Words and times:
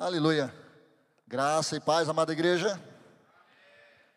Aleluia. 0.00 0.54
Graça 1.26 1.74
e 1.74 1.80
paz, 1.80 2.08
amada 2.08 2.32
igreja. 2.32 2.80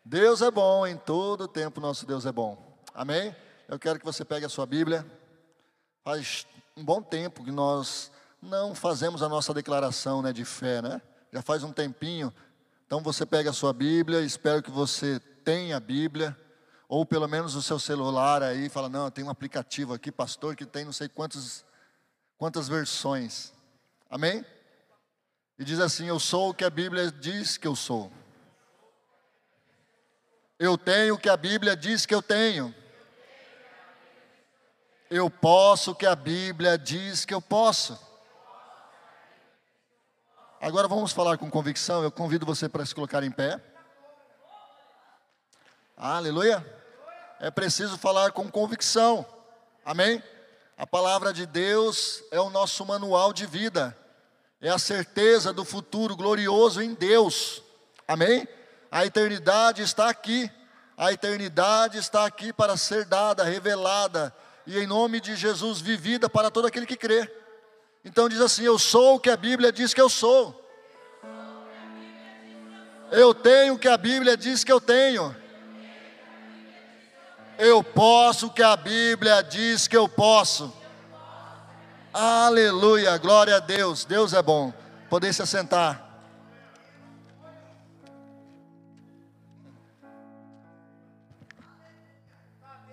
Deus 0.04 0.40
é 0.40 0.48
bom, 0.48 0.86
em 0.86 0.96
todo 0.96 1.48
tempo 1.48 1.80
nosso 1.80 2.06
Deus 2.06 2.24
é 2.24 2.30
bom. 2.30 2.78
Amém? 2.94 3.34
Eu 3.66 3.80
quero 3.80 3.98
que 3.98 4.04
você 4.04 4.24
pegue 4.24 4.46
a 4.46 4.48
sua 4.48 4.64
Bíblia. 4.64 5.04
Faz 6.04 6.46
um 6.76 6.84
bom 6.84 7.02
tempo 7.02 7.42
que 7.42 7.50
nós 7.50 8.12
não 8.40 8.76
fazemos 8.76 9.24
a 9.24 9.28
nossa 9.28 9.52
declaração 9.52 10.22
né, 10.22 10.32
de 10.32 10.44
fé, 10.44 10.80
né? 10.80 11.02
Já 11.32 11.42
faz 11.42 11.64
um 11.64 11.72
tempinho. 11.72 12.32
Então 12.86 13.02
você 13.02 13.26
pega 13.26 13.50
a 13.50 13.52
sua 13.52 13.72
Bíblia, 13.72 14.20
espero 14.20 14.62
que 14.62 14.70
você 14.70 15.18
tenha 15.44 15.78
a 15.78 15.80
Bíblia, 15.80 16.38
ou 16.88 17.04
pelo 17.04 17.26
menos 17.26 17.56
o 17.56 17.62
seu 17.62 17.80
celular 17.80 18.40
aí, 18.40 18.68
fala, 18.68 18.88
não, 18.88 19.10
tem 19.10 19.24
um 19.24 19.30
aplicativo 19.30 19.92
aqui, 19.94 20.12
pastor, 20.12 20.54
que 20.54 20.64
tem 20.64 20.84
não 20.84 20.92
sei 20.92 21.08
quantos, 21.08 21.64
quantas 22.38 22.68
versões. 22.68 23.52
Amém? 24.08 24.46
E 25.58 25.64
diz 25.64 25.78
assim: 25.78 26.06
Eu 26.06 26.18
sou 26.18 26.50
o 26.50 26.54
que 26.54 26.64
a 26.64 26.70
Bíblia 26.70 27.10
diz 27.10 27.56
que 27.56 27.66
eu 27.66 27.76
sou. 27.76 28.12
Eu 30.58 30.78
tenho 30.78 31.14
o 31.14 31.18
que 31.18 31.28
a 31.28 31.36
Bíblia 31.36 31.76
diz 31.76 32.06
que 32.06 32.14
eu 32.14 32.22
tenho. 32.22 32.74
Eu 35.10 35.28
posso 35.28 35.90
o 35.90 35.94
que 35.94 36.06
a 36.06 36.14
Bíblia 36.14 36.78
diz 36.78 37.24
que 37.24 37.34
eu 37.34 37.40
posso. 37.40 37.98
Agora 40.60 40.86
vamos 40.86 41.12
falar 41.12 41.36
com 41.36 41.50
convicção. 41.50 42.02
Eu 42.02 42.10
convido 42.10 42.46
você 42.46 42.68
para 42.68 42.86
se 42.86 42.94
colocar 42.94 43.22
em 43.22 43.30
pé. 43.30 43.60
Aleluia. 45.96 46.64
É 47.40 47.50
preciso 47.50 47.98
falar 47.98 48.30
com 48.30 48.50
convicção. 48.50 49.26
Amém? 49.84 50.22
A 50.78 50.86
palavra 50.86 51.32
de 51.32 51.44
Deus 51.44 52.22
é 52.30 52.40
o 52.40 52.48
nosso 52.48 52.86
manual 52.86 53.32
de 53.32 53.44
vida 53.44 53.96
é 54.62 54.70
a 54.70 54.78
certeza 54.78 55.52
do 55.52 55.64
futuro 55.64 56.14
glorioso 56.14 56.80
em 56.80 56.94
Deus. 56.94 57.60
Amém? 58.06 58.46
A 58.92 59.04
eternidade 59.04 59.82
está 59.82 60.08
aqui. 60.08 60.48
A 60.96 61.12
eternidade 61.12 61.98
está 61.98 62.24
aqui 62.24 62.52
para 62.52 62.76
ser 62.76 63.04
dada, 63.04 63.42
revelada 63.42 64.32
e 64.64 64.78
em 64.78 64.86
nome 64.86 65.20
de 65.20 65.34
Jesus 65.34 65.80
vivida 65.80 66.28
para 66.28 66.48
todo 66.48 66.68
aquele 66.68 66.86
que 66.86 66.96
crê. 66.96 67.28
Então 68.04 68.28
diz 68.28 68.40
assim: 68.40 68.62
Eu 68.62 68.78
sou 68.78 69.16
o 69.16 69.20
que 69.20 69.30
a 69.30 69.36
Bíblia 69.36 69.72
diz 69.72 69.92
que 69.92 70.00
eu 70.00 70.08
sou. 70.08 70.58
Eu 73.10 73.34
tenho 73.34 73.74
o 73.74 73.78
que 73.78 73.88
a 73.88 73.96
Bíblia 73.96 74.36
diz 74.36 74.62
que 74.62 74.72
eu 74.72 74.80
tenho. 74.80 75.34
Eu 77.58 77.82
posso 77.82 78.46
o 78.46 78.50
que 78.50 78.62
a 78.62 78.76
Bíblia 78.76 79.42
diz 79.42 79.88
que 79.88 79.96
eu 79.96 80.08
posso. 80.08 80.72
Aleluia, 82.14 83.16
glória 83.16 83.56
a 83.56 83.58
Deus, 83.58 84.04
Deus 84.04 84.34
é 84.34 84.42
bom. 84.42 84.70
Poder 85.08 85.32
se 85.32 85.40
assentar. 85.40 86.10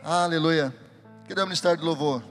Aleluia. 0.01 0.73
Que 1.27 1.35
dá 1.35 1.43
o 1.43 1.45
ministério 1.45 1.77
de 1.77 1.83
louvor. 1.83 2.23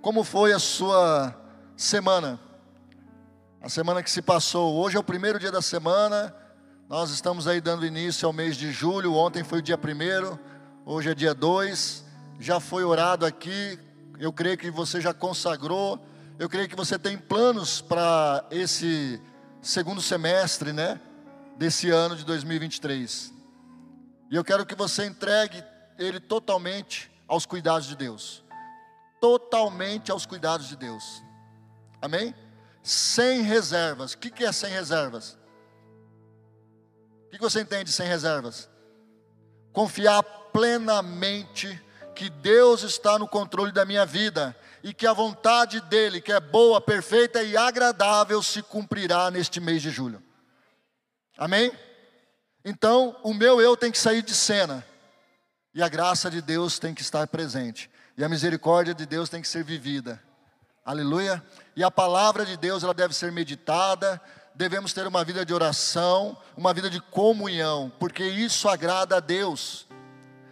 Como 0.00 0.22
foi 0.22 0.52
a 0.52 0.60
sua 0.60 1.34
semana? 1.76 2.38
A 3.60 3.68
semana 3.68 4.04
que 4.04 4.10
se 4.10 4.22
passou. 4.22 4.76
Hoje 4.76 4.96
é 4.96 5.00
o 5.00 5.04
primeiro 5.04 5.40
dia 5.40 5.50
da 5.50 5.60
semana. 5.60 6.32
Nós 6.88 7.10
estamos 7.10 7.48
aí 7.48 7.60
dando 7.60 7.84
início 7.84 8.28
ao 8.28 8.32
mês 8.32 8.56
de 8.56 8.70
julho. 8.70 9.14
Ontem 9.14 9.42
foi 9.42 9.58
o 9.58 9.62
dia 9.62 9.76
primeiro. 9.76 10.38
Hoje 10.86 11.10
é 11.10 11.14
dia 11.16 11.34
2. 11.34 12.04
Já 12.38 12.60
foi 12.60 12.84
orado 12.84 13.26
aqui 13.26 13.76
eu 14.24 14.32
creio 14.32 14.58
que 14.58 14.70
você 14.70 15.00
já 15.00 15.14
consagrou. 15.14 15.98
Eu 16.38 16.48
creio 16.48 16.68
que 16.68 16.76
você 16.76 16.98
tem 16.98 17.16
planos 17.16 17.80
para 17.80 18.44
esse 18.50 19.20
segundo 19.62 20.02
semestre, 20.02 20.72
né? 20.74 21.00
Desse 21.56 21.90
ano 21.90 22.14
de 22.14 22.24
2023. 22.24 23.32
E 24.30 24.36
eu 24.36 24.44
quero 24.44 24.66
que 24.66 24.74
você 24.74 25.06
entregue 25.06 25.64
ele 25.98 26.20
totalmente 26.20 27.10
aos 27.26 27.46
cuidados 27.46 27.88
de 27.88 27.96
Deus. 27.96 28.44
Totalmente 29.20 30.10
aos 30.10 30.26
cuidados 30.26 30.68
de 30.68 30.76
Deus. 30.76 31.22
Amém? 32.00 32.34
Sem 32.82 33.40
reservas. 33.40 34.12
O 34.12 34.18
que 34.18 34.44
é 34.44 34.52
sem 34.52 34.70
reservas? 34.70 35.38
O 37.26 37.30
que 37.30 37.38
você 37.38 37.62
entende 37.62 37.90
sem 37.90 38.06
reservas? 38.06 38.68
Confiar 39.72 40.22
plenamente 40.52 41.80
que 42.20 42.28
Deus 42.28 42.82
está 42.82 43.18
no 43.18 43.26
controle 43.26 43.72
da 43.72 43.86
minha 43.86 44.04
vida 44.04 44.54
e 44.82 44.92
que 44.92 45.06
a 45.06 45.12
vontade 45.14 45.80
dEle, 45.80 46.20
que 46.20 46.30
é 46.30 46.38
boa, 46.38 46.78
perfeita 46.78 47.42
e 47.42 47.56
agradável, 47.56 48.42
se 48.42 48.62
cumprirá 48.62 49.30
neste 49.30 49.58
mês 49.58 49.80
de 49.80 49.88
julho. 49.88 50.22
Amém? 51.38 51.72
Então, 52.62 53.16
o 53.22 53.32
meu 53.32 53.58
eu 53.58 53.74
tem 53.74 53.90
que 53.90 53.98
sair 53.98 54.20
de 54.20 54.34
cena 54.34 54.86
e 55.72 55.82
a 55.82 55.88
graça 55.88 56.30
de 56.30 56.42
Deus 56.42 56.78
tem 56.78 56.92
que 56.92 57.00
estar 57.00 57.26
presente 57.26 57.90
e 58.18 58.22
a 58.22 58.28
misericórdia 58.28 58.92
de 58.92 59.06
Deus 59.06 59.30
tem 59.30 59.40
que 59.40 59.48
ser 59.48 59.64
vivida. 59.64 60.22
Aleluia. 60.84 61.42
E 61.74 61.82
a 61.82 61.90
palavra 61.90 62.44
de 62.44 62.58
Deus 62.58 62.84
ela 62.84 62.92
deve 62.92 63.14
ser 63.14 63.32
meditada, 63.32 64.20
devemos 64.54 64.92
ter 64.92 65.06
uma 65.06 65.24
vida 65.24 65.42
de 65.42 65.54
oração, 65.54 66.36
uma 66.54 66.74
vida 66.74 66.90
de 66.90 67.00
comunhão, 67.00 67.90
porque 67.98 68.24
isso 68.24 68.68
agrada 68.68 69.16
a 69.16 69.20
Deus. 69.20 69.86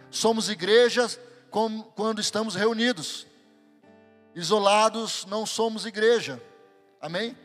Somos 0.09 0.49
igrejas 0.49 1.19
como 1.49 1.83
quando 1.95 2.19
estamos 2.21 2.55
reunidos. 2.55 3.27
Isolados 4.35 5.25
não 5.25 5.45
somos 5.45 5.85
igreja. 5.85 6.41
Amém? 7.01 7.37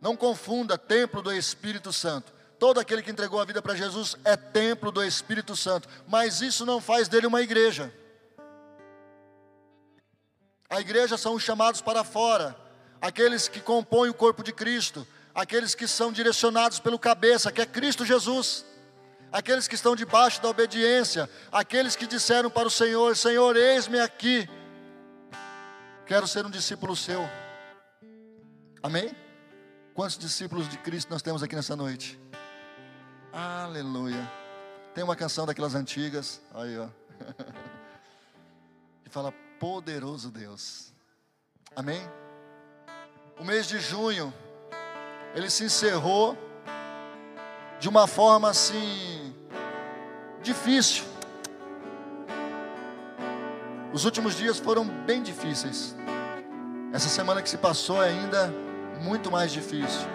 Não 0.00 0.16
confunda 0.16 0.78
templo 0.78 1.22
do 1.22 1.32
Espírito 1.32 1.92
Santo. 1.92 2.32
Todo 2.58 2.80
aquele 2.80 3.02
que 3.02 3.10
entregou 3.10 3.40
a 3.40 3.44
vida 3.44 3.62
para 3.62 3.74
Jesus 3.74 4.16
é 4.24 4.36
templo 4.36 4.90
do 4.90 5.02
Espírito 5.02 5.54
Santo, 5.54 5.88
mas 6.06 6.40
isso 6.40 6.66
não 6.66 6.80
faz 6.80 7.06
dele 7.08 7.26
uma 7.26 7.40
igreja. 7.40 7.92
A 10.68 10.80
igreja 10.80 11.16
são 11.16 11.34
os 11.34 11.42
chamados 11.42 11.80
para 11.80 12.04
fora, 12.04 12.56
aqueles 13.00 13.48
que 13.48 13.60
compõem 13.60 14.10
o 14.10 14.14
corpo 14.14 14.42
de 14.42 14.52
Cristo, 14.52 15.06
aqueles 15.34 15.74
que 15.74 15.86
são 15.86 16.12
direcionados 16.12 16.80
pelo 16.80 16.98
cabeça, 16.98 17.52
que 17.52 17.60
é 17.60 17.66
Cristo 17.66 18.04
Jesus 18.04 18.64
aqueles 19.32 19.68
que 19.68 19.74
estão 19.74 19.94
debaixo 19.94 20.40
da 20.42 20.48
obediência, 20.48 21.28
aqueles 21.50 21.96
que 21.96 22.06
disseram 22.06 22.50
para 22.50 22.68
o 22.68 22.70
Senhor: 22.70 23.16
Senhor, 23.16 23.56
eis-me 23.56 24.00
aqui, 24.00 24.48
quero 26.06 26.26
ser 26.26 26.44
um 26.44 26.50
discípulo 26.50 26.96
seu. 26.96 27.28
Amém? 28.82 29.14
Quantos 29.94 30.16
discípulos 30.16 30.68
de 30.68 30.78
Cristo 30.78 31.10
nós 31.10 31.22
temos 31.22 31.42
aqui 31.42 31.56
nessa 31.56 31.74
noite? 31.74 32.18
Aleluia. 33.32 34.30
Tem 34.94 35.04
uma 35.04 35.16
canção 35.16 35.44
daquelas 35.44 35.74
antigas, 35.74 36.40
aí 36.54 36.78
ó, 36.78 36.88
que 39.04 39.10
fala: 39.10 39.32
Poderoso 39.58 40.30
Deus. 40.30 40.92
Amém? 41.74 42.00
O 43.38 43.44
mês 43.44 43.66
de 43.66 43.78
junho, 43.78 44.32
ele 45.34 45.48
se 45.50 45.64
encerrou 45.64 46.36
de 47.78 47.88
uma 47.88 48.06
forma 48.06 48.50
assim 48.50 49.17
difícil. 50.42 51.04
Os 53.92 54.04
últimos 54.04 54.36
dias 54.36 54.58
foram 54.58 54.84
bem 54.84 55.22
difíceis. 55.22 55.96
Essa 56.92 57.08
semana 57.08 57.42
que 57.42 57.48
se 57.48 57.58
passou 57.58 58.02
é 58.02 58.08
ainda 58.08 58.52
muito 59.02 59.30
mais 59.30 59.50
difícil. 59.50 60.06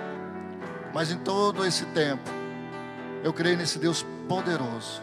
Mas 0.94 1.12
em 1.12 1.18
todo 1.18 1.66
esse 1.66 1.86
tempo, 1.88 2.30
eu 3.24 3.34
creio 3.34 3.58
nesse 3.58 3.80
Deus 3.80 4.06
poderoso. 4.28 5.02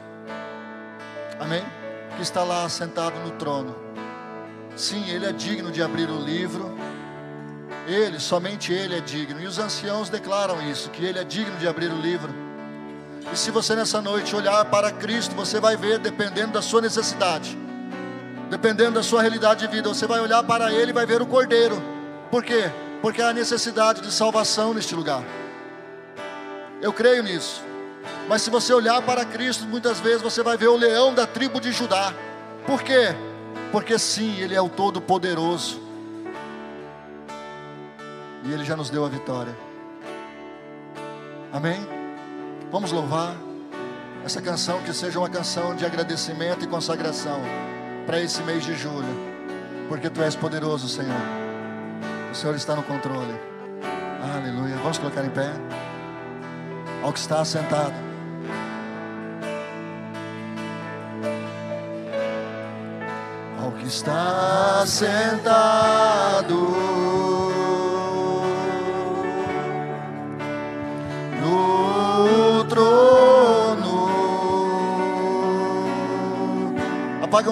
Amém? 1.38 1.64
Que 2.16 2.22
está 2.22 2.44
lá 2.44 2.68
sentado 2.68 3.18
no 3.20 3.32
trono. 3.32 3.74
Sim, 4.76 5.08
Ele 5.08 5.26
é 5.26 5.32
digno 5.32 5.70
de 5.70 5.82
abrir 5.82 6.08
o 6.08 6.18
livro. 6.18 6.74
Ele, 7.86 8.20
somente 8.20 8.72
Ele 8.72 8.96
é 8.96 9.00
digno. 9.00 9.40
E 9.40 9.46
os 9.46 9.58
anciãos 9.58 10.08
declaram 10.08 10.62
isso, 10.70 10.90
que 10.90 11.04
Ele 11.04 11.18
é 11.18 11.24
digno 11.24 11.56
de 11.56 11.66
abrir 11.66 11.90
o 11.90 12.00
livro. 12.00 12.32
E 13.32 13.36
se 13.36 13.50
você 13.50 13.76
nessa 13.76 14.02
noite 14.02 14.34
olhar 14.34 14.64
para 14.64 14.90
Cristo, 14.90 15.34
você 15.36 15.60
vai 15.60 15.76
ver, 15.76 15.98
dependendo 15.98 16.52
da 16.52 16.62
sua 16.62 16.80
necessidade, 16.80 17.56
dependendo 18.48 18.92
da 18.92 19.02
sua 19.02 19.22
realidade 19.22 19.66
de 19.66 19.72
vida, 19.72 19.88
você 19.88 20.06
vai 20.06 20.20
olhar 20.20 20.42
para 20.42 20.72
Ele 20.72 20.90
e 20.90 20.94
vai 20.94 21.06
ver 21.06 21.22
o 21.22 21.26
Cordeiro. 21.26 21.80
Por 22.30 22.42
quê? 22.42 22.70
Porque 23.00 23.22
há 23.22 23.32
necessidade 23.32 24.00
de 24.00 24.12
salvação 24.12 24.74
neste 24.74 24.94
lugar. 24.94 25.22
Eu 26.82 26.92
creio 26.92 27.22
nisso. 27.22 27.62
Mas 28.28 28.42
se 28.42 28.50
você 28.50 28.72
olhar 28.72 29.00
para 29.02 29.24
Cristo, 29.24 29.64
muitas 29.64 30.00
vezes 30.00 30.22
você 30.22 30.42
vai 30.42 30.56
ver 30.56 30.68
o 30.68 30.76
leão 30.76 31.14
da 31.14 31.26
tribo 31.26 31.60
de 31.60 31.70
Judá. 31.70 32.12
Por 32.66 32.82
quê? 32.82 33.14
Porque 33.70 33.98
sim, 33.98 34.40
Ele 34.40 34.54
é 34.54 34.60
o 34.60 34.68
Todo-Poderoso. 34.68 35.80
E 38.44 38.52
Ele 38.52 38.64
já 38.64 38.76
nos 38.76 38.90
deu 38.90 39.04
a 39.04 39.08
vitória. 39.08 39.56
Amém? 41.52 41.99
Vamos 42.70 42.92
louvar 42.92 43.34
essa 44.24 44.40
canção 44.40 44.80
que 44.82 44.92
seja 44.92 45.18
uma 45.18 45.28
canção 45.28 45.74
de 45.74 45.84
agradecimento 45.84 46.64
e 46.64 46.68
consagração 46.68 47.40
para 48.06 48.20
esse 48.20 48.40
mês 48.44 48.64
de 48.64 48.76
julho, 48.76 49.08
porque 49.88 50.08
tu 50.08 50.22
és 50.22 50.36
poderoso, 50.36 50.88
Senhor. 50.88 51.20
O 52.30 52.34
Senhor 52.34 52.54
está 52.54 52.76
no 52.76 52.84
controle. 52.84 53.34
Aleluia. 54.36 54.76
Vamos 54.76 54.98
colocar 54.98 55.24
em 55.24 55.30
pé. 55.30 55.50
Ao 57.02 57.12
que 57.12 57.18
está 57.18 57.44
sentado. 57.44 57.94
Ao 63.60 63.72
que 63.72 63.86
está 63.88 64.84
sentado 64.86 66.20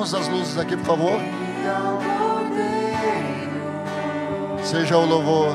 Apagamos 0.09 0.15
as 0.15 0.29
luzes 0.29 0.59
aqui, 0.59 0.77
por 0.77 0.87
favor. 0.87 1.21
Seja 4.63 4.97
o 4.97 5.05
louvor. 5.05 5.53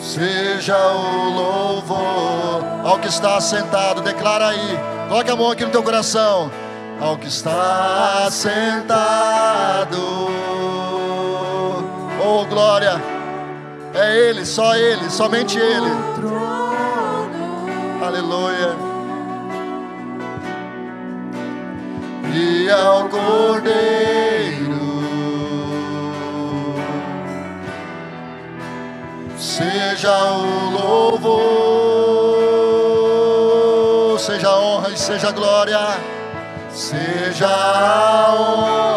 Seja 0.00 0.76
o 0.76 1.30
louvor 1.30 2.64
ao 2.84 2.98
que 2.98 3.08
está 3.08 3.40
sentado. 3.40 4.02
Declara 4.02 4.48
aí. 4.48 4.78
Coloque 5.08 5.30
a 5.30 5.36
mão 5.36 5.50
aqui 5.50 5.64
no 5.64 5.70
teu 5.70 5.82
coração. 5.82 6.50
Ao 7.00 7.16
que 7.16 7.28
está 7.28 8.28
sentado. 8.30 9.98
Oh, 12.20 12.44
glória. 12.46 13.00
É 13.94 14.16
Ele, 14.16 14.44
só 14.44 14.74
Ele, 14.74 15.08
somente 15.10 15.58
Ele. 15.58 15.90
Aleluia. 18.02 18.87
E 22.34 22.70
ao 22.70 23.08
Cordeiro. 23.08 23.98
seja 29.58 30.32
o 30.34 30.70
louvor, 30.70 31.38
seja 34.20 34.48
a 34.48 34.60
honra 34.60 34.90
e 34.90 34.96
seja 34.96 35.28
a 35.28 35.32
glória, 35.32 35.98
seja 36.70 37.48
a 37.48 38.34
honra. 38.34 38.87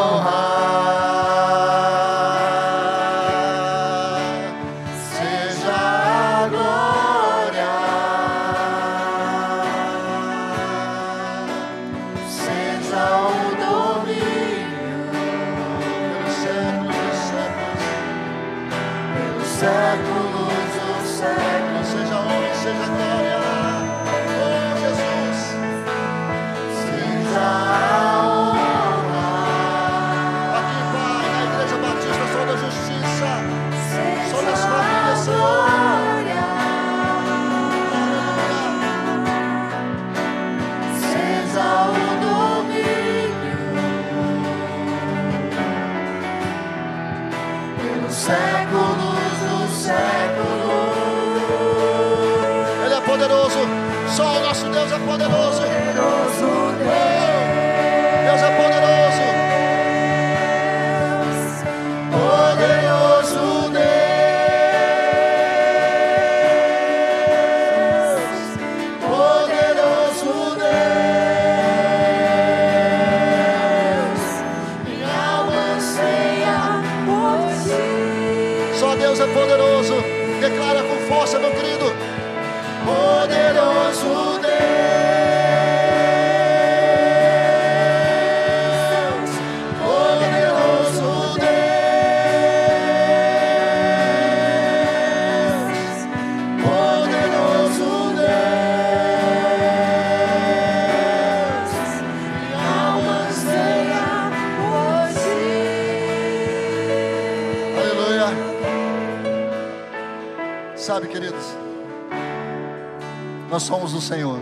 Nós 113.51 113.63
somos 113.63 113.91
do 113.91 113.99
Senhor. 113.99 114.39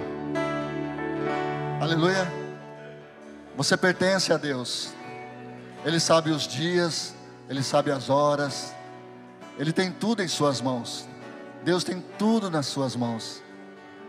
Aleluia. 1.82 2.32
Você 3.58 3.76
pertence 3.76 4.32
a 4.32 4.38
Deus. 4.38 4.94
Ele 5.84 6.00
sabe 6.00 6.30
os 6.30 6.48
dias, 6.48 7.16
Ele 7.50 7.64
sabe 7.64 7.90
as 7.90 8.08
horas, 8.08 8.72
Ele 9.58 9.74
tem 9.74 9.92
tudo 9.92 10.22
em 10.22 10.28
Suas 10.28 10.62
mãos. 10.62 11.10
Deus 11.64 11.84
tem 11.84 12.06
tudo 12.20 12.52
nas 12.52 12.68
Suas 12.68 12.96
mãos. 12.96 13.42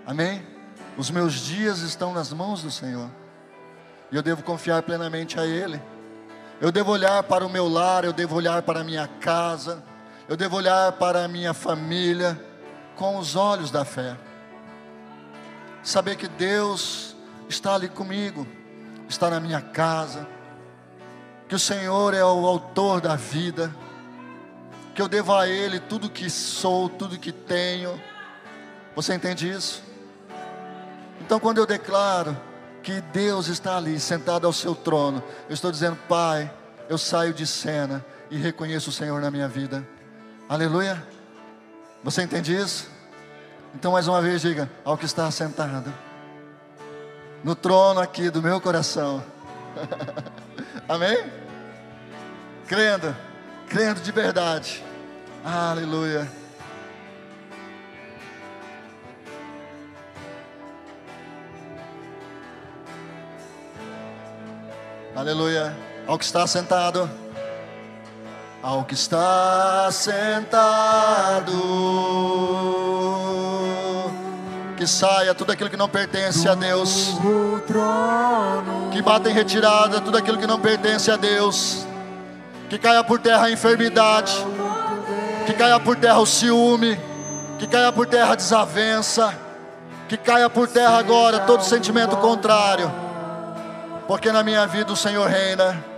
Amém? 0.06 0.47
Os 0.99 1.11
meus 1.11 1.32
dias 1.32 1.79
estão 1.79 2.12
nas 2.12 2.31
mãos 2.31 2.62
do 2.62 2.70
Senhor. 2.70 3.08
E 4.12 4.17
eu 4.17 4.23
devo 4.23 4.43
confiar 4.43 4.82
plenamente 4.82 5.41
a 5.41 5.47
Ele. 5.47 5.81
Eu 6.61 6.70
devo 6.70 6.93
olhar 6.93 7.23
para 7.23 7.47
o 7.47 7.49
meu 7.49 7.67
lar, 7.67 8.05
eu 8.05 8.12
devo 8.12 8.37
olhar 8.37 8.61
para 8.61 8.81
a 8.81 8.85
minha 8.85 9.08
casa, 9.19 9.82
eu 10.29 10.37
devo 10.37 10.56
olhar 10.56 10.93
para 10.93 11.25
a 11.25 11.29
minha 11.29 11.55
família 11.55 12.38
com 12.97 13.17
os 13.17 13.35
olhos 13.35 13.71
da 13.71 13.83
fé. 13.83 14.14
Saber 15.82 16.16
que 16.16 16.28
Deus 16.28 17.16
está 17.49 17.75
ali 17.75 17.88
comigo, 17.88 18.46
está 19.08 19.30
na 19.30 19.40
minha 19.40 19.60
casa, 19.60 20.26
que 21.49 21.54
o 21.54 21.58
Senhor 21.58 22.14
é 22.14 22.25
o 22.25 22.46
autor 22.46 23.00
da 23.00 23.16
vida, 23.16 23.75
que 24.94 25.02
eu 25.02 25.08
devo 25.08 25.34
a 25.34 25.49
Ele 25.49 25.80
tudo 25.80 26.10
que 26.10 26.28
sou, 26.28 26.88
tudo 26.88 27.18
que 27.18 27.32
tenho. 27.32 28.00
Você 28.94 29.14
entende 29.14 29.50
isso? 29.50 29.82
Então, 31.20 31.40
quando 31.40 31.58
eu 31.58 31.66
declaro 31.66 32.37
que 32.82 33.00
Deus 33.00 33.49
está 33.49 33.76
ali, 33.76 33.99
sentado 33.99 34.46
ao 34.46 34.52
seu 34.52 34.75
trono, 34.75 35.22
eu 35.49 35.54
estou 35.54 35.70
dizendo, 35.70 35.96
Pai, 36.08 36.52
eu 36.88 36.99
saio 36.99 37.32
de 37.32 37.46
cena 37.46 38.04
e 38.30 38.37
reconheço 38.37 38.90
o 38.90 38.92
Senhor 38.92 39.20
na 39.20 39.30
minha 39.30 39.49
vida. 39.49 39.87
Aleluia. 40.49 41.02
Você 42.02 42.22
entende 42.22 42.56
isso? 42.56 42.88
Então, 43.74 43.92
mais 43.92 44.08
uma 44.08 44.20
vez, 44.20 44.40
diga: 44.42 44.70
ao 44.84 44.96
que 44.96 45.04
está 45.04 45.30
sentado 45.30 45.92
no 47.42 47.54
trono 47.54 48.00
aqui 48.00 48.30
do 48.30 48.42
meu 48.42 48.60
coração. 48.60 49.22
Amém? 50.88 51.24
Crendo, 52.66 53.16
crendo 53.68 54.00
de 54.00 54.12
verdade. 54.12 54.84
Aleluia. 55.44 56.30
Aleluia. 65.14 65.76
Ao 66.06 66.18
que 66.18 66.24
está 66.24 66.46
sentado. 66.46 67.08
Ao 68.62 68.85
que 68.85 68.93
está 68.93 69.88
sentado. 69.90 71.50
Que 74.76 74.87
saia 74.87 75.35
tudo 75.35 75.52
aquilo 75.52 75.71
que 75.71 75.79
não 75.79 75.88
pertence 75.88 76.47
a 76.47 76.55
Deus. 76.55 77.17
Que 78.93 79.00
bata 79.00 79.31
em 79.31 79.33
retirada 79.33 80.00
tudo 80.02 80.19
aquilo 80.19 80.37
que 80.37 80.47
não 80.47 80.61
pertence 80.61 81.11
a 81.11 81.17
Deus. 81.17 81.87
Que 82.69 82.79
caia 82.79 83.02
por 83.02 83.19
terra 83.19 83.47
a 83.47 83.50
enfermidade. 83.50 84.33
Que 85.47 85.55
caia 85.55 85.81
por 85.81 85.97
terra 85.97 86.19
o 86.19 86.26
ciúme. 86.26 87.00
Que 87.59 87.67
caia 87.67 87.90
por 87.90 88.07
terra 88.07 88.33
a 88.33 88.37
desavença. 88.37 89.35
Que 90.07 90.19
caia 90.19 90.50
por 90.50 90.69
terra 90.69 90.99
agora 90.99 91.40
todo 91.40 91.64
sentimento 91.64 92.14
contrário. 92.19 92.93
Porque 94.07 94.31
na 94.31 94.43
minha 94.43 94.67
vida 94.67 94.93
o 94.93 94.97
Senhor 94.97 95.26
reina 95.26 95.89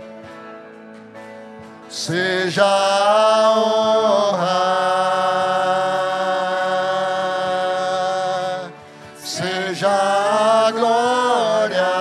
seja 1.93 2.65
a 2.65 3.53
honra, 3.55 4.63
seja 9.19 9.89
a 9.91 10.71
glória, 10.71 11.93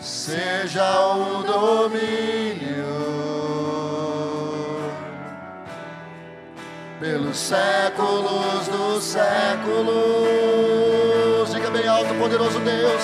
seja 0.00 1.06
o 1.14 1.44
domínio 1.44 2.90
pelos 6.98 7.38
séculos 7.38 8.66
dos 8.66 9.04
séculos. 9.04 9.94
Diga 11.54 11.70
bem 11.70 11.86
alto, 11.86 12.12
poderoso 12.14 12.58
Deus. 12.58 13.02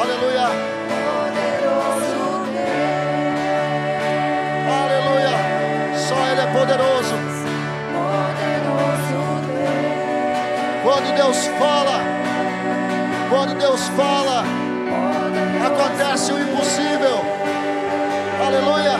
Aleluia. 0.00 0.77
Quando 10.98 11.14
Deus 11.14 11.46
fala, 11.60 12.00
quando 13.30 13.54
Deus 13.54 13.86
fala, 13.90 14.42
acontece 15.64 16.32
o 16.32 16.40
impossível. 16.40 17.22
Aleluia. 18.44 18.97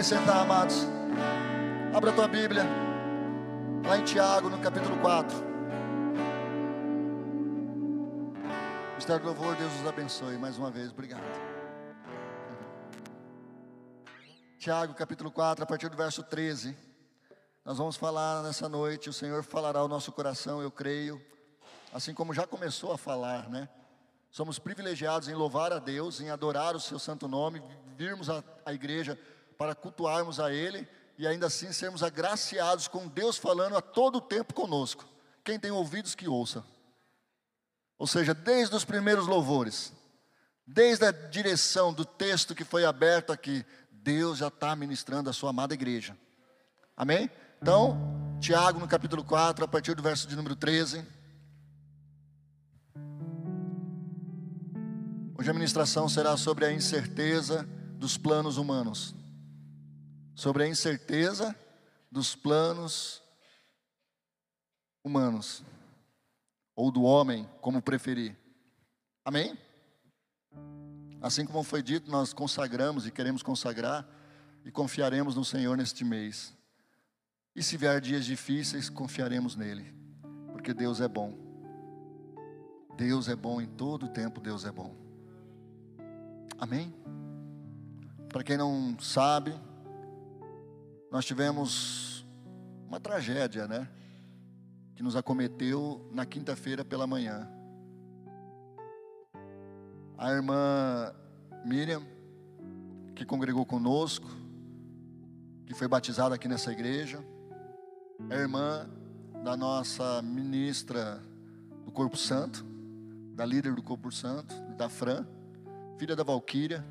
Podem 0.00 0.18
sentar, 0.18 0.38
amados. 0.38 0.76
Abra 1.94 2.10
a 2.10 2.14
tua 2.14 2.26
Bíblia. 2.26 2.62
Lá 3.86 3.98
em 3.98 4.02
Tiago, 4.02 4.48
no 4.48 4.58
capítulo 4.58 4.98
4. 4.98 5.36
Mistério 8.96 9.20
do 9.20 9.26
louvor, 9.26 9.54
Deus 9.56 9.70
os 9.78 9.86
abençoe 9.86 10.38
mais 10.38 10.56
uma 10.56 10.70
vez. 10.70 10.90
Obrigado. 10.90 11.20
Tiago, 14.58 14.94
capítulo 14.94 15.30
4, 15.30 15.64
a 15.64 15.66
partir 15.66 15.90
do 15.90 15.98
verso 15.98 16.22
13. 16.22 16.74
Nós 17.62 17.76
vamos 17.76 17.96
falar 17.96 18.42
nessa 18.42 18.70
noite, 18.70 19.10
o 19.10 19.12
Senhor 19.12 19.42
falará 19.42 19.80
ao 19.80 19.88
nosso 19.88 20.10
coração, 20.12 20.62
eu 20.62 20.70
creio, 20.70 21.20
assim 21.92 22.14
como 22.14 22.32
já 22.32 22.46
começou 22.46 22.90
a 22.90 22.96
falar, 22.96 23.50
né? 23.50 23.68
Somos 24.30 24.58
privilegiados 24.58 25.28
em 25.28 25.34
louvar 25.34 25.74
a 25.74 25.78
Deus, 25.78 26.22
em 26.22 26.30
adorar 26.30 26.74
o 26.74 26.80
seu 26.80 26.98
santo 26.98 27.28
nome, 27.28 27.62
virmos 27.98 28.30
à 28.30 28.72
igreja 28.72 29.18
para 29.60 29.74
cultuarmos 29.74 30.40
a 30.40 30.50
Ele 30.50 30.88
e 31.18 31.26
ainda 31.26 31.48
assim 31.48 31.70
sermos 31.70 32.02
agraciados 32.02 32.88
com 32.88 33.06
Deus 33.06 33.36
falando 33.36 33.76
a 33.76 33.82
todo 33.82 34.18
tempo 34.18 34.54
conosco. 34.54 35.06
Quem 35.44 35.60
tem 35.60 35.70
ouvidos 35.70 36.14
que 36.14 36.26
ouça. 36.26 36.64
Ou 37.98 38.06
seja, 38.06 38.32
desde 38.32 38.74
os 38.74 38.86
primeiros 38.86 39.26
louvores, 39.26 39.92
desde 40.66 41.04
a 41.04 41.12
direção 41.12 41.92
do 41.92 42.06
texto 42.06 42.54
que 42.54 42.64
foi 42.64 42.86
aberto 42.86 43.34
aqui, 43.34 43.62
Deus 43.90 44.38
já 44.38 44.48
está 44.48 44.74
ministrando 44.74 45.28
a 45.28 45.32
sua 45.34 45.50
amada 45.50 45.74
igreja. 45.74 46.16
Amém? 46.96 47.30
Então, 47.60 48.38
Tiago 48.40 48.80
no 48.80 48.88
capítulo 48.88 49.22
4, 49.22 49.62
a 49.62 49.68
partir 49.68 49.94
do 49.94 50.02
verso 50.02 50.26
de 50.26 50.36
número 50.36 50.56
13. 50.56 51.04
Hoje 55.38 55.50
a 55.50 55.52
ministração 55.52 56.08
será 56.08 56.34
sobre 56.38 56.64
a 56.64 56.72
incerteza 56.72 57.68
dos 57.98 58.16
planos 58.16 58.56
humanos. 58.56 59.19
Sobre 60.40 60.64
a 60.64 60.66
incerteza 60.66 61.54
dos 62.10 62.34
planos 62.34 63.22
humanos. 65.04 65.62
Ou 66.74 66.90
do 66.90 67.02
homem, 67.02 67.46
como 67.60 67.82
preferir. 67.82 68.34
Amém? 69.22 69.58
Assim 71.20 71.44
como 71.44 71.62
foi 71.62 71.82
dito, 71.82 72.10
nós 72.10 72.32
consagramos 72.32 73.06
e 73.06 73.10
queremos 73.10 73.42
consagrar 73.42 74.08
e 74.64 74.70
confiaremos 74.70 75.34
no 75.34 75.44
Senhor 75.44 75.76
neste 75.76 76.06
mês. 76.06 76.56
E 77.54 77.62
se 77.62 77.76
vier 77.76 78.00
dias 78.00 78.24
difíceis, 78.24 78.88
confiaremos 78.88 79.54
nele, 79.54 79.94
porque 80.52 80.72
Deus 80.72 81.02
é 81.02 81.06
bom. 81.06 81.36
Deus 82.96 83.28
é 83.28 83.36
bom 83.36 83.60
em 83.60 83.66
todo 83.66 84.08
tempo, 84.08 84.40
Deus 84.40 84.64
é 84.64 84.72
bom. 84.72 84.96
Amém? 86.58 86.94
Para 88.30 88.42
quem 88.42 88.56
não 88.56 88.98
sabe, 88.98 89.54
nós 91.10 91.24
tivemos 91.24 92.24
uma 92.86 93.00
tragédia, 93.00 93.66
né? 93.66 93.88
Que 94.94 95.02
nos 95.02 95.16
acometeu 95.16 96.08
na 96.12 96.24
quinta-feira 96.24 96.84
pela 96.84 97.06
manhã. 97.06 97.50
A 100.16 100.30
irmã 100.30 101.14
Miriam, 101.64 102.02
que 103.14 103.24
congregou 103.24 103.66
conosco, 103.66 104.28
que 105.66 105.74
foi 105.74 105.88
batizada 105.88 106.34
aqui 106.34 106.46
nessa 106.46 106.70
igreja, 106.70 107.24
é 108.28 108.36
irmã 108.36 108.88
da 109.42 109.56
nossa 109.56 110.20
ministra 110.22 111.20
do 111.84 111.90
Corpo 111.90 112.16
Santo, 112.16 112.64
da 113.34 113.44
líder 113.44 113.74
do 113.74 113.82
Corpo 113.82 114.12
Santo, 114.12 114.54
da 114.76 114.88
Fran, 114.88 115.26
filha 115.98 116.14
da 116.14 116.22
Valquíria, 116.22 116.84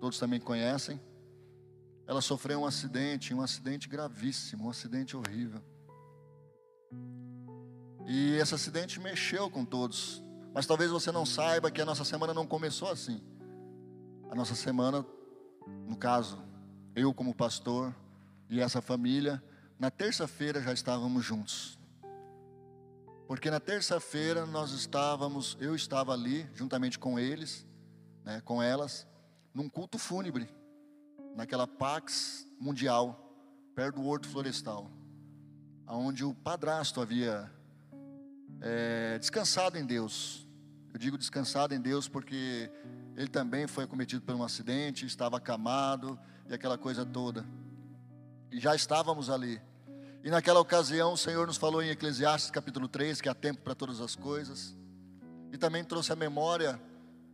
todos 0.00 0.18
também 0.18 0.40
conhecem. 0.40 1.00
Ela 2.12 2.20
sofreu 2.20 2.60
um 2.60 2.66
acidente, 2.66 3.32
um 3.32 3.40
acidente 3.40 3.88
gravíssimo, 3.88 4.66
um 4.66 4.68
acidente 4.68 5.16
horrível. 5.16 5.62
E 8.06 8.34
esse 8.34 8.54
acidente 8.54 9.00
mexeu 9.00 9.50
com 9.50 9.64
todos. 9.64 10.22
Mas 10.52 10.66
talvez 10.66 10.90
você 10.90 11.10
não 11.10 11.24
saiba 11.24 11.70
que 11.70 11.80
a 11.80 11.86
nossa 11.86 12.04
semana 12.04 12.34
não 12.34 12.46
começou 12.46 12.90
assim. 12.90 13.18
A 14.30 14.34
nossa 14.34 14.54
semana, 14.54 15.06
no 15.88 15.96
caso, 15.96 16.38
eu 16.94 17.14
como 17.14 17.34
pastor 17.34 17.96
e 18.50 18.60
essa 18.60 18.82
família, 18.82 19.42
na 19.78 19.90
terça-feira 19.90 20.60
já 20.60 20.74
estávamos 20.74 21.24
juntos. 21.24 21.78
Porque 23.26 23.50
na 23.50 23.58
terça-feira 23.58 24.44
nós 24.44 24.72
estávamos, 24.72 25.56
eu 25.58 25.74
estava 25.74 26.12
ali, 26.12 26.46
juntamente 26.52 26.98
com 26.98 27.18
eles, 27.18 27.66
né, 28.22 28.42
com 28.44 28.62
elas, 28.62 29.06
num 29.54 29.66
culto 29.66 29.96
fúnebre, 29.96 30.46
naquela 31.34 31.66
Pax 31.66 32.46
Mundial, 32.60 33.18
perto 33.74 33.96
do 33.96 34.06
Horto 34.06 34.28
Florestal, 34.28 34.90
onde 35.86 36.24
o 36.24 36.34
padrasto 36.34 37.00
havia 37.00 37.50
é, 38.60 39.18
descansado 39.18 39.78
em 39.78 39.84
Deus. 39.84 40.46
Eu 40.92 40.98
digo 40.98 41.16
descansado 41.16 41.74
em 41.74 41.80
Deus 41.80 42.08
porque 42.08 42.70
ele 43.16 43.28
também 43.28 43.66
foi 43.66 43.84
acometido 43.84 44.22
por 44.22 44.34
um 44.34 44.42
acidente, 44.42 45.06
estava 45.06 45.36
acamado 45.36 46.18
e 46.48 46.54
aquela 46.54 46.78
coisa 46.78 47.04
toda. 47.04 47.44
E 48.50 48.60
já 48.60 48.74
estávamos 48.74 49.30
ali. 49.30 49.60
E 50.22 50.30
naquela 50.30 50.60
ocasião 50.60 51.14
o 51.14 51.16
Senhor 51.16 51.46
nos 51.46 51.56
falou 51.56 51.82
em 51.82 51.90
Eclesiastes 51.90 52.50
capítulo 52.50 52.86
3 52.86 53.20
que 53.20 53.28
há 53.28 53.34
tempo 53.34 53.62
para 53.62 53.74
todas 53.74 54.00
as 54.00 54.14
coisas. 54.14 54.76
E 55.50 55.58
também 55.58 55.82
trouxe 55.82 56.12
a 56.12 56.16
memória 56.16 56.80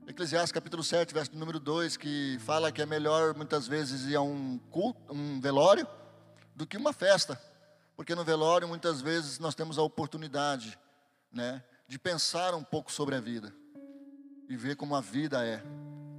Eclesiastes 0.09 0.53
capítulo 0.53 0.83
7, 0.83 1.12
verso 1.12 1.37
número 1.37 1.61
2, 1.61 1.99
que 1.99 2.38
fala 2.41 2.73
que 2.73 2.81
é 2.81 2.87
melhor 2.87 3.37
muitas 3.37 3.69
vezes 3.69 4.07
ir 4.07 4.17
a 4.17 4.23
um 4.23 4.59
culto, 4.71 4.99
um 5.12 5.38
velório, 5.38 5.87
do 6.57 6.67
que 6.67 6.79
uma 6.79 6.95
festa. 6.95 7.38
Porque 7.95 8.15
no 8.15 8.25
velório 8.25 8.67
muitas 8.67 9.03
vezes 9.03 9.38
nós 9.38 9.55
temos 9.55 9.77
a 9.77 9.83
oportunidade, 9.83 10.79
né, 11.31 11.62
de 11.87 11.99
pensar 11.99 12.55
um 12.55 12.65
pouco 12.65 12.91
sobre 12.91 13.17
a 13.17 13.21
vida 13.21 13.53
e 14.49 14.57
ver 14.57 14.77
como 14.77 14.97
a 14.97 15.00
vida 15.03 15.45
é 15.45 15.62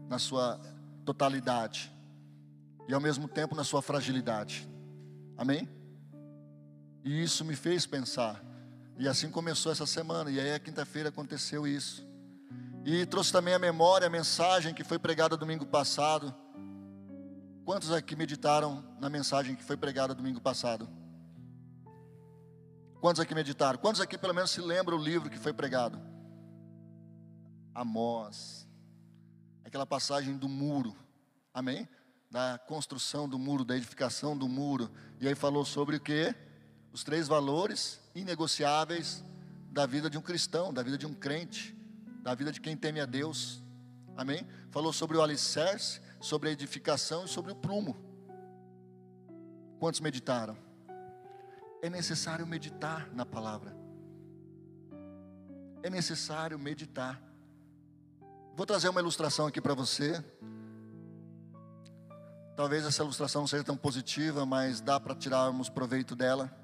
na 0.08 0.20
sua 0.20 0.62
totalidade 1.04 1.92
e 2.88 2.94
ao 2.94 3.02
mesmo 3.02 3.28
tempo 3.28 3.56
na 3.56 3.64
sua 3.64 3.82
fragilidade. 3.82 4.70
Amém? 5.36 5.68
E 7.04 7.24
isso 7.24 7.44
me 7.44 7.56
fez 7.56 7.88
pensar. 7.88 8.40
E 9.00 9.08
assim 9.08 9.32
começou 9.32 9.72
essa 9.72 9.88
semana, 9.88 10.30
e 10.30 10.40
aí 10.40 10.54
a 10.54 10.60
quinta-feira 10.60 11.10
aconteceu 11.10 11.66
isso. 11.66 12.08
E 12.86 13.06
trouxe 13.06 13.32
também 13.32 13.54
a 13.54 13.60
memória, 13.60 14.08
a 14.08 14.10
mensagem 14.10 14.74
que 14.74 14.84
foi 14.84 14.98
pregada 14.98 15.38
domingo 15.38 15.66
passado. 15.66 16.34
Quantos 17.66 17.92
aqui 17.92 18.16
meditaram 18.16 18.84
na 19.00 19.10
mensagem 19.10 19.56
que 19.56 19.64
foi 19.64 19.78
pregada 19.78 20.16
domingo 20.16 20.42
passado? 20.42 20.90
Quantos 23.00 23.20
aqui 23.20 23.36
meditaram? 23.36 23.78
Quantos 23.78 24.02
aqui 24.02 24.18
pelo 24.18 24.34
menos 24.34 24.52
se 24.52 24.62
lembram 24.62 24.98
o 24.98 25.02
livro 25.02 25.30
que 25.30 25.38
foi 25.38 25.54
pregado? 25.54 26.00
Amós. 27.74 28.68
Aquela 29.64 29.86
passagem 29.86 30.38
do 30.38 30.50
muro. 30.50 30.96
Amém? 31.54 31.88
da 32.30 32.60
construção 32.68 33.28
do 33.28 33.40
muro, 33.40 33.66
da 33.66 33.76
edificação 33.76 34.38
do 34.38 34.48
muro. 34.48 34.90
E 35.20 35.28
aí 35.28 35.36
falou 35.36 35.66
sobre 35.66 35.96
o 35.96 36.00
que? 36.00 36.34
Os 36.94 37.04
três 37.04 37.28
valores 37.28 38.00
inegociáveis 38.14 39.24
da 39.72 39.86
vida 39.86 40.10
de 40.10 40.18
um 40.18 40.22
cristão, 40.22 40.74
da 40.74 40.84
vida 40.84 40.98
de 40.98 41.08
um 41.08 41.14
crente, 41.14 41.76
da 42.30 42.36
vida 42.36 42.52
de 42.52 42.62
quem 42.62 42.78
teme 42.78 43.00
a 43.02 43.08
Deus. 43.08 43.60
Amém? 44.16 44.46
Falou 44.70 44.94
sobre 44.94 45.18
o 45.18 45.22
alicerce, 45.24 46.00
sobre 46.20 46.50
a 46.50 46.52
edificação 46.52 47.26
e 47.26 47.28
sobre 47.28 47.52
o 47.52 47.56
prumo. 47.56 47.98
Quantos 49.80 50.00
meditaram? 50.00 50.56
É 51.82 51.90
necessário 51.90 52.46
meditar 52.46 53.10
na 53.16 53.26
palavra. 53.26 53.76
É 55.82 55.90
necessário 55.90 56.60
meditar. 56.60 57.20
Vou 58.56 58.64
trazer 58.64 58.90
uma 58.90 59.02
ilustração 59.02 59.48
aqui 59.48 59.60
para 59.60 59.74
você. 59.74 60.24
Talvez 62.56 62.86
essa 62.86 63.02
ilustração 63.02 63.42
não 63.42 63.48
seja 63.48 63.64
tão 63.64 63.76
positiva, 63.76 64.46
mas 64.46 64.82
dá 64.82 65.00
para 65.00 65.16
tirarmos 65.16 65.68
proveito 65.68 66.16
dela. 66.16 66.56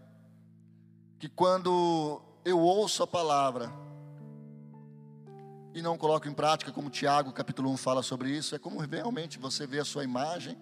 Que 1.17 1.27
quando 1.27 2.21
eu 2.43 2.59
ouço 2.59 3.01
a 3.01 3.07
palavra 3.07 3.84
e 5.75 5.81
não 5.81 5.97
coloco 5.97 6.25
em 6.25 6.33
prática, 6.33 6.71
como 6.71 6.89
Tiago 6.89 7.33
capítulo 7.33 7.69
1 7.71 7.75
fala 7.75 8.01
sobre 8.01 8.29
isso, 8.29 8.55
é 8.55 8.57
como 8.57 8.79
realmente 8.79 9.37
você 9.37 9.67
vê 9.67 9.79
a 9.79 9.83
sua 9.83 10.05
imagem 10.05 10.57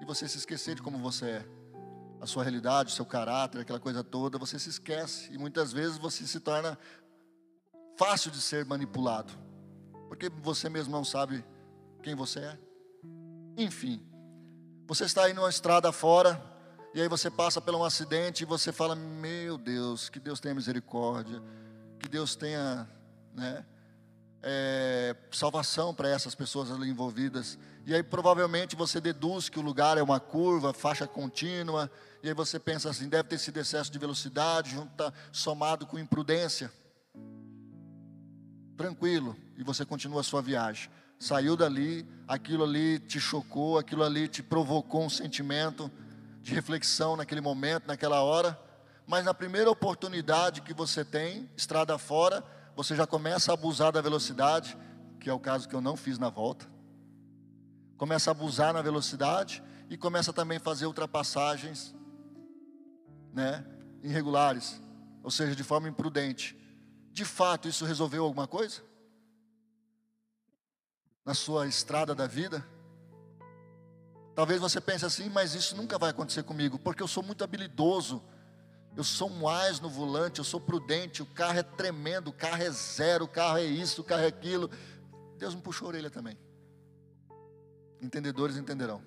e 0.00 0.06
você 0.06 0.26
se 0.26 0.38
esquecer 0.38 0.74
de 0.74 0.80
como 0.80 0.96
você 0.96 1.26
é. 1.26 1.46
A 2.18 2.26
sua 2.26 2.42
realidade, 2.42 2.90
o 2.90 2.96
seu 2.96 3.04
caráter, 3.04 3.60
aquela 3.60 3.78
coisa 3.78 4.02
toda, 4.02 4.38
você 4.38 4.58
se 4.58 4.70
esquece 4.70 5.30
e 5.34 5.36
muitas 5.36 5.70
vezes 5.70 5.98
você 5.98 6.26
se 6.26 6.40
torna 6.40 6.78
fácil 7.98 8.30
de 8.30 8.40
ser 8.40 8.64
manipulado, 8.64 9.34
porque 10.08 10.30
você 10.30 10.70
mesmo 10.70 10.90
não 10.90 11.04
sabe 11.04 11.44
quem 12.02 12.14
você 12.14 12.40
é. 12.40 12.58
Enfim, 13.54 14.02
você 14.86 15.04
está 15.04 15.24
aí 15.24 15.34
numa 15.34 15.50
estrada 15.50 15.92
fora, 15.92 16.42
e 16.94 17.02
aí 17.02 17.08
você 17.08 17.30
passa 17.30 17.60
por 17.60 17.74
um 17.74 17.84
acidente 17.84 18.44
e 18.44 18.46
você 18.46 18.72
fala: 18.72 18.96
Meu 18.96 19.58
Deus, 19.58 20.08
que 20.08 20.18
Deus 20.18 20.40
tenha 20.40 20.54
misericórdia, 20.54 21.42
que 22.00 22.08
Deus 22.08 22.34
tenha 22.34 22.88
né, 23.34 23.64
é, 24.42 25.16
salvação 25.30 25.94
para 25.94 26.08
essas 26.08 26.34
pessoas 26.34 26.70
ali 26.70 26.88
envolvidas. 26.88 27.58
E 27.86 27.94
aí 27.94 28.02
provavelmente 28.02 28.76
você 28.76 29.00
deduz 29.00 29.48
que 29.48 29.58
o 29.58 29.62
lugar 29.62 29.98
é 29.98 30.02
uma 30.02 30.20
curva, 30.20 30.72
faixa 30.72 31.06
contínua, 31.06 31.90
e 32.22 32.28
aí 32.28 32.34
você 32.34 32.58
pensa 32.58 32.90
assim: 32.90 33.08
deve 33.08 33.28
ter 33.28 33.38
sido 33.38 33.58
excesso 33.58 33.90
de 33.90 33.98
velocidade, 33.98 34.70
junta, 34.70 35.12
somado 35.32 35.86
com 35.86 35.98
imprudência. 35.98 36.72
Tranquilo, 38.76 39.36
e 39.56 39.62
você 39.62 39.84
continua 39.84 40.20
a 40.20 40.24
sua 40.24 40.40
viagem 40.40 40.90
saiu 41.18 41.56
dali, 41.56 42.06
aquilo 42.26 42.62
ali 42.64 42.98
te 43.00 43.18
chocou, 43.18 43.76
aquilo 43.76 44.04
ali 44.04 44.28
te 44.28 44.42
provocou 44.42 45.04
um 45.04 45.10
sentimento 45.10 45.90
de 46.40 46.54
reflexão 46.54 47.16
naquele 47.16 47.40
momento, 47.40 47.88
naquela 47.88 48.22
hora, 48.22 48.58
mas 49.06 49.24
na 49.24 49.34
primeira 49.34 49.70
oportunidade 49.70 50.62
que 50.62 50.72
você 50.72 51.04
tem, 51.04 51.50
estrada 51.56 51.98
fora, 51.98 52.44
você 52.78 52.94
já 52.94 53.08
começa 53.08 53.50
a 53.50 53.54
abusar 53.54 53.90
da 53.90 54.00
velocidade, 54.00 54.78
que 55.18 55.28
é 55.28 55.32
o 55.32 55.40
caso 55.40 55.68
que 55.68 55.74
eu 55.74 55.80
não 55.80 55.96
fiz 55.96 56.16
na 56.16 56.28
volta. 56.28 56.64
Começa 57.96 58.30
a 58.30 58.32
abusar 58.32 58.72
na 58.72 58.80
velocidade 58.80 59.60
e 59.90 59.96
começa 59.96 60.32
também 60.32 60.58
a 60.58 60.60
fazer 60.60 60.86
ultrapassagens, 60.86 61.92
né, 63.32 63.66
irregulares, 64.00 64.80
ou 65.24 65.30
seja, 65.32 65.56
de 65.56 65.64
forma 65.64 65.88
imprudente. 65.88 66.56
De 67.12 67.24
fato, 67.24 67.66
isso 67.66 67.84
resolveu 67.84 68.22
alguma 68.22 68.46
coisa? 68.46 68.86
na 71.24 71.34
sua 71.34 71.66
estrada 71.66 72.14
da 72.14 72.26
vida. 72.26 72.66
Talvez 74.34 74.58
você 74.58 74.80
pense 74.80 75.04
assim, 75.04 75.28
mas 75.28 75.54
isso 75.54 75.76
nunca 75.76 75.98
vai 75.98 76.08
acontecer 76.08 76.42
comigo, 76.44 76.78
porque 76.78 77.02
eu 77.02 77.08
sou 77.08 77.24
muito 77.24 77.42
habilidoso. 77.42 78.22
Eu 78.96 79.04
sou 79.04 79.48
ás 79.48 79.78
no 79.80 79.88
volante, 79.88 80.38
eu 80.38 80.44
sou 80.44 80.60
prudente, 80.60 81.22
o 81.22 81.26
carro 81.26 81.58
é 81.58 81.62
tremendo, 81.62 82.28
o 82.28 82.32
carro 82.32 82.62
é 82.62 82.70
zero, 82.70 83.26
o 83.26 83.28
carro 83.28 83.58
é 83.58 83.64
isso, 83.64 84.00
o 84.00 84.04
carro 84.04 84.22
é 84.22 84.26
aquilo. 84.26 84.70
Deus 85.36 85.54
me 85.54 85.62
puxou 85.62 85.86
a 85.86 85.88
orelha 85.90 86.10
também. 86.10 86.36
Entendedores 88.00 88.56
entenderão. 88.56 89.02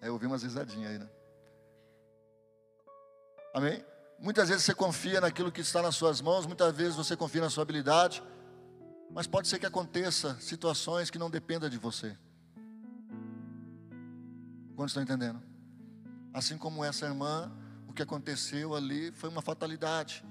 É, 0.00 0.08
eu 0.08 0.14
ouvi 0.14 0.26
umas 0.26 0.42
risadinhas 0.42 0.92
aí, 0.92 0.98
né? 0.98 1.08
Amém? 3.54 3.84
Muitas 4.18 4.48
vezes 4.48 4.64
você 4.64 4.74
confia 4.74 5.20
naquilo 5.20 5.50
que 5.50 5.60
está 5.60 5.82
nas 5.82 5.96
suas 5.96 6.20
mãos, 6.20 6.46
muitas 6.46 6.74
vezes 6.76 6.96
você 6.96 7.16
confia 7.16 7.40
na 7.40 7.50
sua 7.50 7.62
habilidade. 7.62 8.22
Mas 9.10 9.26
pode 9.26 9.48
ser 9.48 9.58
que 9.58 9.66
aconteça 9.66 10.36
situações 10.40 11.10
que 11.10 11.18
não 11.18 11.30
dependam 11.30 11.68
de 11.68 11.78
você. 11.78 12.16
Quantos 14.76 14.92
estão 14.92 15.02
entendendo? 15.02 15.49
Assim 16.32 16.56
como 16.56 16.84
essa 16.84 17.06
irmã, 17.06 17.50
o 17.88 17.92
que 17.92 18.02
aconteceu 18.02 18.74
ali 18.74 19.10
foi 19.12 19.28
uma 19.28 19.42
fatalidade. 19.42 20.24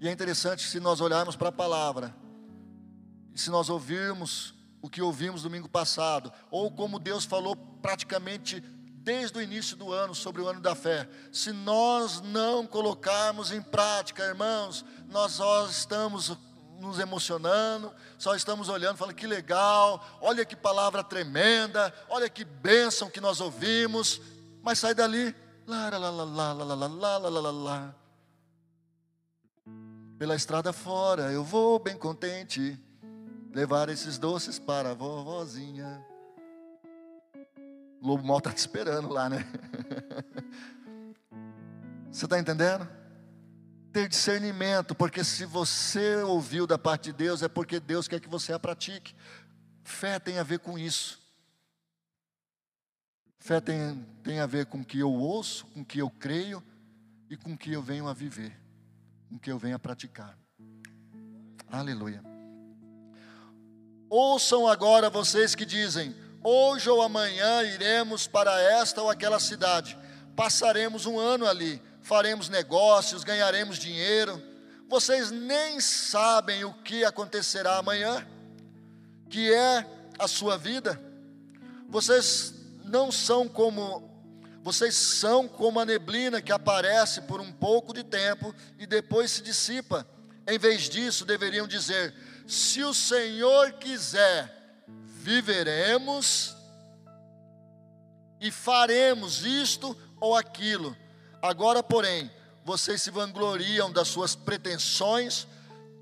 E 0.00 0.08
é 0.08 0.12
interessante 0.12 0.66
se 0.66 0.80
nós 0.80 1.00
olharmos 1.00 1.36
para 1.36 1.48
a 1.48 1.52
palavra, 1.52 2.14
e 3.34 3.40
se 3.40 3.50
nós 3.50 3.68
ouvirmos 3.68 4.54
o 4.80 4.88
que 4.88 5.02
ouvimos 5.02 5.42
domingo 5.42 5.68
passado, 5.68 6.32
ou 6.50 6.70
como 6.70 6.98
Deus 6.98 7.24
falou 7.24 7.54
praticamente 7.54 8.60
desde 9.02 9.38
o 9.38 9.42
início 9.42 9.76
do 9.76 9.92
ano 9.92 10.14
sobre 10.14 10.42
o 10.42 10.48
ano 10.48 10.60
da 10.60 10.74
fé. 10.74 11.08
Se 11.32 11.52
nós 11.52 12.20
não 12.20 12.66
colocarmos 12.66 13.50
em 13.50 13.60
prática, 13.60 14.24
irmãos, 14.24 14.84
nós 15.08 15.32
só 15.32 15.66
estamos 15.66 16.36
nos 16.80 16.98
emocionando, 16.98 17.92
só 18.18 18.34
estamos 18.34 18.68
olhando, 18.68 18.96
falando 18.96 19.14
que 19.14 19.26
legal, 19.26 20.04
olha 20.20 20.44
que 20.44 20.56
palavra 20.56 21.04
tremenda, 21.04 21.92
olha 22.08 22.28
que 22.28 22.44
bênção 22.44 23.10
que 23.10 23.20
nós 23.20 23.40
ouvimos, 23.40 24.20
mas 24.62 24.78
sai 24.78 24.94
dali, 24.94 25.34
lá, 25.66 25.90
lá, 25.90 25.98
lá, 25.98 26.24
lá, 26.24 26.52
lá, 26.52 26.64
lá, 26.64 26.86
lá, 26.86 27.18
lá, 27.18 27.40
lá, 27.40 27.50
lá. 27.50 27.94
Pela 30.18 30.34
estrada 30.34 30.72
fora, 30.72 31.32
eu 31.32 31.44
vou 31.44 31.78
bem 31.78 31.96
contente 31.96 32.78
levar 33.52 33.88
esses 33.88 34.18
doces 34.18 34.58
para 34.58 34.90
a 34.90 34.94
vovozinha. 34.94 36.04
O 38.02 38.08
lobo 38.08 38.26
mal 38.26 38.38
está 38.38 38.52
te 38.52 38.58
esperando 38.58 39.08
lá, 39.08 39.28
né? 39.28 39.46
Você 42.10 42.24
está 42.24 42.38
entendendo? 42.38 42.99
Ter 43.92 44.08
discernimento, 44.08 44.94
porque 44.94 45.24
se 45.24 45.44
você 45.44 46.16
ouviu 46.22 46.66
da 46.66 46.78
parte 46.78 47.04
de 47.04 47.12
Deus, 47.12 47.42
é 47.42 47.48
porque 47.48 47.80
Deus 47.80 48.06
quer 48.06 48.20
que 48.20 48.28
você 48.28 48.52
a 48.52 48.58
pratique. 48.58 49.14
Fé 49.82 50.18
tem 50.18 50.38
a 50.38 50.42
ver 50.44 50.60
com 50.60 50.78
isso. 50.78 51.18
Fé 53.38 53.60
tem, 53.60 54.06
tem 54.22 54.38
a 54.38 54.46
ver 54.46 54.66
com 54.66 54.80
o 54.80 54.84
que 54.84 54.98
eu 54.98 55.10
ouço, 55.12 55.66
com 55.66 55.80
o 55.80 55.84
que 55.84 55.98
eu 55.98 56.10
creio 56.10 56.62
e 57.28 57.36
com 57.36 57.54
o 57.54 57.58
que 57.58 57.72
eu 57.72 57.82
venho 57.82 58.06
a 58.06 58.12
viver, 58.12 58.56
com 59.28 59.36
o 59.36 59.38
que 59.38 59.50
eu 59.50 59.58
venho 59.58 59.74
a 59.74 59.78
praticar. 59.78 60.38
Aleluia. 61.68 62.22
Ouçam 64.08 64.68
agora 64.68 65.08
vocês 65.08 65.54
que 65.54 65.64
dizem: 65.64 66.14
Hoje 66.42 66.90
ou 66.90 67.00
amanhã 67.00 67.62
iremos 67.62 68.26
para 68.26 68.60
esta 68.60 69.02
ou 69.02 69.08
aquela 69.08 69.38
cidade, 69.38 69.96
passaremos 70.34 71.06
um 71.06 71.18
ano 71.18 71.46
ali, 71.46 71.82
faremos 72.02 72.48
negócios, 72.48 73.24
ganharemos 73.24 73.78
dinheiro. 73.78 74.42
Vocês 74.88 75.30
nem 75.30 75.80
sabem 75.80 76.64
o 76.64 76.72
que 76.72 77.04
acontecerá 77.04 77.78
amanhã, 77.78 78.26
que 79.28 79.52
é 79.52 79.86
a 80.18 80.26
sua 80.26 80.58
vida. 80.58 81.00
Vocês 81.88 82.54
não 82.84 83.10
são 83.10 83.48
como 83.48 84.08
vocês 84.62 84.94
são 84.94 85.48
como 85.48 85.80
a 85.80 85.86
neblina 85.86 86.42
que 86.42 86.52
aparece 86.52 87.22
por 87.22 87.40
um 87.40 87.50
pouco 87.50 87.94
de 87.94 88.04
tempo 88.04 88.54
e 88.78 88.86
depois 88.86 89.30
se 89.30 89.42
dissipa. 89.42 90.06
Em 90.46 90.58
vez 90.58 90.82
disso, 90.88 91.24
deveriam 91.24 91.66
dizer: 91.66 92.14
se 92.46 92.82
o 92.82 92.92
Senhor 92.92 93.72
quiser, 93.72 94.84
viveremos 94.86 96.54
e 98.40 98.50
faremos 98.50 99.44
isto 99.46 99.96
ou 100.20 100.36
aquilo. 100.36 100.96
Agora, 101.42 101.82
porém, 101.82 102.30
vocês 102.64 103.02
se 103.02 103.10
vangloriam 103.10 103.90
das 103.90 104.08
suas 104.08 104.34
pretensões, 104.34 105.46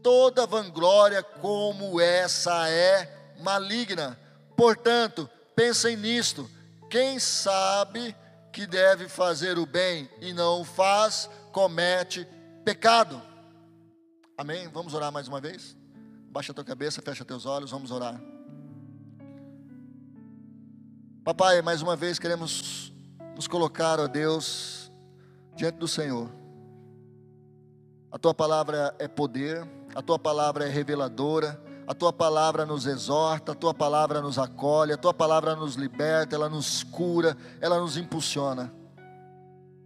toda 0.03 0.47
vanglória 0.47 1.23
como 1.23 2.01
essa 2.01 2.69
é 2.69 3.35
maligna. 3.41 4.19
Portanto, 4.57 5.29
pensem 5.55 5.97
nisto: 5.97 6.51
quem 6.91 7.19
sabe 7.19 8.15
que 8.53 8.67
deve 8.67 9.09
fazer 9.09 9.59
o 9.59 9.67
bem 9.67 10.11
e 10.21 10.33
não 10.33 10.63
o 10.63 10.65
faz, 10.65 11.31
comete 11.53 12.27
pecado. 12.65 13.21
Amém? 14.37 14.69
Vamos 14.69 14.95
orar 14.95 15.11
mais 15.11 15.29
uma 15.29 15.41
vez? 15.41 15.77
Baixa 16.31 16.53
a 16.53 16.55
tua 16.55 16.65
cabeça, 16.65 17.01
fecha 17.03 17.25
teus 17.25 17.47
olhos, 17.47 17.71
vamos 17.71 17.91
orar. 17.91 18.21
Papai, 21.25 21.61
mais 21.63 21.83
uma 21.83 21.97
vez 21.97 22.19
queremos 22.19 22.93
nos 23.35 23.47
colocar, 23.47 23.99
ó 23.99 24.07
Deus, 24.07 24.78
diante 25.59 25.77
do 25.77 25.89
Senhor. 25.89 26.31
A 28.11 28.19
tua 28.19 28.33
palavra 28.33 28.95
é 28.99 29.07
poder, 29.07 29.69
a 29.95 30.01
tua 30.01 30.19
palavra 30.19 30.65
é 30.65 30.69
reveladora, 30.69 31.61
A 31.89 31.95
tua 31.95 32.13
palavra 32.13 32.67
nos 32.67 32.85
exorta, 32.85 33.53
a 33.53 33.55
tua 33.55 33.73
palavra 33.73 34.21
nos 34.21 34.39
acolhe, 34.39 34.93
a 34.93 34.97
tua 34.99 35.15
palavra 35.15 35.57
nos 35.57 35.75
liberta, 35.75 36.37
ela 36.37 36.47
nos 36.47 36.83
cura, 36.83 37.35
ela 37.63 37.79
nos 37.79 37.97
impulsiona. 37.97 38.71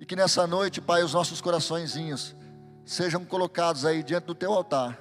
E 0.01 0.05
que 0.05 0.17
nessa 0.17 0.45
noite, 0.45 0.81
Pai, 0.81 1.05
os 1.05 1.15
nossos 1.15 1.41
coraçõezinhos 1.41 2.35
sejam 2.85 3.25
colocados 3.25 3.85
aí 3.85 4.03
diante 4.03 4.25
do 4.25 4.35
teu 4.35 4.53
altar, 4.53 4.99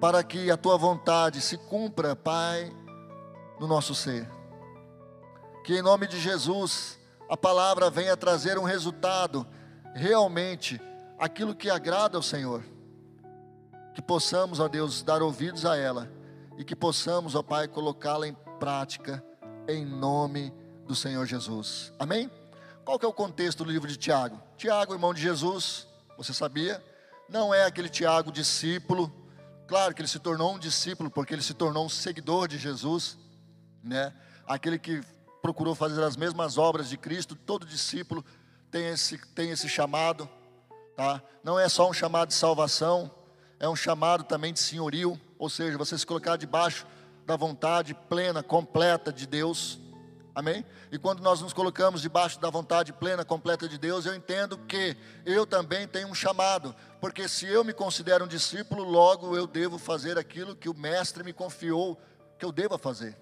para 0.00 0.24
que 0.24 0.50
a 0.50 0.56
tua 0.56 0.78
vontade 0.78 1.42
se 1.42 1.58
cumpra, 1.58 2.16
Pai, 2.16 2.74
no 3.60 3.66
nosso 3.66 3.94
ser. 3.94 4.26
Que 5.62 5.76
em 5.78 5.82
nome 5.82 6.06
de 6.06 6.18
Jesus 6.18 6.98
a 7.28 7.36
palavra 7.36 7.90
venha 7.90 8.16
trazer 8.16 8.58
um 8.58 8.64
resultado 8.64 9.46
realmente 9.94 10.80
aquilo 11.18 11.54
que 11.54 11.70
agrada 11.70 12.18
ao 12.18 12.22
Senhor. 12.22 12.64
Que 13.94 14.02
possamos, 14.02 14.58
ó 14.58 14.68
Deus, 14.68 15.02
dar 15.02 15.22
ouvidos 15.22 15.64
a 15.64 15.76
ela 15.76 16.10
e 16.58 16.64
que 16.64 16.74
possamos, 16.74 17.34
ó 17.34 17.42
Pai, 17.42 17.68
colocá-la 17.68 18.26
em 18.26 18.36
prática 18.58 19.24
em 19.68 19.84
nome 19.84 20.52
do 20.86 20.94
Senhor 20.94 21.24
Jesus. 21.26 21.92
Amém? 21.98 22.30
Qual 22.84 22.98
que 22.98 23.06
é 23.06 23.08
o 23.08 23.12
contexto 23.12 23.64
do 23.64 23.70
livro 23.70 23.88
de 23.88 23.96
Tiago? 23.96 24.40
Tiago, 24.56 24.92
irmão 24.92 25.14
de 25.14 25.22
Jesus, 25.22 25.86
você 26.18 26.34
sabia? 26.34 26.84
Não 27.28 27.54
é 27.54 27.64
aquele 27.64 27.88
Tiago 27.88 28.30
discípulo. 28.30 29.12
Claro 29.66 29.94
que 29.94 30.02
ele 30.02 30.08
se 30.08 30.18
tornou 30.18 30.54
um 30.54 30.58
discípulo 30.58 31.10
porque 31.10 31.32
ele 31.32 31.42
se 31.42 31.54
tornou 31.54 31.86
um 31.86 31.88
seguidor 31.88 32.46
de 32.48 32.58
Jesus, 32.58 33.16
né? 33.82 34.12
Aquele 34.46 34.78
que 34.78 35.00
procurou 35.40 35.74
fazer 35.74 36.02
as 36.02 36.16
mesmas 36.16 36.58
obras 36.58 36.88
de 36.88 36.98
Cristo, 36.98 37.34
todo 37.34 37.64
discípulo 37.64 38.24
tem 38.74 38.88
esse, 38.88 39.16
tem 39.36 39.50
esse 39.50 39.68
chamado, 39.68 40.28
tá? 40.96 41.22
Não 41.44 41.60
é 41.60 41.68
só 41.68 41.88
um 41.88 41.92
chamado 41.92 42.30
de 42.30 42.34
salvação, 42.34 43.08
é 43.60 43.68
um 43.68 43.76
chamado 43.76 44.24
também 44.24 44.52
de 44.52 44.58
senhorio, 44.58 45.16
ou 45.38 45.48
seja, 45.48 45.78
você 45.78 45.96
se 45.96 46.04
colocar 46.04 46.36
debaixo 46.36 46.84
da 47.24 47.36
vontade 47.36 47.94
plena, 47.94 48.42
completa 48.42 49.12
de 49.12 49.28
Deus, 49.28 49.78
amém? 50.34 50.66
E 50.90 50.98
quando 50.98 51.22
nós 51.22 51.40
nos 51.40 51.52
colocamos 51.52 52.02
debaixo 52.02 52.40
da 52.40 52.50
vontade 52.50 52.92
plena, 52.92 53.24
completa 53.24 53.68
de 53.68 53.78
Deus, 53.78 54.06
eu 54.06 54.14
entendo 54.16 54.58
que 54.58 54.96
eu 55.24 55.46
também 55.46 55.86
tenho 55.86 56.08
um 56.08 56.14
chamado, 56.14 56.74
porque 57.00 57.28
se 57.28 57.46
eu 57.46 57.62
me 57.62 57.72
considero 57.72 58.24
um 58.24 58.28
discípulo, 58.28 58.82
logo 58.82 59.36
eu 59.36 59.46
devo 59.46 59.78
fazer 59.78 60.18
aquilo 60.18 60.56
que 60.56 60.68
o 60.68 60.74
Mestre 60.74 61.22
me 61.22 61.32
confiou 61.32 61.96
que 62.36 62.44
eu 62.44 62.50
deva 62.50 62.76
fazer. 62.76 63.16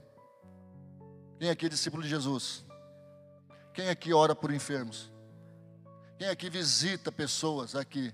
Quem 1.39 1.51
aqui 1.51 1.67
é 1.67 1.69
discípulo 1.69 2.03
de 2.03 2.09
Jesus? 2.09 2.65
Quem 3.75 3.91
aqui 3.91 4.15
ora 4.15 4.35
por 4.35 4.51
enfermos? 4.51 5.12
Quem 6.23 6.29
aqui 6.29 6.49
visita 6.49 7.11
pessoas 7.11 7.75
aqui? 7.75 8.13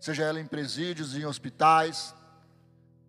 Seja 0.00 0.24
ela 0.24 0.40
em 0.40 0.44
presídios, 0.44 1.14
em 1.14 1.24
hospitais, 1.24 2.12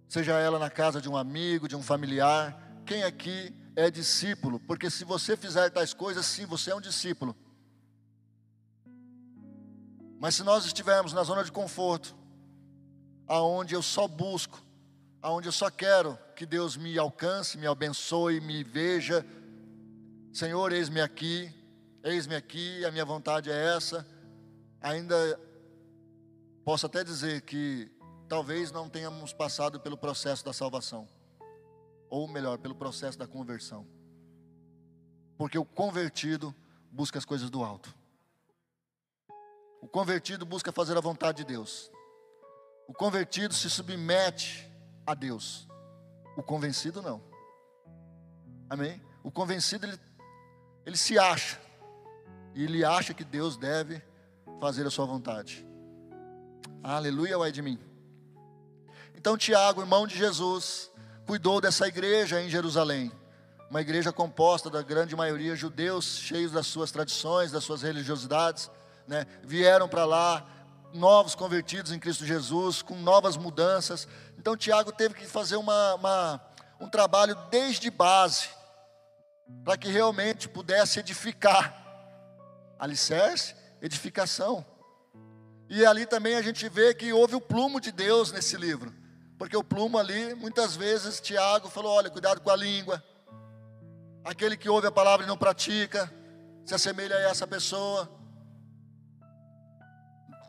seja 0.07 0.33
ela 0.33 0.59
na 0.59 0.69
casa 0.69 1.01
de 1.01 1.09
um 1.09 1.17
amigo, 1.17 1.67
de 1.67 1.75
um 1.75 1.81
familiar. 1.81 2.55
Quem 2.85 3.01
aqui 3.01 3.51
é 3.75 3.89
discípulo? 3.89 4.59
Porque 4.59 4.87
se 4.87 5.03
você 5.03 5.35
fizer 5.35 5.71
tais 5.71 5.95
coisas, 5.95 6.27
sim, 6.27 6.45
você 6.45 6.69
é 6.69 6.75
um 6.75 6.79
discípulo. 6.79 7.35
Mas 10.19 10.35
se 10.35 10.43
nós 10.43 10.63
estivermos 10.63 11.11
na 11.11 11.23
zona 11.23 11.43
de 11.43 11.51
conforto, 11.51 12.15
aonde 13.27 13.73
eu 13.73 13.81
só 13.81 14.07
busco, 14.07 14.63
aonde 15.23 15.47
eu 15.47 15.51
só 15.51 15.71
quero 15.71 16.15
que 16.35 16.45
Deus 16.45 16.77
me 16.77 16.99
alcance, 16.99 17.57
me 17.57 17.65
abençoe, 17.65 18.39
me 18.39 18.63
veja, 18.63 19.25
Senhor, 20.31 20.71
eis-me 20.71 21.01
aqui, 21.01 21.51
eis-me 22.03 22.35
aqui, 22.35 22.85
a 22.85 22.91
minha 22.91 23.03
vontade 23.03 23.49
é 23.49 23.75
essa. 23.75 24.18
Ainda 24.81 25.39
posso 26.63 26.85
até 26.85 27.03
dizer 27.03 27.41
que 27.41 27.91
talvez 28.27 28.71
não 28.71 28.89
tenhamos 28.89 29.33
passado 29.33 29.79
pelo 29.79 29.97
processo 29.97 30.43
da 30.45 30.53
salvação, 30.53 31.07
ou 32.09 32.27
melhor, 32.27 32.57
pelo 32.57 32.75
processo 32.75 33.17
da 33.17 33.27
conversão. 33.27 33.85
Porque 35.37 35.57
o 35.57 35.65
convertido 35.65 36.53
busca 36.91 37.17
as 37.17 37.25
coisas 37.25 37.49
do 37.49 37.63
alto. 37.63 37.93
O 39.81 39.87
convertido 39.87 40.45
busca 40.45 40.71
fazer 40.71 40.97
a 40.97 41.01
vontade 41.01 41.39
de 41.39 41.45
Deus. 41.45 41.91
O 42.87 42.93
convertido 42.93 43.53
se 43.53 43.69
submete 43.69 44.69
a 45.05 45.13
Deus. 45.13 45.67
O 46.35 46.43
convencido 46.43 47.01
não. 47.01 47.21
Amém? 48.69 49.01
O 49.23 49.31
convencido 49.31 49.85
ele 49.85 49.99
ele 50.89 50.97
se 50.97 51.19
acha. 51.19 51.59
E 52.55 52.63
ele 52.63 52.83
acha 52.83 53.13
que 53.13 53.23
Deus 53.23 53.57
deve 53.57 54.01
fazer 54.59 54.85
a 54.85 54.89
sua 54.91 55.05
vontade. 55.05 55.65
Aleluia, 56.83 57.37
vai 57.37 57.51
de 57.51 57.61
mim. 57.61 57.79
Então 59.15 59.37
Tiago, 59.37 59.81
irmão 59.81 60.07
de 60.07 60.17
Jesus, 60.17 60.91
cuidou 61.25 61.59
dessa 61.59 61.87
igreja 61.87 62.41
em 62.41 62.49
Jerusalém. 62.49 63.11
Uma 63.69 63.81
igreja 63.81 64.11
composta 64.11 64.69
da 64.69 64.81
grande 64.81 65.15
maioria 65.15 65.55
judeus, 65.55 66.17
cheios 66.17 66.51
das 66.51 66.67
suas 66.67 66.91
tradições, 66.91 67.51
das 67.51 67.63
suas 67.63 67.81
religiosidades, 67.81 68.69
né? 69.07 69.25
Vieram 69.43 69.87
para 69.87 70.05
lá 70.05 70.45
novos 70.93 71.35
convertidos 71.35 71.91
em 71.91 71.99
Cristo 71.99 72.25
Jesus, 72.25 72.81
com 72.81 72.95
novas 72.95 73.37
mudanças. 73.37 74.07
Então 74.37 74.57
Tiago 74.57 74.91
teve 74.91 75.13
que 75.13 75.25
fazer 75.25 75.55
uma, 75.55 75.93
uma 75.95 76.41
um 76.79 76.89
trabalho 76.89 77.35
desde 77.51 77.91
base 77.91 78.49
para 79.63 79.77
que 79.77 79.89
realmente 79.89 80.47
pudesse 80.47 80.99
edificar. 80.99 81.75
Alicerce, 82.79 83.53
edificação. 83.81 84.65
E 85.69 85.85
ali 85.85 86.05
também 86.05 86.35
a 86.35 86.41
gente 86.41 86.67
vê 86.67 86.93
que 86.93 87.13
houve 87.13 87.35
o 87.35 87.41
plumo 87.41 87.79
de 87.79 87.91
Deus 87.91 88.31
nesse 88.31 88.57
livro. 88.57 88.93
Porque 89.37 89.55
o 89.55 89.63
plumo 89.63 89.97
ali, 89.97 90.33
muitas 90.35 90.75
vezes, 90.75 91.21
Tiago 91.21 91.69
falou: 91.69 91.93
olha, 91.93 92.09
cuidado 92.09 92.41
com 92.41 92.49
a 92.49 92.55
língua. 92.55 93.03
Aquele 94.23 94.57
que 94.57 94.67
ouve 94.67 94.87
a 94.87 94.91
palavra 94.91 95.25
e 95.25 95.29
não 95.29 95.37
pratica, 95.37 96.11
se 96.65 96.73
assemelha 96.73 97.15
a 97.15 97.29
essa 97.29 97.47
pessoa. 97.47 98.09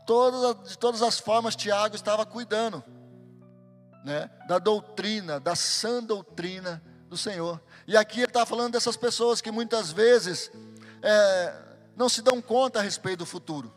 Todas, 0.07 0.71
de 0.71 0.79
todas 0.79 1.03
as 1.03 1.21
formas, 1.21 1.55
Tiago 1.55 1.95
estava 1.95 2.27
cuidando 2.27 2.83
né, 4.05 4.31
da 4.49 4.59
doutrina, 4.59 5.39
da 5.39 5.55
sã 5.55 6.03
doutrina 6.03 6.83
do 7.09 7.17
Senhor. 7.17 7.61
E 7.87 7.97
aqui 7.97 8.21
ele 8.21 8.27
está 8.27 8.45
falando 8.45 8.73
dessas 8.73 8.97
pessoas 8.97 9.41
que 9.41 9.51
muitas 9.51 9.93
vezes 9.93 10.51
é, 11.03 11.70
não 12.01 12.09
se 12.09 12.23
dão 12.23 12.41
conta 12.41 12.79
a 12.79 12.83
respeito 12.83 13.19
do 13.19 13.27
futuro. 13.27 13.71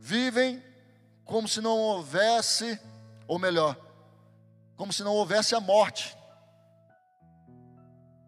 Vivem 0.00 0.64
como 1.26 1.46
se 1.46 1.60
não 1.60 1.76
houvesse, 1.78 2.80
ou 3.28 3.38
melhor, 3.38 3.76
como 4.76 4.94
se 4.94 5.02
não 5.02 5.12
houvesse 5.12 5.54
a 5.54 5.60
morte. 5.60 6.16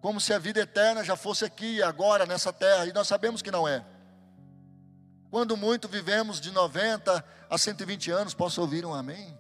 Como 0.02 0.20
se 0.20 0.34
a 0.34 0.38
vida 0.38 0.60
eterna 0.60 1.02
já 1.02 1.16
fosse 1.16 1.46
aqui, 1.46 1.82
agora, 1.82 2.26
nessa 2.26 2.52
terra, 2.52 2.84
e 2.84 2.92
nós 2.92 3.08
sabemos 3.08 3.40
que 3.40 3.50
não 3.50 3.66
é. 3.66 3.82
Quando 5.30 5.56
muito 5.56 5.88
vivemos 5.88 6.38
de 6.42 6.50
90 6.50 7.24
a 7.48 7.56
120 7.56 8.10
anos, 8.10 8.34
posso 8.34 8.60
ouvir 8.60 8.84
um 8.84 8.92
amém? 8.92 9.36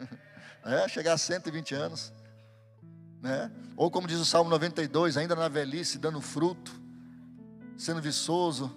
É, 0.64 0.86
chegar 0.86 1.14
a 1.14 1.18
120 1.18 1.74
anos 1.74 2.12
né? 3.22 3.50
Ou 3.76 3.88
como 3.90 4.08
diz 4.08 4.18
o 4.18 4.24
Salmo 4.24 4.50
92, 4.50 5.16
ainda 5.16 5.36
na 5.36 5.48
velhice, 5.48 5.96
dando 5.96 6.20
fruto, 6.20 6.81
sendo 7.76 8.00
viçoso. 8.00 8.74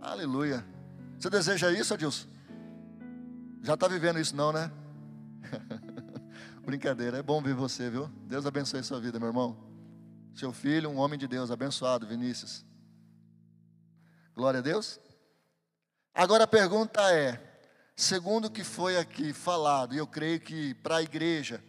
Aleluia. 0.00 0.64
Você 1.18 1.30
deseja 1.30 1.72
isso, 1.72 1.94
Adilson? 1.94 2.28
Já 3.62 3.74
está 3.74 3.88
vivendo 3.88 4.18
isso 4.18 4.36
não, 4.36 4.52
né? 4.52 4.70
Brincadeira, 6.64 7.18
é 7.18 7.22
bom 7.22 7.42
ver 7.42 7.54
você, 7.54 7.88
viu? 7.88 8.08
Deus 8.26 8.46
abençoe 8.46 8.82
sua 8.82 9.00
vida, 9.00 9.18
meu 9.18 9.28
irmão. 9.28 9.56
Seu 10.34 10.52
filho, 10.52 10.90
um 10.90 10.98
homem 10.98 11.18
de 11.18 11.28
Deus, 11.28 11.50
abençoado, 11.50 12.06
Vinícius. 12.06 12.64
Glória 14.34 14.60
a 14.60 14.62
Deus. 14.62 14.98
Agora 16.14 16.44
a 16.44 16.46
pergunta 16.46 17.00
é: 17.12 17.40
segundo 17.96 18.46
o 18.46 18.50
que 18.50 18.64
foi 18.64 18.96
aqui 18.98 19.32
falado, 19.32 19.94
e 19.94 19.98
eu 19.98 20.06
creio 20.06 20.40
que 20.40 20.74
para 20.74 20.96
a 20.96 21.02
igreja, 21.02 21.62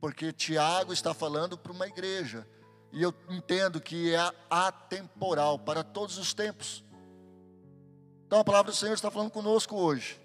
porque 0.00 0.32
Tiago 0.32 0.92
está 0.92 1.12
falando 1.12 1.58
para 1.58 1.72
uma 1.72 1.86
igreja, 1.86 2.46
e 2.92 3.02
eu 3.02 3.14
entendo 3.28 3.80
que 3.80 4.14
é 4.14 4.32
atemporal 4.48 5.58
para 5.58 5.84
todos 5.84 6.18
os 6.18 6.32
tempos. 6.32 6.84
Então 8.26 8.40
a 8.40 8.44
palavra 8.44 8.72
do 8.72 8.76
Senhor 8.76 8.94
está 8.94 9.10
falando 9.10 9.30
conosco 9.30 9.76
hoje. 9.76 10.20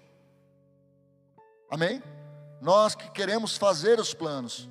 Amém? 1.70 2.02
Nós 2.60 2.94
que 2.94 3.10
queremos 3.10 3.56
fazer 3.56 3.98
os 3.98 4.12
planos, 4.14 4.68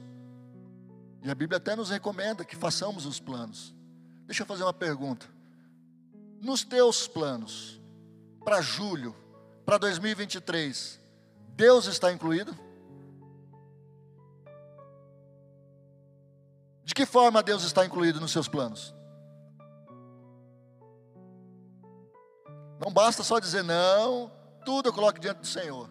e 1.23 1.29
a 1.29 1.35
Bíblia 1.35 1.57
até 1.57 1.75
nos 1.75 1.89
recomenda 1.89 2.43
que 2.43 2.55
façamos 2.55 3.05
os 3.05 3.19
planos. 3.19 3.73
Deixa 4.25 4.43
eu 4.43 4.47
fazer 4.47 4.63
uma 4.63 4.73
pergunta. 4.73 5.27
Nos 6.41 6.63
teus 6.63 7.07
planos, 7.07 7.79
para 8.43 8.61
julho, 8.61 9.15
para 9.65 9.77
2023, 9.77 10.99
Deus 11.49 11.85
está 11.85 12.11
incluído? 12.11 12.57
De 16.91 16.93
que 16.93 17.05
forma 17.05 17.41
Deus 17.41 17.63
está 17.63 17.85
incluído 17.85 18.19
nos 18.19 18.33
seus 18.33 18.49
planos? 18.49 18.93
Não 22.77 22.91
basta 22.91 23.23
só 23.23 23.39
dizer 23.39 23.63
não, 23.63 24.29
tudo 24.65 24.89
eu 24.89 24.93
coloco 24.93 25.17
diante 25.17 25.37
do 25.37 25.47
Senhor. 25.47 25.89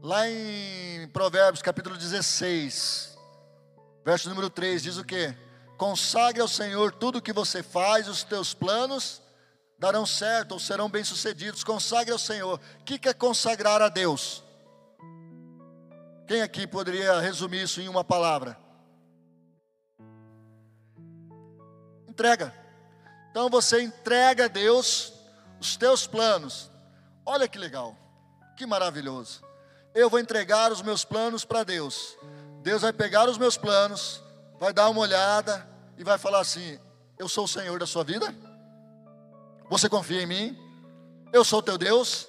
Lá 0.00 0.28
em 0.28 1.08
Provérbios 1.08 1.60
capítulo 1.60 1.96
16, 1.96 3.18
verso 4.04 4.28
número 4.28 4.48
3, 4.48 4.84
diz 4.84 4.98
o 4.98 5.04
que? 5.04 5.34
Consagre 5.76 6.40
ao 6.40 6.46
Senhor 6.46 6.92
tudo 6.92 7.18
o 7.18 7.22
que 7.22 7.32
você 7.32 7.60
faz, 7.60 8.06
os 8.06 8.22
teus 8.22 8.54
planos 8.54 9.20
darão 9.80 10.06
certo 10.06 10.52
ou 10.52 10.60
serão 10.60 10.88
bem-sucedidos. 10.88 11.64
Consagre 11.64 12.12
ao 12.12 12.20
Senhor. 12.20 12.60
O 12.80 12.84
que 12.84 13.08
é 13.08 13.12
consagrar 13.12 13.82
a 13.82 13.88
Deus? 13.88 14.44
Quem 16.28 16.40
aqui 16.40 16.68
poderia 16.68 17.18
resumir 17.18 17.64
isso 17.64 17.80
em 17.80 17.88
uma 17.88 18.04
palavra? 18.04 18.67
Entrega. 22.18 22.52
Então 23.30 23.48
você 23.48 23.80
entrega 23.80 24.46
a 24.46 24.48
Deus 24.48 25.12
os 25.60 25.76
teus 25.76 26.04
planos. 26.04 26.68
Olha 27.24 27.46
que 27.46 27.56
legal, 27.56 27.96
que 28.56 28.66
maravilhoso. 28.66 29.40
Eu 29.94 30.10
vou 30.10 30.18
entregar 30.18 30.72
os 30.72 30.82
meus 30.82 31.04
planos 31.04 31.44
para 31.44 31.62
Deus. 31.62 32.18
Deus 32.60 32.82
vai 32.82 32.92
pegar 32.92 33.28
os 33.28 33.38
meus 33.38 33.56
planos, 33.56 34.20
vai 34.58 34.72
dar 34.72 34.88
uma 34.88 35.00
olhada 35.00 35.64
e 35.96 36.02
vai 36.02 36.18
falar 36.18 36.40
assim: 36.40 36.76
Eu 37.16 37.28
sou 37.28 37.44
o 37.44 37.48
Senhor 37.48 37.78
da 37.78 37.86
sua 37.86 38.02
vida? 38.02 38.34
Você 39.70 39.88
confia 39.88 40.20
em 40.20 40.26
mim? 40.26 40.58
Eu 41.32 41.44
sou 41.44 41.62
teu 41.62 41.78
Deus? 41.78 42.26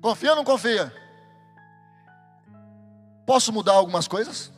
Confia 0.00 0.30
ou 0.30 0.36
não 0.36 0.44
confia? 0.44 0.94
Posso 3.26 3.52
mudar 3.52 3.72
algumas 3.72 4.06
coisas? 4.06 4.53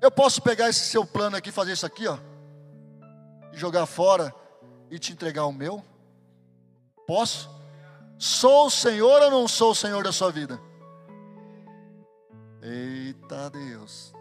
Eu 0.00 0.10
posso 0.10 0.40
pegar 0.40 0.68
esse 0.68 0.86
seu 0.86 1.04
plano 1.04 1.36
aqui, 1.36 1.50
fazer 1.50 1.72
isso 1.72 1.86
aqui, 1.86 2.06
ó, 2.06 2.18
e 3.52 3.56
jogar 3.56 3.86
fora 3.86 4.34
e 4.90 4.98
te 4.98 5.12
entregar 5.12 5.46
o 5.46 5.52
meu? 5.52 5.84
Posso? 7.06 7.50
Sou 8.18 8.66
o 8.66 8.70
Senhor 8.70 9.22
ou 9.22 9.30
não 9.30 9.48
sou 9.48 9.72
o 9.72 9.74
Senhor 9.74 10.02
da 10.02 10.12
sua 10.12 10.30
vida? 10.30 10.60
Eita 12.62 13.50
Deus. 13.50 14.12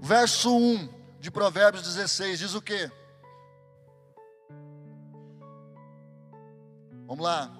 Verso 0.00 0.56
1 0.56 0.88
de 1.18 1.30
Provérbios 1.30 1.82
16 1.82 2.38
diz 2.38 2.54
o 2.54 2.62
quê? 2.62 2.90
Vamos 7.06 7.24
lá. 7.24 7.50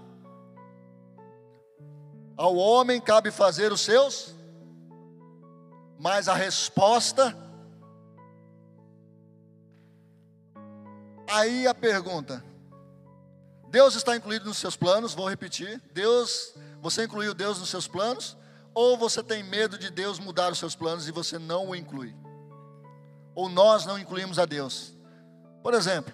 Ao 2.36 2.54
homem 2.54 3.00
cabe 3.00 3.30
fazer 3.30 3.72
os 3.72 3.80
seus, 3.80 4.35
mas 5.98 6.28
a 6.28 6.34
resposta. 6.34 7.36
Aí 11.28 11.66
a 11.66 11.74
pergunta: 11.74 12.44
Deus 13.68 13.94
está 13.94 14.16
incluído 14.16 14.44
nos 14.44 14.58
seus 14.58 14.76
planos? 14.76 15.14
Vou 15.14 15.28
repetir. 15.28 15.80
Deus, 15.92 16.54
você 16.80 17.04
incluiu 17.04 17.34
Deus 17.34 17.58
nos 17.58 17.68
seus 17.68 17.86
planos? 17.86 18.36
Ou 18.74 18.96
você 18.96 19.22
tem 19.22 19.42
medo 19.42 19.78
de 19.78 19.90
Deus 19.90 20.18
mudar 20.18 20.52
os 20.52 20.58
seus 20.58 20.74
planos 20.74 21.08
e 21.08 21.12
você 21.12 21.38
não 21.38 21.68
o 21.68 21.74
inclui? 21.74 22.14
Ou 23.34 23.48
nós 23.48 23.86
não 23.86 23.98
incluímos 23.98 24.38
a 24.38 24.44
Deus? 24.44 24.94
Por 25.62 25.72
exemplo, 25.72 26.12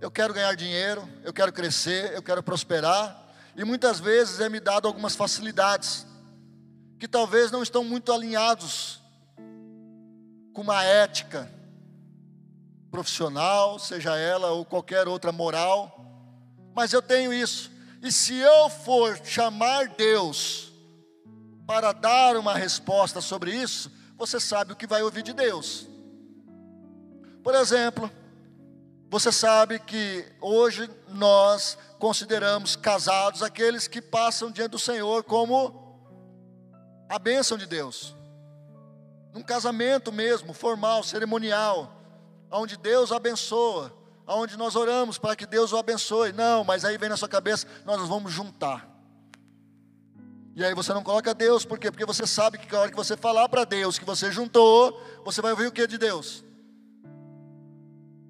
eu 0.00 0.10
quero 0.10 0.32
ganhar 0.32 0.54
dinheiro, 0.54 1.06
eu 1.22 1.32
quero 1.32 1.52
crescer, 1.52 2.12
eu 2.14 2.22
quero 2.22 2.42
prosperar, 2.42 3.26
e 3.54 3.64
muitas 3.64 4.00
vezes 4.00 4.40
é 4.40 4.48
me 4.48 4.60
dado 4.60 4.88
algumas 4.88 5.14
facilidades 5.14 6.06
que 6.98 7.06
talvez 7.06 7.50
não 7.50 7.62
estão 7.62 7.84
muito 7.84 8.12
alinhados 8.12 9.00
com 10.52 10.62
uma 10.62 10.82
ética 10.84 11.50
profissional, 12.90 13.78
seja 13.78 14.16
ela 14.16 14.50
ou 14.50 14.64
qualquer 14.64 15.06
outra 15.06 15.30
moral, 15.30 16.04
mas 16.74 16.92
eu 16.92 17.00
tenho 17.00 17.32
isso. 17.32 17.70
E 18.02 18.10
se 18.10 18.34
eu 18.34 18.68
for 18.68 19.20
chamar 19.24 19.88
Deus 19.88 20.72
para 21.66 21.92
dar 21.92 22.36
uma 22.36 22.54
resposta 22.54 23.20
sobre 23.20 23.54
isso, 23.54 23.90
você 24.16 24.40
sabe 24.40 24.72
o 24.72 24.76
que 24.76 24.86
vai 24.86 25.02
ouvir 25.02 25.22
de 25.22 25.32
Deus. 25.32 25.86
Por 27.42 27.54
exemplo, 27.54 28.10
você 29.08 29.30
sabe 29.30 29.78
que 29.78 30.24
hoje 30.40 30.90
nós 31.08 31.78
consideramos 31.98 32.74
casados 32.74 33.42
aqueles 33.42 33.86
que 33.86 34.02
passam 34.02 34.50
diante 34.50 34.72
do 34.72 34.78
Senhor 34.78 35.22
como 35.24 35.87
a 37.08 37.18
bênção 37.18 37.56
de 37.56 37.66
Deus. 37.66 38.14
Num 39.32 39.42
casamento 39.42 40.12
mesmo, 40.12 40.52
formal, 40.52 41.02
cerimonial, 41.02 41.94
onde 42.50 42.76
Deus 42.76 43.12
abençoa, 43.12 43.92
onde 44.26 44.56
nós 44.56 44.76
oramos 44.76 45.18
para 45.18 45.36
que 45.36 45.46
Deus 45.46 45.72
o 45.72 45.78
abençoe. 45.78 46.32
Não, 46.32 46.64
mas 46.64 46.84
aí 46.84 46.98
vem 46.98 47.08
na 47.08 47.16
sua 47.16 47.28
cabeça, 47.28 47.66
nós 47.84 48.06
vamos 48.08 48.32
juntar. 48.32 48.88
E 50.54 50.64
aí 50.64 50.74
você 50.74 50.92
não 50.92 51.04
coloca 51.04 51.32
Deus, 51.32 51.64
por 51.64 51.78
quê? 51.78 51.90
Porque 51.90 52.04
você 52.04 52.26
sabe 52.26 52.58
que 52.58 52.72
na 52.72 52.80
hora 52.80 52.90
que 52.90 52.96
você 52.96 53.16
falar 53.16 53.48
para 53.48 53.64
Deus 53.64 53.98
que 53.98 54.04
você 54.04 54.32
juntou, 54.32 55.00
você 55.24 55.40
vai 55.40 55.52
ouvir 55.52 55.68
o 55.68 55.72
que 55.72 55.86
de 55.86 55.96
Deus? 55.96 56.44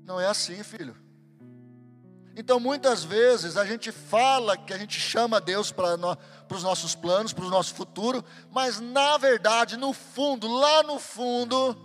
Não 0.04 0.20
é 0.20 0.26
assim, 0.26 0.62
filho. 0.62 0.94
Então, 2.40 2.60
muitas 2.60 3.02
vezes 3.02 3.56
a 3.56 3.64
gente 3.64 3.90
fala 3.90 4.56
que 4.56 4.72
a 4.72 4.78
gente 4.78 5.00
chama 5.00 5.40
Deus 5.40 5.72
para 5.72 5.96
no, 5.96 6.16
os 6.48 6.62
nossos 6.62 6.94
planos, 6.94 7.32
para 7.32 7.44
o 7.44 7.50
nosso 7.50 7.74
futuro, 7.74 8.24
mas 8.52 8.78
na 8.78 9.18
verdade, 9.18 9.76
no 9.76 9.92
fundo, 9.92 10.46
lá 10.46 10.84
no 10.84 11.00
fundo, 11.00 11.76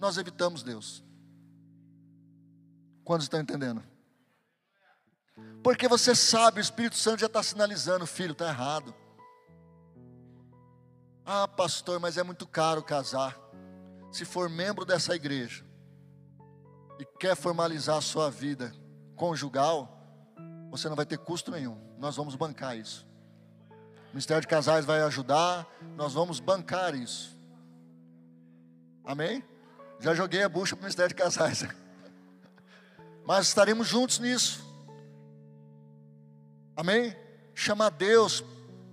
nós 0.00 0.18
evitamos 0.18 0.64
Deus. 0.64 1.04
Quantos 3.04 3.26
estão 3.26 3.38
entendendo? 3.38 3.80
Porque 5.62 5.86
você 5.86 6.12
sabe, 6.12 6.58
o 6.58 6.60
Espírito 6.60 6.96
Santo 6.96 7.20
já 7.20 7.26
está 7.26 7.44
sinalizando, 7.44 8.08
filho, 8.08 8.32
está 8.32 8.48
errado. 8.48 8.92
Ah, 11.24 11.46
pastor, 11.46 12.00
mas 12.00 12.18
é 12.18 12.24
muito 12.24 12.44
caro 12.44 12.82
casar. 12.82 13.38
Se 14.10 14.24
for 14.24 14.50
membro 14.50 14.84
dessa 14.84 15.14
igreja, 15.14 15.64
e 16.98 17.04
quer 17.20 17.36
formalizar 17.36 17.98
a 17.98 18.02
sua 18.02 18.28
vida 18.28 18.74
conjugal, 19.16 19.98
você 20.70 20.88
não 20.88 20.94
vai 20.94 21.06
ter 21.06 21.18
custo 21.18 21.50
nenhum. 21.50 21.76
Nós 21.98 22.14
vamos 22.14 22.36
bancar 22.36 22.76
isso. 22.76 23.06
O 23.70 24.08
Ministério 24.10 24.42
de 24.42 24.46
Casais 24.46 24.84
vai 24.84 25.00
ajudar, 25.02 25.66
nós 25.96 26.12
vamos 26.12 26.38
bancar 26.38 26.94
isso. 26.94 27.36
Amém? 29.04 29.42
Já 29.98 30.14
joguei 30.14 30.42
a 30.42 30.48
bucha 30.48 30.76
para 30.76 30.82
o 30.82 30.84
Ministério 30.84 31.08
de 31.08 31.14
Casais. 31.14 31.64
Mas 33.26 33.48
estaremos 33.48 33.88
juntos 33.88 34.18
nisso. 34.18 34.64
Amém? 36.76 37.16
Chamar 37.54 37.90
Deus 37.90 38.44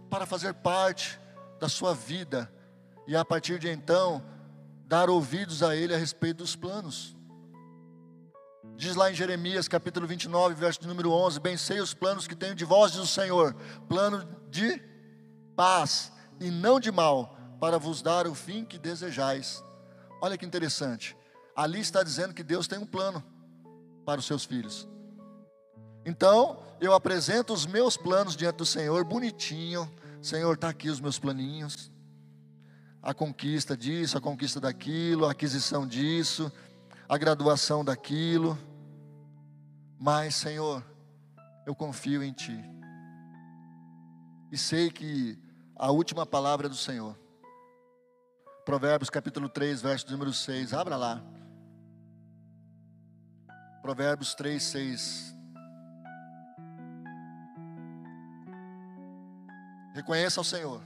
para 0.10 0.26
fazer 0.26 0.54
parte 0.54 1.20
da 1.60 1.68
sua 1.68 1.94
vida. 1.94 2.52
E 3.06 3.16
a 3.16 3.26
partir 3.26 3.60
de 3.60 3.70
então, 3.70 4.24
dar 4.86 5.10
ouvidos 5.10 5.62
a 5.62 5.76
Ele 5.76 5.94
a 5.94 5.98
respeito 5.98 6.38
dos 6.38 6.56
planos. 6.56 7.16
Diz 8.64 8.96
lá 8.96 9.12
em 9.12 9.14
Jeremias 9.14 9.68
capítulo 9.68 10.08
29, 10.08 10.56
verso 10.56 10.88
número 10.88 11.12
11: 11.12 11.40
Bem 11.42 11.58
sei 11.58 11.82
os 11.82 11.94
planos 11.94 12.28
que 12.28 12.36
tenho 12.36 12.56
de 12.56 12.64
vós, 12.64 12.94
diz 12.94 13.02
o 13.02 13.08
Senhor, 13.08 13.54
plano 13.90 14.26
de 14.50 14.82
paz 15.54 16.14
e 16.40 16.50
não 16.50 16.80
de 16.80 16.90
mal, 16.90 17.38
para 17.60 17.78
vos 17.78 18.02
dar 18.02 18.26
o 18.26 18.34
fim 18.34 18.64
que 18.64 18.80
desejais. 18.80 19.62
Olha 20.22 20.38
que 20.38 20.46
interessante, 20.46 21.16
ali 21.54 21.82
está 21.82 22.02
dizendo 22.04 22.34
que 22.34 22.42
Deus 22.42 22.66
tem 22.66 22.80
um 22.80 22.86
plano 22.86 23.22
para 24.06 24.20
os 24.20 24.26
seus 24.26 24.46
filhos. 24.46 24.88
Então, 26.06 26.64
eu 26.80 26.94
apresento 26.94 27.54
os 27.54 27.66
meus 27.66 27.98
planos 27.98 28.36
diante 28.36 28.58
do 28.58 28.66
Senhor, 28.66 29.04
bonitinho. 29.04 29.90
Senhor, 30.22 30.54
está 30.56 30.70
aqui 30.70 30.90
os 30.90 31.02
meus 31.02 31.20
planinhos. 31.20 31.92
A 33.02 33.14
conquista 33.14 33.76
disso, 33.76 34.18
a 34.18 34.22
conquista 34.22 34.60
daquilo, 34.60 35.26
a 35.26 35.32
aquisição 35.32 35.86
disso 35.86 36.52
a 37.14 37.18
graduação 37.18 37.86
daquilo. 37.86 38.58
Mas, 40.00 40.34
Senhor, 40.34 40.84
eu 41.64 41.76
confio 41.76 42.24
em 42.24 42.34
Ti. 42.34 42.60
E 44.52 44.58
sei 44.58 44.90
que 44.90 45.38
a 45.76 45.92
última 45.92 46.26
palavra 46.26 46.66
é 46.66 46.70
do 46.70 46.76
Senhor. 46.76 47.16
Provérbios 48.66 49.12
capítulo 49.12 49.48
3, 49.48 49.80
verso 49.80 50.10
número 50.10 50.34
6. 50.34 50.74
Abra 50.74 50.96
lá. 50.98 51.22
Provérbios 53.84 54.34
3, 54.34 54.64
6. 54.64 55.36
Reconheça 59.94 60.40
ao 60.40 60.44
Senhor. 60.44 60.82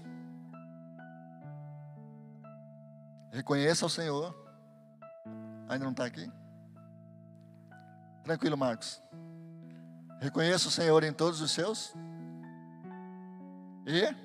Reconheça 3.32 3.86
ao 3.86 3.90
Senhor 3.90 4.47
Ainda 5.67 5.84
não 5.84 5.91
está 5.91 6.06
aqui? 6.06 6.32
Tranquilo, 8.23 8.58
Marcos. 8.58 9.01
Reconheça 10.19 10.67
o 10.67 10.71
Senhor 10.71 11.03
em 11.03 11.13
todos 11.13 11.41
os 11.41 11.51
seus. 11.51 11.93
E 13.86 14.15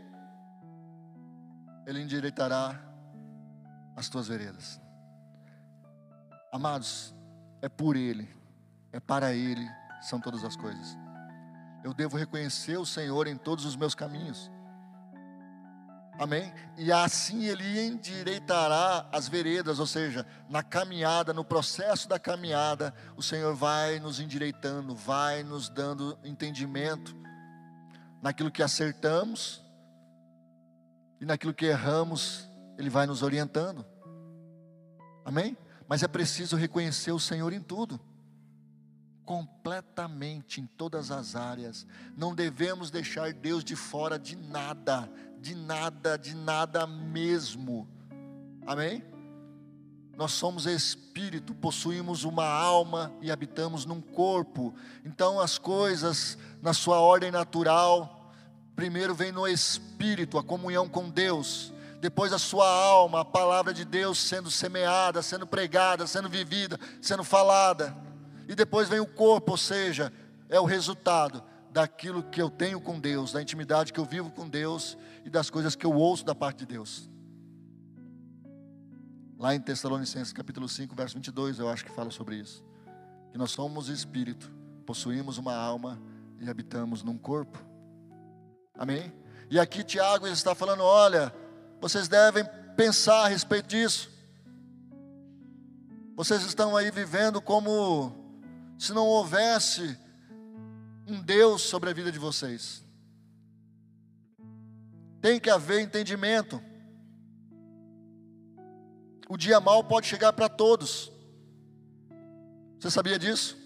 Ele 1.87 2.02
endireitará 2.02 2.81
as 3.96 4.09
tuas 4.09 4.28
veredas. 4.28 4.81
Amados, 6.52 7.14
é 7.61 7.68
por 7.68 7.96
Ele, 7.96 8.28
é 8.92 9.00
para 9.00 9.33
Ele, 9.33 9.66
são 10.00 10.20
todas 10.20 10.44
as 10.44 10.57
coisas. 10.57 10.96
Eu 11.85 11.92
devo 11.92 12.16
reconhecer 12.16 12.76
o 12.76 12.87
Senhor 12.87 13.26
em 13.26 13.37
todos 13.37 13.64
os 13.64 13.76
meus 13.76 13.94
caminhos. 13.94 14.50
Amém? 16.18 16.53
E 16.77 16.92
assim 16.92 17.46
ele 17.46 17.81
endireitará 17.81 19.09
as 19.11 19.29
veredas, 19.29 19.79
ou 19.79 19.87
seja, 19.87 20.27
na 20.48 20.62
caminhada, 20.62 21.33
no 21.33 21.44
processo 21.44 22.09
da 22.09 22.18
caminhada, 22.18 22.94
o 23.16 23.22
Senhor 23.22 23.55
vai 23.55 23.98
nos 23.98 24.20
endireitando, 24.20 24.94
vai 24.94 25.42
nos 25.42 25.68
dando 25.68 26.18
entendimento 26.22 27.16
naquilo 28.22 28.51
que 28.51 28.62
acertamos 28.62 29.62
e 31.20 31.25
naquilo 31.25 31.55
que 31.55 31.66
erramos, 31.66 32.48
ele 32.79 32.90
vai 32.90 33.07
nos 33.07 33.22
orientando. 33.22 33.85
Amém? 35.25 35.57
Mas 35.88 36.03
é 36.03 36.09
preciso 36.09 36.57
reconhecer 36.57 37.12
o 37.12 37.18
Senhor 37.18 37.53
em 37.53 37.61
tudo 37.61 38.01
completamente 39.25 40.61
em 40.61 40.66
todas 40.66 41.11
as 41.11 41.37
áreas. 41.37 41.87
Não 42.16 42.35
devemos 42.35 42.90
deixar 42.90 43.33
Deus 43.33 43.64
de 43.64 43.77
fora 43.77 44.18
de 44.18 44.37
nada, 44.37 45.11
de 45.42 45.57
nada, 45.57 46.16
de 46.16 46.37
nada 46.37 46.87
mesmo. 46.87 47.88
Amém? 48.64 49.05
Nós 50.16 50.31
somos 50.31 50.66
espírito, 50.66 51.52
possuímos 51.52 52.22
uma 52.22 52.46
alma 52.46 53.12
e 53.20 53.28
habitamos 53.28 53.85
num 53.85 54.00
corpo. 54.00 54.72
Então 55.05 55.40
as 55.40 55.59
coisas 55.59 56.38
na 56.62 56.72
sua 56.72 57.00
ordem 57.00 57.33
natural, 57.33 58.33
primeiro 58.76 59.16
vem 59.16 59.33
no 59.33 59.48
espírito, 59.48 60.38
a 60.38 60.44
comunhão 60.44 60.88
com 60.88 61.11
Deus. 61.11 61.74
Depois 62.00 62.33
a 62.33 62.38
sua 62.38 62.68
alma, 62.68 63.20
a 63.20 63.24
palavra 63.24 63.74
de 63.74 63.85
Deus 63.85 64.18
sendo 64.18 64.48
semeada, 64.48 65.22
sendo 65.22 65.46
pregada, 65.46 66.07
sendo 66.07 66.28
vivida, 66.28 66.78
sendo 67.00 67.24
falada 67.24 67.96
e 68.48 68.55
depois 68.55 68.88
vem 68.88 69.00
o 69.00 69.07
corpo, 69.07 69.52
ou 69.52 69.57
seja, 69.57 70.12
é 70.48 70.61
o 70.61 70.64
resultado 70.64 71.42
daquilo 71.73 72.23
que 72.23 72.41
eu 72.41 72.51
tenho 72.51 72.81
com 72.81 73.01
Deus, 73.01 73.33
da 73.33 73.41
intimidade 73.41 73.93
que 73.93 73.99
eu 73.99 74.05
vivo 74.05 74.31
com 74.31 74.47
Deus 74.49 74.97
e 75.25 75.31
das 75.31 75.49
coisas 75.49 75.75
que 75.75 75.87
eu 75.87 75.93
ouço 75.93 76.25
da 76.25 76.35
parte 76.35 76.59
de 76.59 76.67
Deus. 76.67 77.09
Lá 79.39 79.55
em 79.55 79.61
Tessalonicenses 79.61 80.33
capítulo 80.33 80.69
5, 80.69 80.95
verso 80.95 81.15
22, 81.15 81.59
eu 81.59 81.69
acho 81.69 81.85
que 81.85 81.91
fala 81.91 82.11
sobre 82.11 82.37
isso. 82.37 82.63
Que 83.31 83.39
nós 83.39 83.51
somos 83.51 83.89
espírito, 83.89 84.53
possuímos 84.85 85.39
uma 85.39 85.55
alma 85.55 86.01
e 86.39 86.49
habitamos 86.49 87.03
num 87.03 87.17
corpo. 87.17 87.59
Amém? 88.77 89.13
E 89.51 89.59
aqui 89.59 89.83
Tiago 89.83 90.27
está 90.27 90.55
falando: 90.55 90.83
olha, 90.83 91.35
vocês 91.81 92.07
devem 92.07 92.45
pensar 92.77 93.25
a 93.25 93.29
respeito 93.29 93.69
disso. 93.69 94.11
Vocês 96.15 96.43
estão 96.43 96.77
aí 96.77 96.91
vivendo 96.91 97.41
como 97.41 98.15
se 98.79 98.93
não 98.93 99.07
houvesse 99.07 99.99
um 101.07 101.21
Deus 101.21 101.62
sobre 101.62 101.91
a 101.91 101.93
vida 101.93 102.11
de 102.12 102.19
vocês. 102.19 102.85
Tem 105.21 105.38
que 105.38 105.51
haver 105.51 105.81
entendimento. 105.81 106.61
O 109.29 109.37
dia 109.37 109.61
mal 109.61 109.85
pode 109.85 110.07
chegar 110.07 110.33
para 110.33 110.49
todos. 110.49 111.11
Você 112.79 112.91
sabia 112.91 113.19
disso? 113.19 113.57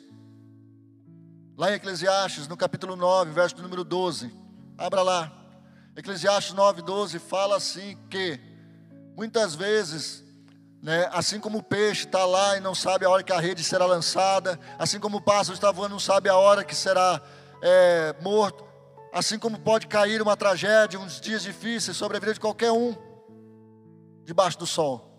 Lá 1.56 1.70
em 1.70 1.74
Eclesiastes, 1.74 2.46
no 2.46 2.56
capítulo 2.56 2.94
9, 2.96 3.32
verso 3.32 3.62
número 3.62 3.82
12. 3.82 4.30
Abra 4.76 5.02
lá. 5.02 5.32
Eclesiastes 5.96 6.52
9, 6.52 6.82
12 6.82 7.18
fala 7.18 7.56
assim 7.56 7.96
que 8.10 8.38
muitas 9.16 9.54
vezes 9.54 10.22
né? 10.86 11.10
Assim 11.10 11.40
como 11.40 11.58
o 11.58 11.62
peixe 11.64 12.06
está 12.06 12.24
lá 12.24 12.56
e 12.56 12.60
não 12.60 12.72
sabe 12.72 13.04
a 13.04 13.10
hora 13.10 13.24
que 13.24 13.32
a 13.32 13.40
rede 13.40 13.64
será 13.64 13.84
lançada, 13.86 14.56
assim 14.78 15.00
como 15.00 15.16
o 15.16 15.20
pássaro 15.20 15.54
está 15.54 15.72
voando 15.72 15.90
e 15.90 15.94
não 15.94 15.98
sabe 15.98 16.28
a 16.28 16.36
hora 16.36 16.62
que 16.62 16.76
será 16.76 17.20
é, 17.60 18.14
morto, 18.22 18.64
assim 19.12 19.36
como 19.36 19.58
pode 19.58 19.88
cair 19.88 20.22
uma 20.22 20.36
tragédia, 20.36 21.00
uns 21.00 21.20
dias 21.20 21.42
difíceis 21.42 21.96
sobre 21.96 22.18
a 22.18 22.20
vida 22.20 22.34
de 22.34 22.38
qualquer 22.38 22.70
um, 22.70 22.94
debaixo 24.22 24.60
do 24.60 24.64
sol. 24.64 25.10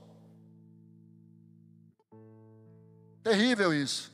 Terrível 3.22 3.74
isso. 3.74 4.10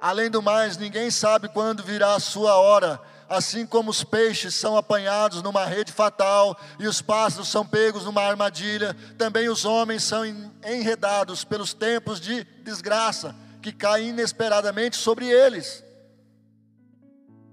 Além 0.00 0.30
do 0.30 0.40
mais, 0.40 0.78
ninguém 0.78 1.10
sabe 1.10 1.46
quando 1.50 1.82
virá 1.82 2.14
a 2.14 2.20
sua 2.20 2.56
hora 2.56 3.02
assim 3.30 3.64
como 3.64 3.90
os 3.92 4.02
peixes 4.02 4.56
são 4.56 4.76
apanhados 4.76 5.40
numa 5.40 5.64
rede 5.64 5.92
fatal 5.92 6.58
e 6.80 6.88
os 6.88 7.00
pássaros 7.00 7.46
são 7.46 7.64
pegos 7.64 8.04
numa 8.04 8.22
armadilha, 8.22 8.92
também 9.16 9.48
os 9.48 9.64
homens 9.64 10.02
são 10.02 10.24
enredados 10.66 11.44
pelos 11.44 11.72
tempos 11.72 12.20
de 12.20 12.42
desgraça 12.64 13.32
que 13.62 13.72
caem 13.72 14.08
inesperadamente 14.08 14.96
sobre 14.96 15.28
eles. 15.28 15.84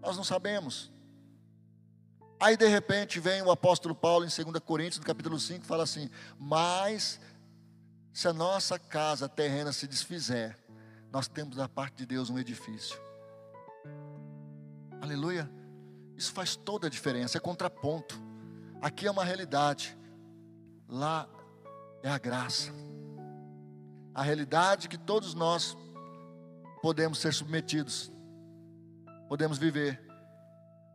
Nós 0.01 0.17
não 0.17 0.23
sabemos. 0.23 0.91
Aí 2.39 2.57
de 2.57 2.67
repente 2.67 3.19
vem 3.19 3.43
o 3.43 3.51
apóstolo 3.51 3.93
Paulo 3.93 4.25
em 4.25 4.43
2 4.43 4.59
Coríntios, 4.63 4.99
no 4.99 5.05
capítulo 5.05 5.39
5, 5.39 5.63
fala 5.63 5.83
assim: 5.83 6.09
Mas 6.39 7.19
se 8.11 8.27
a 8.27 8.33
nossa 8.33 8.79
casa 8.79 9.29
terrena 9.29 9.71
se 9.71 9.87
desfizer, 9.87 10.57
nós 11.11 11.27
temos 11.27 11.55
da 11.55 11.69
parte 11.69 11.97
de 11.97 12.05
Deus 12.07 12.31
um 12.31 12.39
edifício. 12.39 12.99
Aleluia. 14.99 15.56
Isso 16.17 16.33
faz 16.33 16.55
toda 16.55 16.87
a 16.87 16.89
diferença, 16.89 17.37
é 17.37 17.39
contraponto. 17.39 18.19
Aqui 18.81 19.05
é 19.05 19.11
uma 19.11 19.23
realidade, 19.23 19.95
lá 20.89 21.29
é 22.01 22.09
a 22.09 22.17
graça. 22.17 22.71
A 24.15 24.23
realidade 24.23 24.89
que 24.89 24.97
todos 24.97 25.35
nós 25.35 25.77
podemos 26.81 27.19
ser 27.19 27.33
submetidos, 27.33 28.11
podemos 29.29 29.59
viver. 29.59 30.01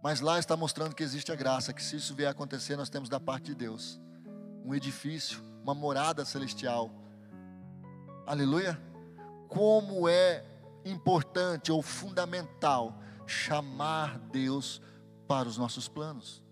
Mas 0.02 0.20
lá 0.20 0.40
está 0.40 0.56
mostrando 0.56 0.96
que 0.96 1.04
existe 1.04 1.30
a 1.30 1.36
graça, 1.36 1.72
que 1.72 1.82
se 1.82 1.96
isso 1.96 2.14
vier 2.16 2.26
a 2.26 2.32
acontecer, 2.32 2.76
nós 2.76 2.90
temos 2.90 3.08
da 3.08 3.20
parte 3.20 3.46
de 3.46 3.54
Deus 3.54 4.00
um 4.64 4.74
edifício, 4.74 5.40
uma 5.62 5.74
morada 5.74 6.24
celestial. 6.24 6.90
Aleluia! 8.26 8.80
Como 9.48 10.08
é 10.08 10.44
importante 10.84 11.70
ou 11.70 11.80
fundamental 11.80 13.00
chamar 13.26 14.18
Deus 14.18 14.82
para 15.32 15.48
os 15.48 15.56
nossos 15.56 15.88
planos. 15.88 16.42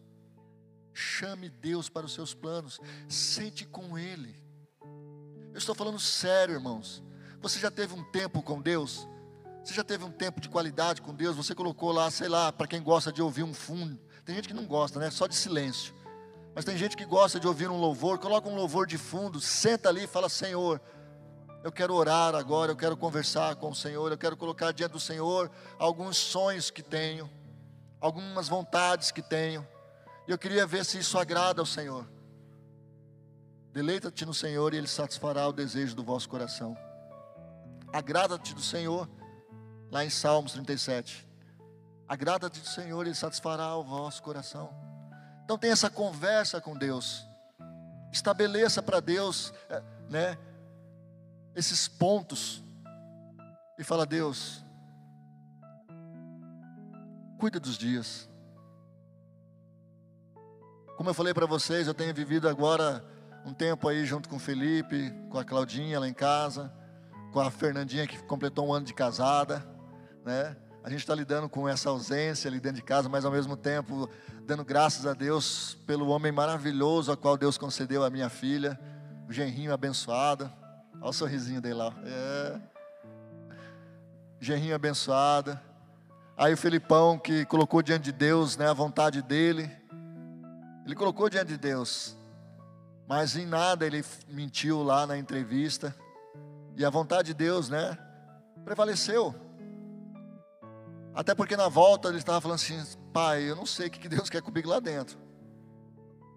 Chame 0.95 1.51
Deus 1.51 1.91
para 1.91 2.07
os 2.07 2.15
seus 2.15 2.33
planos. 2.33 2.81
Sente 3.11 3.67
com 3.67 3.99
Ele. 3.99 4.35
Eu 5.53 5.59
estou 5.59 5.75
falando 5.75 6.01
sério, 6.01 6.55
irmãos. 6.55 7.03
Você 7.43 7.59
já 7.59 7.71
teve 7.71 7.93
um 7.93 8.03
tempo 8.05 8.43
com 8.43 8.59
Deus? 8.59 9.07
Você 9.63 9.75
já 9.75 9.85
teve 9.85 10.03
um 10.03 10.11
tempo 10.11 10.41
de 10.41 10.49
qualidade 10.49 11.03
com 11.03 11.15
Deus? 11.15 11.37
Você 11.37 11.55
colocou 11.55 11.93
lá, 11.93 12.11
sei 12.11 12.27
lá, 12.27 12.51
para 12.51 12.67
quem 12.67 12.83
gosta 12.83 13.13
de 13.13 13.21
ouvir 13.21 13.43
um 13.43 13.53
fundo. 13.53 14.01
Tem 14.25 14.35
gente 14.35 14.49
que 14.49 14.55
não 14.55 14.65
gosta, 14.65 14.99
né? 14.99 15.11
Só 15.11 15.27
de 15.27 15.35
silêncio. 15.35 15.95
Mas 16.55 16.65
tem 16.65 16.79
gente 16.79 16.97
que 16.97 17.05
gosta 17.05 17.39
de 17.39 17.47
ouvir 17.47 17.69
um 17.69 17.79
louvor. 17.79 18.19
Coloca 18.19 18.49
um 18.49 18.55
louvor 18.55 18.87
de 18.87 18.97
fundo, 18.97 19.43
senta 19.43 19.91
ali 19.91 20.05
e 20.05 20.07
fala: 20.07 20.31
Senhor, 20.31 20.81
eu 21.63 21.71
quero 21.71 21.93
orar 21.93 22.35
agora, 22.35 22.73
eu 22.73 22.77
quero 22.77 22.97
conversar 22.97 23.57
com 23.57 23.73
o 23.73 23.75
Senhor, 23.75 24.11
eu 24.11 24.17
quero 24.17 24.39
colocar 24.39 24.73
diante 24.73 24.93
do 24.93 25.01
Senhor 25.01 25.51
alguns 25.79 26.17
sonhos 26.17 26.71
que 26.71 26.83
tenho 26.83 27.29
algumas 28.01 28.49
vontades 28.49 29.11
que 29.11 29.23
tenho. 29.23 29.67
E 30.27 30.31
eu 30.31 30.39
queria 30.39 30.67
ver 30.67 30.85
se 30.85 30.99
isso 30.99 31.19
agrada 31.19 31.61
ao 31.61 31.67
Senhor. 31.67 32.07
Deleita-te 33.73 34.25
no 34.25 34.35
Senhor 34.35 34.75
e 34.75 34.79
Ele 34.79 34.89
satisfará 34.89 35.47
o 35.47 35.53
desejo 35.53 35.95
do 35.95 36.03
vosso 36.03 36.29
coração. 36.29 36.77
Agrada-te 37.93 38.55
do 38.55 38.63
Senhor, 38.63 39.09
lá 39.91 40.05
em 40.05 40.11
Salmos 40.11 40.53
37. 40.53 41.29
Agrada-te 42.09 42.61
do 42.61 42.69
Senhor 42.69 43.05
e 43.07 43.11
Ele 43.11 43.15
satisfará 43.15 43.77
o 43.77 43.85
vosso 43.85 44.23
coração. 44.23 44.75
Então 45.45 45.59
tenha 45.59 45.73
essa 45.73 45.91
conversa 45.91 46.61
com 46.61 46.77
Deus. 46.77 47.27
Estabeleça 48.13 48.83
para 48.83 49.01
Deus, 49.01 49.53
eh, 49.69 49.83
né, 50.09 50.39
esses 51.55 51.87
pontos. 51.87 52.63
E 53.79 53.85
fala, 53.85 54.05
Deus, 54.05 54.65
Cuida 57.41 57.59
dos 57.59 57.79
dias. 57.79 58.29
Como 60.95 61.09
eu 61.09 61.15
falei 61.15 61.33
para 61.33 61.47
vocês, 61.47 61.87
eu 61.87 61.95
tenho 61.95 62.13
vivido 62.13 62.47
agora 62.47 63.03
um 63.47 63.55
tempo 63.55 63.89
aí 63.89 64.05
junto 64.05 64.29
com 64.29 64.37
o 64.37 64.39
Felipe, 64.39 65.11
com 65.31 65.39
a 65.39 65.45
Claudinha 65.45 65.99
lá 65.99 66.07
em 66.07 66.13
casa, 66.13 66.71
com 67.33 67.41
a 67.41 67.51
Fernandinha 67.51 68.07
que 68.07 68.23
completou 68.25 68.69
um 68.69 68.75
ano 68.75 68.85
de 68.85 68.93
casada, 68.93 69.67
né? 70.23 70.55
A 70.85 70.91
gente 70.91 70.99
está 70.99 71.15
lidando 71.15 71.49
com 71.49 71.67
essa 71.67 71.89
ausência 71.89 72.47
ali 72.47 72.61
dentro 72.61 72.77
de 72.77 72.83
casa, 72.83 73.09
mas 73.09 73.25
ao 73.25 73.33
mesmo 73.33 73.57
tempo 73.57 74.07
dando 74.45 74.63
graças 74.63 75.07
a 75.07 75.15
Deus 75.15 75.79
pelo 75.87 76.09
homem 76.09 76.31
maravilhoso 76.31 77.11
a 77.11 77.17
qual 77.17 77.39
Deus 77.39 77.57
concedeu 77.57 78.05
a 78.05 78.11
minha 78.11 78.29
filha, 78.29 78.79
o 79.27 79.33
genrinho 79.33 79.73
abençoado. 79.73 80.53
Olha 81.01 81.09
o 81.09 81.13
sorrisinho 81.15 81.63
dele 81.63 81.77
lá. 81.77 81.95
É. 82.05 82.61
Genrinho 84.39 84.75
abençoado. 84.75 85.59
Aí 86.41 86.55
o 86.55 86.57
Felipão 86.57 87.19
que 87.19 87.45
colocou 87.45 87.83
diante 87.83 88.05
de 88.05 88.13
Deus, 88.13 88.57
né, 88.57 88.67
a 88.67 88.73
vontade 88.73 89.21
dele. 89.21 89.71
Ele 90.87 90.95
colocou 90.95 91.29
diante 91.29 91.49
de 91.49 91.59
Deus. 91.59 92.17
Mas 93.07 93.37
em 93.37 93.45
nada 93.45 93.87
ele 93.87 94.03
mentiu 94.27 94.83
lá 94.83 95.07
na 95.07 95.19
entrevista. 95.19 95.95
E 96.79 96.83
a 96.83 96.89
vontade 96.89 97.27
de 97.27 97.35
Deus, 97.35 97.69
né, 97.69 97.95
prevaleceu. 98.65 99.35
Até 101.15 101.35
porque 101.35 101.59
na 101.59 101.69
volta 101.69 102.09
ele 102.09 102.17
estava 102.17 102.41
falando 102.41 102.55
assim: 102.55 102.83
Pai, 103.13 103.43
eu 103.43 103.55
não 103.55 103.67
sei 103.67 103.89
o 103.89 103.91
que 103.91 104.09
Deus 104.09 104.31
quer 104.31 104.41
comigo 104.41 104.71
lá 104.71 104.81
dentro. 104.81 105.19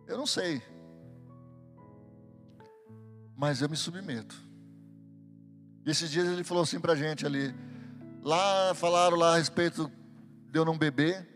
Eu 0.05 0.17
não 0.17 0.27
sei. 0.27 0.61
Mas 3.37 3.61
eu 3.61 3.69
me 3.69 3.77
submeto. 3.77 4.35
E 5.85 5.89
esses 5.89 6.11
dias 6.11 6.27
ele 6.27 6.43
falou 6.43 6.63
assim 6.63 6.81
para 6.81 6.91
a 6.91 6.97
gente 6.97 7.25
ali. 7.25 7.55
Lá 8.24 8.74
falaram 8.74 9.17
lá 9.17 9.34
a 9.34 9.38
respeito 9.38 9.91
de 10.49 10.57
eu 10.57 10.63
não 10.63 10.78
beber, 10.78 11.28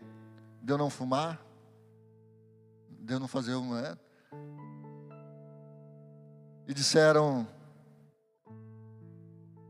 de 0.62 0.72
eu 0.72 0.78
não 0.78 0.88
fumar, 0.88 1.38
de 2.88 3.12
eu 3.12 3.20
não 3.20 3.28
fazer 3.28 3.54
um. 3.56 3.74
Né? 3.74 3.94
E 6.66 6.72
disseram: 6.72 7.46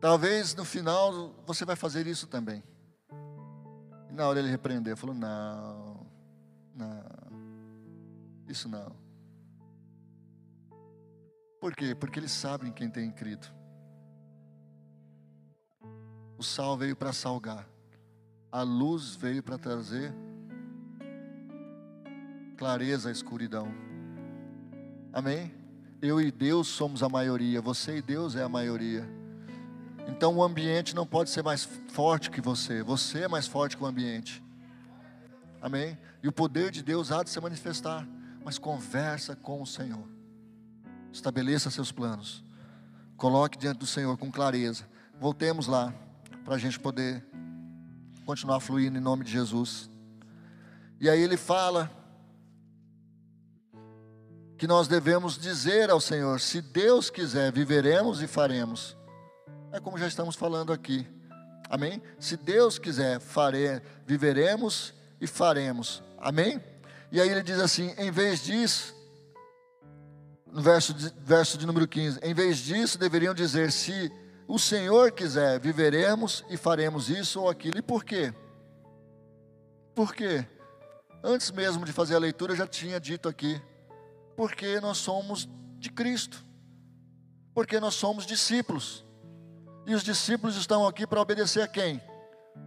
Talvez 0.01 0.55
no 0.55 0.65
final 0.65 1.35
você 1.45 1.65
vai 1.65 1.75
fazer 1.75 2.07
isso 2.07 2.29
também. 2.29 2.63
E 4.09 4.13
na 4.13 4.29
hora 4.29 4.39
ele 4.39 4.49
repreendeu, 4.49 4.97
falou: 4.97 5.17
Não, 5.17 6.07
não, 6.73 7.05
isso 8.47 8.69
não. 8.69 8.95
Por 11.61 11.75
quê? 11.75 11.97
Porque 11.97 12.21
eles 12.21 12.31
sabem 12.31 12.71
quem 12.71 12.89
tem 12.89 13.11
crido. 13.11 13.58
O 16.39 16.43
sal 16.45 16.77
veio 16.77 16.95
para 16.95 17.13
salgar, 17.13 17.69
a 18.53 18.63
luz 18.63 19.17
veio 19.17 19.43
para 19.43 19.59
trazer 19.59 20.15
clareza 22.57 23.09
à 23.09 23.13
escuridão. 23.13 23.67
Amém? 25.13 25.53
Eu 26.01 26.21
e 26.21 26.31
Deus 26.31 26.69
somos 26.69 27.03
a 27.03 27.09
maioria, 27.09 27.61
você 27.61 27.97
e 27.97 28.03
Deus 28.03 28.37
é 28.37 28.45
a 28.45 28.49
maioria. 28.49 29.05
Então 30.07 30.37
o 30.37 30.43
ambiente 30.43 30.95
não 30.95 31.05
pode 31.05 31.29
ser 31.29 31.43
mais 31.43 31.69
forte 31.89 32.31
que 32.31 32.41
você, 32.41 32.85
você 32.85 33.25
é 33.25 33.29
mais 33.29 33.49
forte 33.49 33.77
que 33.77 33.83
o 33.83 33.87
ambiente. 33.87 34.41
Amém? 35.61 35.99
E 36.23 36.29
o 36.29 36.33
poder 36.33 36.71
de 36.71 36.85
Deus 36.85 37.11
há 37.11 37.25
de 37.25 37.31
se 37.31 37.41
manifestar, 37.41 38.07
mas 38.45 38.59
conversa 38.59 39.35
com 39.35 39.61
o 39.61 39.67
Senhor. 39.67 40.07
Estabeleça 41.13 41.69
seus 41.69 41.91
planos. 41.91 42.45
Coloque 43.17 43.59
diante 43.59 43.79
do 43.79 43.87
Senhor 43.87 44.17
com 44.17 44.31
clareza. 44.31 44.89
Voltemos 45.19 45.67
lá 45.67 45.93
para 46.49 46.57
a 46.57 46.59
gente 46.59 46.81
poder 46.81 47.23
continuar 48.25 48.59
fluindo 48.59 48.97
em 48.97 49.03
nome 49.03 49.23
de 49.23 49.31
Jesus. 49.31 49.91
E 50.99 51.07
aí 51.07 51.21
ele 51.21 51.37
fala 51.37 51.91
que 54.57 54.67
nós 54.67 54.89
devemos 54.89 55.37
dizer 55.37 55.91
ao 55.91 56.01
Senhor: 56.01 56.41
se 56.41 56.63
Deus 56.63 57.11
quiser, 57.11 57.53
viveremos 57.53 58.23
e 58.23 58.27
faremos. 58.27 58.97
É 59.73 59.79
como 59.79 59.99
já 59.99 60.07
estamos 60.09 60.37
falando 60.37 60.73
aqui. 60.73 61.07
Amém? 61.69 62.01
Se 62.19 62.35
Deus 62.35 62.79
quiser, 62.79 63.21
fare, 63.21 63.83
viveremos 64.07 64.95
e 65.21 65.27
faremos. 65.27 66.03
Amém? 66.17 66.65
E 67.13 67.21
aí 67.21 67.29
ele 67.29 67.43
diz 67.43 67.59
assim: 67.59 67.93
em 67.99 68.11
vez 68.11 68.43
disso, 68.43 68.95
no 70.51 70.63
verso 70.63 70.95
de, 70.95 71.13
verso 71.19 71.59
de 71.59 71.67
número 71.67 71.87
15, 71.87 72.21
em 72.23 72.33
vez 72.33 72.57
disso 72.57 72.97
deveriam 72.97 73.35
dizer: 73.35 73.71
se 73.71 74.11
o 74.49 74.59
Senhor 74.59 75.13
quiser, 75.13 75.61
viveremos 75.61 76.43
e 76.49 76.57
faremos 76.57 77.11
isso 77.11 77.43
ou 77.43 77.51
aquilo. 77.51 77.77
E 77.77 77.83
por 77.83 78.03
quê? 78.03 78.33
Por 79.95 80.15
quê? 80.15 80.47
Antes 81.23 81.51
mesmo 81.51 81.85
de 81.85 81.93
fazer 81.93 82.15
a 82.15 82.19
leitura, 82.19 82.53
eu 82.53 82.57
já 82.57 82.67
tinha 82.67 82.99
dito 82.99 83.29
aqui. 83.29 83.61
Porque 84.35 84.81
nós 84.81 84.97
somos 84.97 85.47
de 85.79 85.91
Cristo. 85.91 86.43
Porque 87.53 87.79
nós 87.79 87.95
somos 87.95 88.25
discípulos. 88.25 89.05
E 89.87 89.95
os 89.95 90.03
discípulos 90.03 90.57
estão 90.57 90.87
aqui 90.87 91.07
para 91.07 91.21
obedecer 91.21 91.61
a 91.61 91.69
quem? 91.69 92.01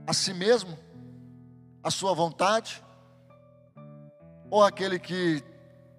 A 0.05 0.13
si 0.13 0.35
mesmo? 0.35 0.77
A 1.81 1.89
sua 1.89 2.13
vontade? 2.13 2.83
Ou 4.51 4.63
aquele 4.63 4.99
que 4.99 5.43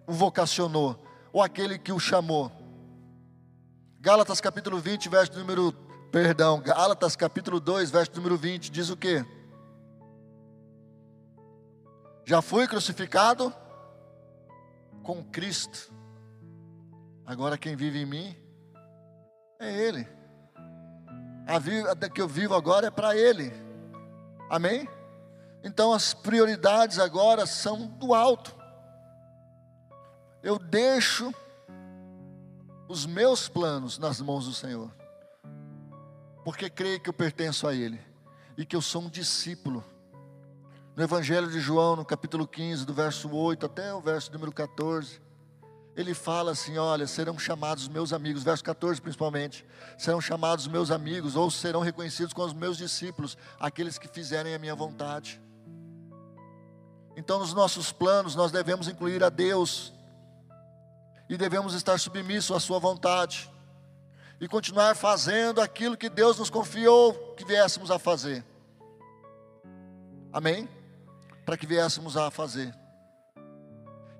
o 0.06 0.12
vocacionou? 0.12 0.96
Ou 1.32 1.42
aquele 1.42 1.76
que 1.76 1.90
o 1.90 1.98
chamou? 1.98 2.52
Gálatas 4.02 4.40
capítulo 4.40 4.80
20, 4.80 5.08
verso 5.08 5.38
número, 5.38 5.72
perdão, 6.10 6.60
Gálatas 6.60 7.14
capítulo 7.14 7.60
2, 7.60 7.88
verso 7.88 8.10
número 8.16 8.36
20, 8.36 8.68
diz 8.68 8.90
o 8.90 8.96
quê? 8.96 9.24
Já 12.24 12.42
fui 12.42 12.66
crucificado 12.66 13.54
com 15.04 15.22
Cristo. 15.22 15.92
Agora 17.24 17.56
quem 17.56 17.76
vive 17.76 18.00
em 18.00 18.04
mim 18.04 18.36
é 19.60 19.72
Ele. 19.72 20.08
A 21.46 21.60
vida 21.60 22.10
que 22.10 22.20
eu 22.20 22.26
vivo 22.26 22.56
agora 22.56 22.88
é 22.88 22.90
para 22.90 23.16
Ele. 23.16 23.52
Amém? 24.50 24.88
Então 25.62 25.92
as 25.92 26.12
prioridades 26.12 26.98
agora 26.98 27.46
são 27.46 27.86
do 27.86 28.14
alto. 28.14 28.52
Eu 30.42 30.58
deixo 30.58 31.32
os 32.92 33.06
meus 33.06 33.48
planos 33.48 33.98
nas 33.98 34.20
mãos 34.20 34.44
do 34.44 34.52
Senhor, 34.52 34.90
porque 36.44 36.68
creio 36.68 37.00
que 37.00 37.08
eu 37.08 37.14
pertenço 37.14 37.66
a 37.66 37.74
Ele 37.74 37.98
e 38.54 38.66
que 38.66 38.76
eu 38.76 38.82
sou 38.82 39.00
um 39.00 39.08
discípulo. 39.08 39.82
No 40.94 41.02
Evangelho 41.02 41.50
de 41.50 41.58
João, 41.58 41.96
no 41.96 42.04
capítulo 42.04 42.46
15, 42.46 42.84
do 42.84 42.92
verso 42.92 43.34
8 43.34 43.64
até 43.64 43.94
o 43.94 44.00
verso 44.02 44.30
número 44.30 44.52
14, 44.52 45.22
ele 45.96 46.12
fala 46.12 46.50
assim: 46.50 46.76
Olha, 46.76 47.06
serão 47.06 47.38
chamados 47.38 47.88
meus 47.88 48.12
amigos, 48.12 48.42
verso 48.42 48.62
14 48.62 49.00
principalmente, 49.00 49.64
serão 49.96 50.20
chamados 50.20 50.68
meus 50.68 50.90
amigos, 50.90 51.34
ou 51.34 51.50
serão 51.50 51.80
reconhecidos 51.80 52.34
como 52.34 52.46
os 52.46 52.52
meus 52.52 52.76
discípulos, 52.76 53.38
aqueles 53.58 53.96
que 53.96 54.06
fizerem 54.06 54.54
a 54.54 54.58
minha 54.58 54.74
vontade. 54.74 55.40
Então, 57.16 57.38
nos 57.38 57.54
nossos 57.54 57.90
planos, 57.90 58.34
nós 58.34 58.52
devemos 58.52 58.86
incluir 58.86 59.24
a 59.24 59.30
Deus, 59.30 59.94
e 61.32 61.36
devemos 61.38 61.72
estar 61.72 61.98
submissos 61.98 62.54
à 62.54 62.60
Sua 62.60 62.78
vontade, 62.78 63.50
e 64.38 64.46
continuar 64.46 64.94
fazendo 64.94 65.62
aquilo 65.62 65.96
que 65.96 66.10
Deus 66.10 66.38
nos 66.38 66.50
confiou 66.50 67.14
que 67.34 67.42
viéssemos 67.42 67.90
a 67.90 67.98
fazer. 67.98 68.44
Amém? 70.30 70.68
Para 71.46 71.56
que 71.56 71.66
viéssemos 71.66 72.18
a 72.18 72.30
fazer. 72.30 72.74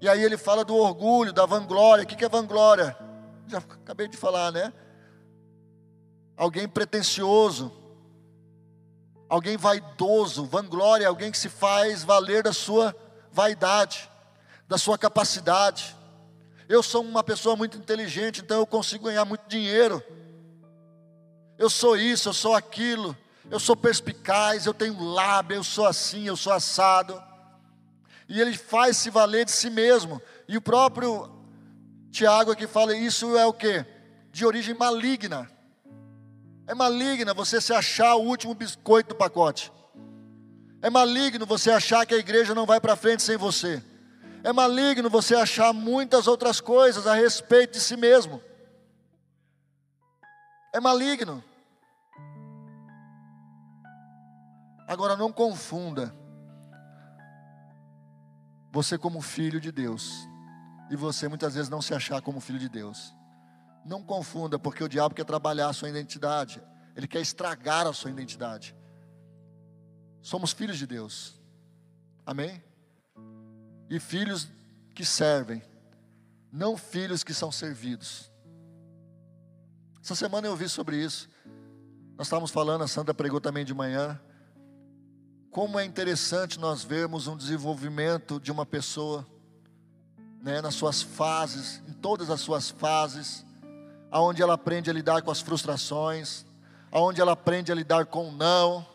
E 0.00 0.08
aí 0.08 0.24
ele 0.24 0.38
fala 0.38 0.64
do 0.64 0.74
orgulho, 0.74 1.34
da 1.34 1.44
vanglória. 1.44 2.04
O 2.04 2.06
que 2.06 2.24
é 2.24 2.28
vanglória? 2.30 2.96
Já 3.46 3.58
acabei 3.58 4.08
de 4.08 4.16
falar, 4.16 4.50
né? 4.50 4.72
Alguém 6.34 6.66
pretensioso, 6.66 7.70
alguém 9.28 9.58
vaidoso. 9.58 10.46
Vanglória 10.46 11.04
é 11.04 11.08
alguém 11.08 11.30
que 11.30 11.38
se 11.38 11.50
faz 11.50 12.04
valer 12.04 12.42
da 12.42 12.54
sua 12.54 12.96
vaidade, 13.30 14.10
da 14.66 14.78
sua 14.78 14.96
capacidade. 14.96 15.94
Eu 16.68 16.82
sou 16.82 17.02
uma 17.02 17.22
pessoa 17.22 17.56
muito 17.56 17.76
inteligente, 17.76 18.40
então 18.40 18.58
eu 18.58 18.66
consigo 18.66 19.04
ganhar 19.04 19.24
muito 19.24 19.46
dinheiro. 19.48 20.02
Eu 21.58 21.68
sou 21.68 21.96
isso, 21.96 22.28
eu 22.28 22.32
sou 22.32 22.54
aquilo. 22.54 23.16
Eu 23.50 23.60
sou 23.60 23.76
perspicaz, 23.76 24.66
eu 24.66 24.72
tenho 24.72 25.02
lábio, 25.02 25.56
eu 25.56 25.64
sou 25.64 25.86
assim, 25.86 26.26
eu 26.26 26.36
sou 26.36 26.52
assado. 26.52 27.22
E 28.28 28.40
ele 28.40 28.56
faz 28.56 28.96
se 28.96 29.10
valer 29.10 29.44
de 29.44 29.50
si 29.50 29.68
mesmo. 29.68 30.22
E 30.48 30.56
o 30.56 30.62
próprio 30.62 31.30
Tiago 32.10 32.50
aqui 32.50 32.66
fala: 32.66 32.96
isso 32.96 33.36
é 33.36 33.44
o 33.44 33.52
que? 33.52 33.84
De 34.30 34.46
origem 34.46 34.74
maligna. 34.74 35.50
É 36.66 36.74
maligna 36.74 37.34
você 37.34 37.60
se 37.60 37.74
achar 37.74 38.14
o 38.14 38.22
último 38.22 38.54
biscoito 38.54 39.10
do 39.10 39.14
pacote. 39.16 39.72
É 40.80 40.88
maligno 40.88 41.44
você 41.44 41.70
achar 41.70 42.06
que 42.06 42.14
a 42.14 42.18
igreja 42.18 42.54
não 42.54 42.64
vai 42.64 42.80
para 42.80 42.96
frente 42.96 43.22
sem 43.22 43.36
você. 43.36 43.82
É 44.44 44.52
maligno 44.52 45.08
você 45.08 45.34
achar 45.36 45.72
muitas 45.72 46.26
outras 46.26 46.60
coisas 46.60 47.06
a 47.06 47.14
respeito 47.14 47.74
de 47.74 47.80
si 47.80 47.96
mesmo. 47.96 48.42
É 50.72 50.80
maligno. 50.80 51.42
Agora 54.88 55.16
não 55.16 55.32
confunda 55.32 56.14
você 58.72 58.98
como 58.98 59.20
filho 59.20 59.60
de 59.60 59.70
Deus 59.70 60.26
e 60.90 60.96
você 60.96 61.28
muitas 61.28 61.54
vezes 61.54 61.70
não 61.70 61.80
se 61.80 61.94
achar 61.94 62.20
como 62.20 62.40
filho 62.40 62.58
de 62.58 62.68
Deus. 62.68 63.14
Não 63.84 64.02
confunda, 64.02 64.58
porque 64.58 64.82
o 64.82 64.88
diabo 64.88 65.14
quer 65.14 65.24
trabalhar 65.24 65.68
a 65.68 65.72
sua 65.72 65.88
identidade, 65.88 66.62
ele 66.96 67.06
quer 67.06 67.20
estragar 67.20 67.86
a 67.86 67.92
sua 67.92 68.10
identidade. 68.10 68.76
Somos 70.20 70.52
filhos 70.52 70.78
de 70.78 70.86
Deus, 70.86 71.40
amém? 72.24 72.62
E 73.92 74.00
filhos 74.00 74.48
que 74.94 75.04
servem, 75.04 75.62
não 76.50 76.78
filhos 76.78 77.22
que 77.22 77.34
são 77.34 77.52
servidos. 77.52 78.30
Essa 80.02 80.14
semana 80.14 80.46
eu 80.46 80.52
ouvi 80.52 80.66
sobre 80.66 80.96
isso. 80.96 81.28
Nós 82.16 82.26
estávamos 82.26 82.50
falando, 82.50 82.84
a 82.84 82.88
Sandra 82.88 83.12
pregou 83.12 83.38
também 83.38 83.66
de 83.66 83.74
manhã. 83.74 84.18
Como 85.50 85.78
é 85.78 85.84
interessante 85.84 86.58
nós 86.58 86.82
vermos 86.82 87.26
um 87.26 87.36
desenvolvimento 87.36 88.40
de 88.40 88.50
uma 88.50 88.64
pessoa, 88.64 89.26
né, 90.42 90.62
nas 90.62 90.74
suas 90.74 91.02
fases, 91.02 91.82
em 91.86 91.92
todas 91.92 92.30
as 92.30 92.40
suas 92.40 92.70
fases, 92.70 93.44
aonde 94.10 94.40
ela 94.40 94.54
aprende 94.54 94.88
a 94.88 94.94
lidar 94.94 95.20
com 95.20 95.30
as 95.30 95.42
frustrações, 95.42 96.46
aonde 96.90 97.20
ela 97.20 97.32
aprende 97.32 97.70
a 97.70 97.74
lidar 97.74 98.06
com 98.06 98.30
o 98.30 98.32
não, 98.32 98.86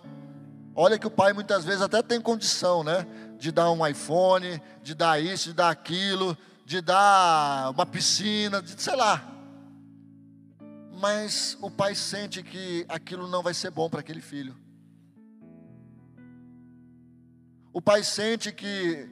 Olha 0.79 0.99
que 0.99 1.07
o 1.07 1.09
pai 1.09 1.33
muitas 1.33 1.65
vezes 1.65 1.81
até 1.81 2.03
tem 2.03 2.21
condição, 2.21 2.83
né? 2.83 3.03
De 3.37 3.51
dar 3.51 3.71
um 3.71 3.85
iPhone, 3.85 4.61
de 4.81 4.95
dar 4.95 5.21
isso, 5.21 5.49
de 5.49 5.53
dar 5.53 5.69
aquilo, 5.69 6.37
de 6.65 6.81
dar 6.81 7.71
uma 7.71 7.85
piscina, 7.85 8.61
de, 8.61 8.81
sei 8.81 8.95
lá. 8.95 9.25
Mas 10.99 11.57
o 11.61 11.69
pai 11.69 11.95
sente 11.95 12.41
que 12.41 12.85
aquilo 12.89 13.27
não 13.27 13.43
vai 13.43 13.53
ser 13.53 13.71
bom 13.71 13.89
para 13.89 13.99
aquele 13.99 14.21
filho. 14.21 14.55
O 17.71 17.81
pai 17.81 18.03
sente 18.03 18.51
que 18.51 19.07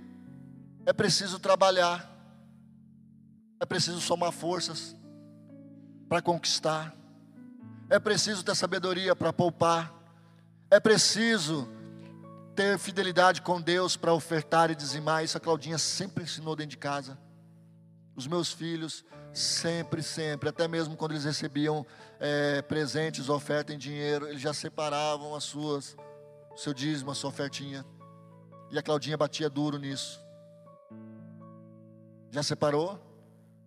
é 0.86 0.92
preciso 0.92 1.40
trabalhar, 1.40 2.12
é 3.60 3.66
preciso 3.66 4.02
somar 4.02 4.32
forças 4.32 4.96
para 6.10 6.22
conquistar, 6.22 6.96
é 7.90 8.00
preciso 8.00 8.44
ter 8.44 8.56
sabedoria 8.56 9.16
para 9.16 9.32
poupar, 9.32 9.94
é 10.70 10.80
preciso 10.80 11.70
ter 12.56 12.80
fidelidade 12.80 13.42
com 13.42 13.62
Deus 13.62 13.98
para 13.98 14.14
ofertar 14.14 14.72
e 14.72 14.76
dizimar. 14.76 15.24
Isso 15.24 15.38
a 15.38 15.42
Claudinha 15.42 15.78
sempre 15.78 16.24
ensinou 16.24 16.56
dentro 16.56 16.72
de 16.72 16.78
casa. 16.78 17.18
Os 18.16 18.26
meus 18.26 18.52
filhos, 18.54 19.04
sempre, 19.34 20.02
sempre, 20.02 20.48
até 20.48 20.68
mesmo 20.68 20.96
quando 20.96 21.12
eles 21.12 21.26
recebiam 21.26 21.86
é, 22.20 22.62
presentes, 22.62 23.28
oferta 23.28 23.74
em 23.74 23.78
dinheiro, 23.78 24.28
eles 24.30 24.42
já 24.42 24.54
separavam 24.54 25.36
as 25.36 25.44
suas, 25.44 25.98
o 26.54 26.58
seu 26.58 26.74
dízimo, 26.74 27.12
a 27.12 27.16
sua 27.16 27.30
ofertinha. 27.30 27.86
E 28.72 28.80
a 28.80 28.82
Claudinha 28.82 29.18
batia 29.18 29.50
duro 29.50 29.78
nisso. 29.78 30.24
Já 32.32 32.42
separou? 32.42 33.00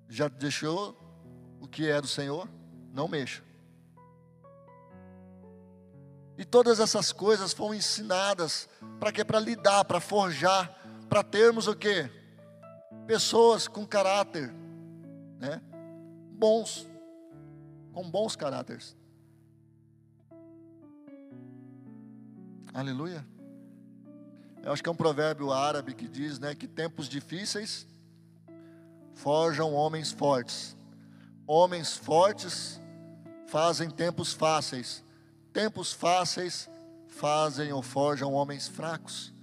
Já 0.09 0.29
deixou 0.29 0.97
o 1.61 1.69
que 1.69 1.89
é 1.89 2.01
do 2.01 2.09
Senhor? 2.09 2.49
Não 2.93 3.07
mexa. 3.07 3.48
E 6.39 6.45
todas 6.45 6.79
essas 6.79 7.13
coisas 7.13 7.53
foram 7.53 7.75
ensinadas 7.75 8.69
para 9.01 9.11
quê? 9.11 9.25
Para 9.25 9.41
lidar, 9.41 9.85
para 9.85 9.99
forjar, 9.99 10.73
para 11.09 11.25
termos 11.25 11.67
o 11.67 11.75
quê? 11.75 12.09
Pessoas 13.09 13.67
com 13.67 13.85
caráter, 13.85 14.55
né? 15.41 15.61
Bons, 16.33 16.89
com 17.93 18.09
bons 18.09 18.37
caráteres. 18.37 18.97
Aleluia. 22.73 23.27
Eu 24.63 24.73
acho 24.73 24.81
que 24.81 24.89
é 24.89 24.93
um 24.93 24.97
provérbio 24.97 25.53
árabe 25.53 25.93
que 25.93 26.07
diz, 26.07 26.39
né, 26.39 26.55
que 26.55 26.69
tempos 26.69 27.09
difíceis 27.09 27.85
forjam 29.15 29.75
homens 29.75 30.13
fortes. 30.13 30.77
Homens 31.45 31.97
fortes 31.97 32.81
fazem 33.49 33.91
tempos 33.91 34.33
fáceis. 34.33 35.03
Tempos 35.59 35.93
fáceis 35.93 36.71
fazem 37.09 37.73
ou 37.73 37.83
forjam 37.83 38.33
homens 38.33 38.69
fracos. 38.69 39.35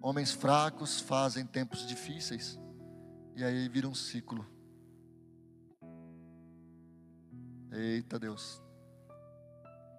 Homens 0.00 0.30
fracos 0.30 1.00
fazem 1.00 1.44
tempos 1.44 1.84
difíceis. 1.88 2.56
E 3.34 3.42
aí 3.42 3.68
vira 3.68 3.88
um 3.88 3.94
ciclo. 3.96 4.46
Eita 7.72 8.16
Deus. 8.16 8.62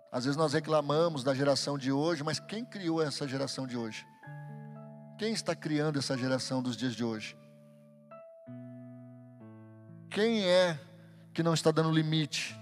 Às 0.09 0.23
vezes 0.23 0.37
nós 0.37 0.53
reclamamos 0.53 1.21
da 1.21 1.33
geração 1.33 1.77
de 1.77 1.91
hoje, 1.91 2.23
mas 2.23 2.39
quem 2.39 2.63
criou 2.63 3.01
essa 3.01 3.27
geração 3.27 3.67
de 3.67 3.75
hoje? 3.75 4.07
Quem 5.17 5.33
está 5.33 5.53
criando 5.53 5.99
essa 5.99 6.17
geração 6.17 6.63
dos 6.63 6.77
dias 6.77 6.95
de 6.95 7.03
hoje? 7.03 7.37
Quem 10.09 10.45
é 10.45 10.79
que 11.33 11.43
não 11.43 11.53
está 11.53 11.71
dando 11.71 11.91
limite? 11.91 12.57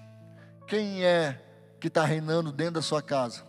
Quem 0.67 1.05
é 1.05 1.52
que 1.83 1.89
está 1.89 2.05
reinando 2.05 2.49
dentro 2.49 2.75
da 2.75 2.81
sua 2.81 3.01
casa? 3.01 3.43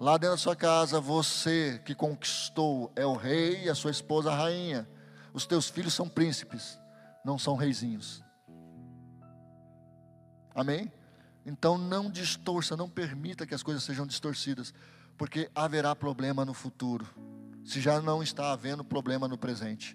Lá 0.00 0.16
dentro 0.16 0.36
da 0.36 0.38
sua 0.38 0.56
casa, 0.56 0.98
você 0.98 1.82
que 1.84 1.94
conquistou 1.94 2.90
é 2.96 3.04
o 3.04 3.12
rei 3.12 3.64
e 3.64 3.68
a 3.68 3.74
sua 3.74 3.90
esposa 3.90 4.32
a 4.32 4.34
rainha. 4.34 4.88
Os 5.34 5.44
teus 5.44 5.68
filhos 5.68 5.92
são 5.92 6.08
príncipes, 6.08 6.78
não 7.22 7.38
são 7.38 7.56
reizinhos. 7.56 8.24
Amém? 10.54 10.90
Então 11.44 11.76
não 11.76 12.10
distorça, 12.10 12.74
não 12.74 12.88
permita 12.88 13.46
que 13.46 13.54
as 13.54 13.62
coisas 13.62 13.84
sejam 13.84 14.06
distorcidas, 14.06 14.72
porque 15.14 15.50
haverá 15.54 15.94
problema 15.94 16.46
no 16.46 16.54
futuro, 16.54 17.06
se 17.66 17.82
já 17.82 18.00
não 18.00 18.22
está 18.22 18.50
havendo 18.50 18.82
problema 18.82 19.28
no 19.28 19.36
presente. 19.36 19.94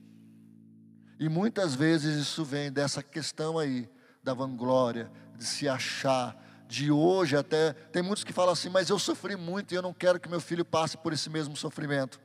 E 1.20 1.28
muitas 1.28 1.74
vezes 1.74 2.18
isso 2.18 2.46
vem 2.46 2.72
dessa 2.72 3.02
questão 3.02 3.58
aí, 3.58 3.90
da 4.24 4.36
vanglória, 4.36 5.12
de 5.40 5.46
se 5.46 5.68
achar, 5.68 6.36
de 6.68 6.92
hoje 6.92 7.36
até. 7.36 7.72
Tem 7.74 8.04
muitos 8.04 8.24
que 8.24 8.34
falam 8.34 8.52
assim, 8.52 8.70
mas 8.70 8.90
eu 8.90 9.00
sofri 9.00 9.36
muito 9.36 9.74
e 9.74 9.76
eu 9.76 9.82
não 9.82 9.94
quero 9.94 10.20
que 10.20 10.30
meu 10.30 10.42
filho 10.42 10.66
passe 10.66 10.98
por 10.98 11.14
esse 11.14 11.30
mesmo 11.30 11.56
sofrimento. 11.56 12.20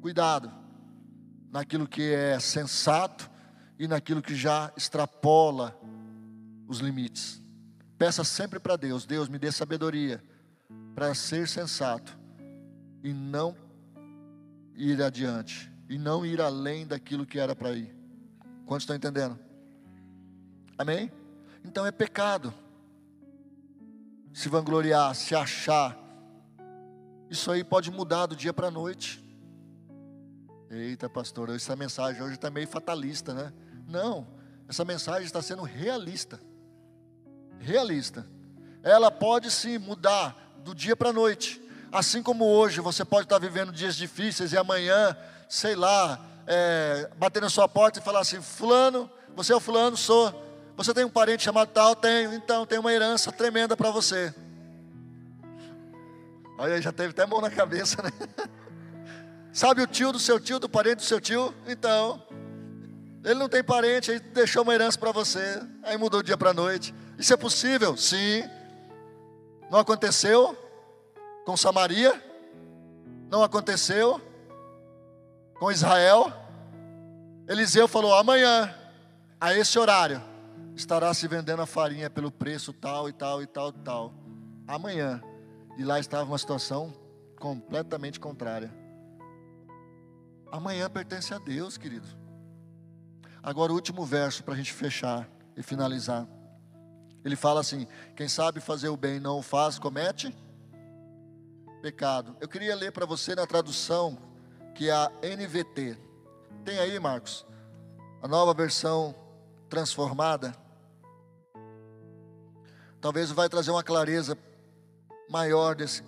Cuidado 0.00 0.52
naquilo 1.50 1.88
que 1.88 2.12
é 2.12 2.38
sensato 2.38 3.30
e 3.78 3.88
naquilo 3.88 4.22
que 4.22 4.34
já 4.34 4.70
extrapola 4.76 5.76
os 6.68 6.78
limites. 6.78 7.42
Peça 7.98 8.22
sempre 8.22 8.60
para 8.60 8.76
Deus: 8.76 9.06
Deus, 9.06 9.28
me 9.28 9.38
dê 9.38 9.50
sabedoria 9.50 10.22
para 10.94 11.14
ser 11.14 11.48
sensato 11.48 12.16
e 13.02 13.12
não 13.12 13.56
ir 14.76 15.02
adiante, 15.02 15.72
e 15.88 15.98
não 15.98 16.26
ir 16.26 16.40
além 16.40 16.86
daquilo 16.86 17.24
que 17.24 17.38
era 17.38 17.56
para 17.56 17.72
ir. 17.72 17.94
Quantos 18.66 18.82
estão 18.82 18.96
entendendo? 18.96 19.38
Amém? 20.76 21.10
Então 21.64 21.86
é 21.86 21.92
pecado 21.92 22.52
se 24.32 24.48
vangloriar, 24.48 25.14
se 25.14 25.34
achar. 25.34 25.96
Isso 27.28 27.50
aí 27.50 27.62
pode 27.62 27.90
mudar 27.90 28.26
do 28.26 28.36
dia 28.36 28.52
para 28.52 28.68
a 28.68 28.70
noite. 28.70 29.22
Eita, 30.70 31.08
pastor, 31.08 31.50
essa 31.50 31.76
mensagem 31.76 32.22
hoje 32.22 32.34
está 32.34 32.50
meio 32.50 32.66
fatalista, 32.66 33.34
né? 33.34 33.52
Não, 33.86 34.26
essa 34.68 34.84
mensagem 34.84 35.24
está 35.24 35.42
sendo 35.42 35.62
realista. 35.62 36.40
Realista. 37.58 38.26
Ela 38.82 39.10
pode 39.10 39.50
sim 39.50 39.78
mudar 39.78 40.56
do 40.64 40.74
dia 40.74 40.96
para 40.96 41.10
a 41.10 41.12
noite. 41.12 41.60
Assim 41.90 42.22
como 42.22 42.46
hoje 42.46 42.80
você 42.80 43.04
pode 43.04 43.26
estar 43.26 43.38
vivendo 43.38 43.70
dias 43.70 43.94
difíceis 43.94 44.52
e 44.52 44.56
amanhã, 44.56 45.14
sei 45.48 45.76
lá, 45.76 46.18
é, 46.46 47.10
bater 47.18 47.42
na 47.42 47.50
sua 47.50 47.68
porta 47.68 47.98
e 47.98 48.02
falar 48.02 48.20
assim: 48.20 48.40
Fulano, 48.40 49.10
você 49.36 49.52
é 49.52 49.56
o 49.56 49.60
Fulano, 49.60 49.96
sou. 49.96 50.51
Você 50.76 50.94
tem 50.94 51.04
um 51.04 51.10
parente 51.10 51.42
chamado 51.42 51.68
tal? 51.68 51.94
Tenho. 51.94 52.34
Então, 52.34 52.64
tem 52.66 52.78
uma 52.78 52.92
herança 52.92 53.30
tremenda 53.30 53.76
para 53.76 53.90
você. 53.90 54.34
Olha, 56.58 56.80
já 56.80 56.92
teve 56.92 57.10
até 57.10 57.26
mão 57.26 57.40
na 57.40 57.50
cabeça, 57.50 58.02
né? 58.02 58.10
Sabe 59.52 59.82
o 59.82 59.86
tio 59.86 60.12
do 60.12 60.18
seu 60.18 60.40
tio, 60.40 60.58
do 60.58 60.68
parente 60.68 60.96
do 60.96 61.02
seu 61.02 61.20
tio? 61.20 61.54
Então, 61.66 62.22
ele 63.24 63.34
não 63.34 63.48
tem 63.48 63.62
parente, 63.62 64.10
aí 64.10 64.18
deixou 64.18 64.62
uma 64.62 64.74
herança 64.74 64.98
para 64.98 65.12
você, 65.12 65.62
aí 65.82 65.96
mudou 65.96 66.20
o 66.20 66.22
dia 66.22 66.36
para 66.36 66.50
a 66.50 66.54
noite. 66.54 66.94
Isso 67.18 67.32
é 67.32 67.36
possível? 67.36 67.96
Sim. 67.96 68.42
Não 69.70 69.78
aconteceu 69.78 70.56
com 71.44 71.56
Samaria? 71.56 72.20
Não 73.30 73.42
aconteceu 73.42 74.20
com 75.54 75.70
Israel? 75.70 76.32
Eliseu 77.46 77.86
falou: 77.86 78.14
amanhã, 78.14 78.74
a 79.40 79.54
esse 79.54 79.78
horário, 79.78 80.22
estará 80.74 81.12
se 81.12 81.26
vendendo 81.28 81.62
a 81.62 81.66
farinha 81.66 82.08
pelo 82.08 82.30
preço 82.30 82.72
tal 82.72 83.08
e 83.08 83.12
tal 83.12 83.42
e 83.42 83.46
tal 83.46 83.68
e 83.70 83.72
tal. 83.84 84.14
Amanhã. 84.66 85.22
E 85.76 85.84
lá 85.84 85.98
estava 85.98 86.30
uma 86.30 86.38
situação 86.38 86.94
completamente 87.38 88.20
contrária. 88.20 88.72
Amanhã 90.50 90.88
pertence 90.90 91.32
a 91.32 91.38
Deus, 91.38 91.78
querido. 91.78 92.06
Agora 93.42 93.72
o 93.72 93.74
último 93.74 94.04
verso 94.04 94.44
para 94.44 94.54
a 94.54 94.56
gente 94.56 94.72
fechar 94.72 95.28
e 95.56 95.62
finalizar. 95.62 96.28
Ele 97.24 97.36
fala 97.36 97.60
assim: 97.60 97.86
quem 98.14 98.28
sabe 98.28 98.60
fazer 98.60 98.88
o 98.88 98.96
bem 98.96 99.18
não 99.18 99.38
o 99.38 99.42
faz, 99.42 99.78
comete 99.78 100.34
pecado. 101.80 102.36
Eu 102.40 102.48
queria 102.48 102.76
ler 102.76 102.92
para 102.92 103.04
você 103.04 103.34
na 103.34 103.46
tradução 103.46 104.16
que 104.74 104.88
é 104.88 104.92
a 104.92 105.10
NVT. 105.22 105.98
Tem 106.64 106.78
aí, 106.78 106.98
Marcos, 107.00 107.44
a 108.22 108.28
nova 108.28 108.54
versão 108.54 109.14
transformada. 109.68 110.54
Talvez 113.02 113.32
vai 113.32 113.48
trazer 113.48 113.72
uma 113.72 113.82
clareza 113.82 114.38
maior 115.28 115.74
desse. 115.74 116.04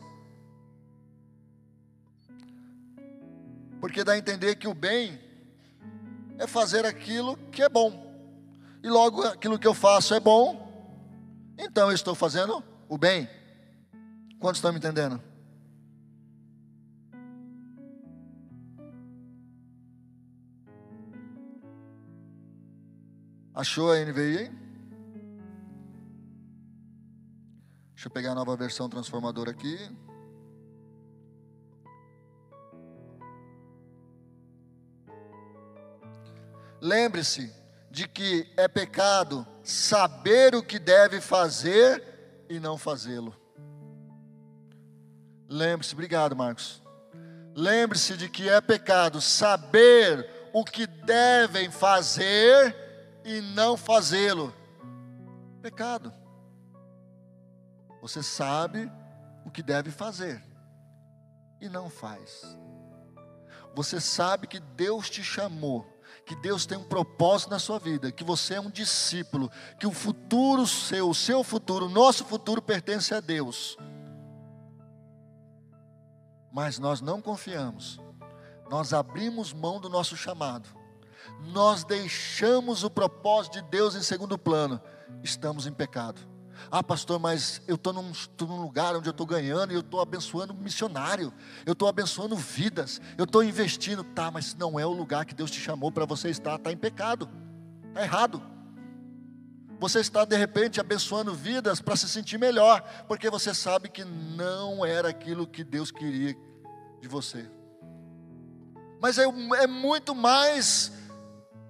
Porque 3.81 4.05
dá 4.05 4.13
a 4.13 4.19
entender 4.19 4.55
que 4.55 4.69
o 4.69 4.73
bem 4.73 5.21
é 6.39 6.47
fazer 6.47 6.87
aquilo 6.87 7.37
que 7.51 7.65
é 7.65 7.69
bom. 7.69 8.01
E 8.81 8.89
logo 8.89 9.25
aquilo 9.25 9.59
que 9.59 9.67
eu 9.67 9.75
faço 9.75 10.15
é 10.15 10.21
bom, 10.21 10.73
então 11.59 11.89
eu 11.89 11.95
estou 11.97 12.15
fazendo 12.15 12.63
o 12.89 12.97
bem. 12.97 13.29
Quantos 14.39 14.59
estão 14.59 14.71
me 14.71 14.79
entendendo? 14.79 15.21
Achou 23.53 23.91
a 23.91 23.97
NVI 23.99 24.39
aí? 24.39 24.64
Deixa 27.95 28.09
eu 28.09 28.11
pegar 28.11 28.33
a 28.33 28.35
nova 28.35 28.57
versão 28.57 28.89
transformadora 28.89 29.53
aqui. 29.53 29.79
Lembre-se 36.81 37.51
de 37.91 38.07
que 38.07 38.53
é 38.57 38.69
pecado 38.69 39.47
saber 39.63 40.55
o 40.55 40.63
que 40.63 40.79
deve 40.79 41.21
fazer 41.21 42.45
e 42.49 42.59
não 42.59 42.77
fazê-lo. 42.77 43.35
Lembre-se, 45.49 45.95
obrigado, 45.95 46.35
Marcos. 46.35 46.83
Lembre-se 47.55 48.17
de 48.17 48.29
que 48.29 48.49
é 48.49 48.61
pecado 48.61 49.21
saber 49.21 50.29
o 50.53 50.65
que 50.65 50.87
devem 50.87 51.71
fazer 51.71 52.77
e 53.25 53.41
não 53.41 53.77
fazê-lo. 53.77 54.53
Pecado. 55.63 56.24
Você 58.05 58.23
sabe 58.23 58.93
o 59.47 59.51
que 59.51 59.63
deve 59.63 59.91
fazer 59.91 60.45
e 61.59 61.71
não 61.71 61.89
faz. 61.89 62.45
Você 63.75 63.99
sabe 63.99 64.47
que 64.47 64.61
Deus 64.61 65.09
te 65.09 65.25
chamou, 65.25 65.87
que 66.27 66.37
Deus 66.37 66.67
tem 66.67 66.77
um 66.77 66.85
propósito 66.85 67.49
na 67.49 67.59
sua 67.59 67.79
vida, 67.79 68.13
que 68.13 68.23
você 68.23 68.57
é 68.57 68.61
um 68.61 68.71
discípulo, 68.71 69.51
que 69.81 69.87
o 69.87 69.91
futuro 69.91 70.67
seu, 70.67 71.09
o 71.09 71.15
seu 71.15 71.43
futuro, 71.43 71.87
o 71.87 71.89
nosso 71.89 72.27
futuro 72.27 72.61
pertence 72.61 73.15
a 73.15 73.21
Deus. 73.21 73.75
Mas 76.53 76.79
nós 76.79 77.01
não 77.01 77.23
confiamos, 77.23 77.99
nós 78.69 78.93
abrimos 78.93 79.55
mão 79.55 79.81
do 79.81 79.89
nosso 79.89 80.15
chamado, 80.15 80.69
nós 81.41 81.85
deixamos 81.85 82.85
o 82.85 82.91
propósito 82.91 83.55
de 83.55 83.71
Deus 83.71 83.95
em 83.95 84.03
segundo 84.03 84.37
plano, 84.37 84.79
estamos 85.23 85.67
em 85.67 85.73
pecado. 85.73 86.34
Ah, 86.71 86.83
pastor, 86.83 87.19
mas 87.19 87.63
eu 87.67 87.75
estou 87.77 87.93
num, 87.93 88.13
num 88.41 88.61
lugar 88.61 88.97
onde 88.97 89.09
eu 89.09 89.13
estou 89.13 89.27
ganhando 89.27 89.73
e 89.73 89.75
eu 89.75 89.81
estou 89.81 90.01
abençoando 90.01 90.55
missionário, 90.55 91.33
eu 91.65 91.73
estou 91.73 91.89
abençoando 91.89 92.37
vidas, 92.37 93.01
eu 93.17 93.25
estou 93.25 93.43
investindo. 93.43 94.05
Tá, 94.05 94.31
mas 94.31 94.55
não 94.55 94.79
é 94.79 94.87
o 94.87 94.93
lugar 94.93 95.25
que 95.25 95.35
Deus 95.35 95.51
te 95.51 95.61
chamou 95.61 95.91
para 95.91 96.05
você 96.05 96.29
estar, 96.31 96.57
está 96.57 96.73
em 96.73 96.77
pecado, 96.77 97.29
está 97.89 98.03
errado. 98.03 98.43
Você 99.81 100.01
está 100.01 100.25
de 100.25 100.37
repente 100.37 100.81
abençoando 100.81 101.35
vidas 101.35 101.81
para 101.81 101.97
se 101.97 102.09
sentir 102.09 102.39
melhor, 102.39 102.83
porque 103.07 103.29
você 103.29 103.53
sabe 103.53 103.89
que 103.89 104.05
não 104.05 104.85
era 104.85 105.09
aquilo 105.09 105.47
que 105.47 105.65
Deus 105.65 105.91
queria 105.91 106.37
de 107.01 107.09
você. 107.09 107.51
Mas 109.01 109.19
é, 109.19 109.25
é 109.25 109.67
muito 109.67 110.15
mais 110.15 110.93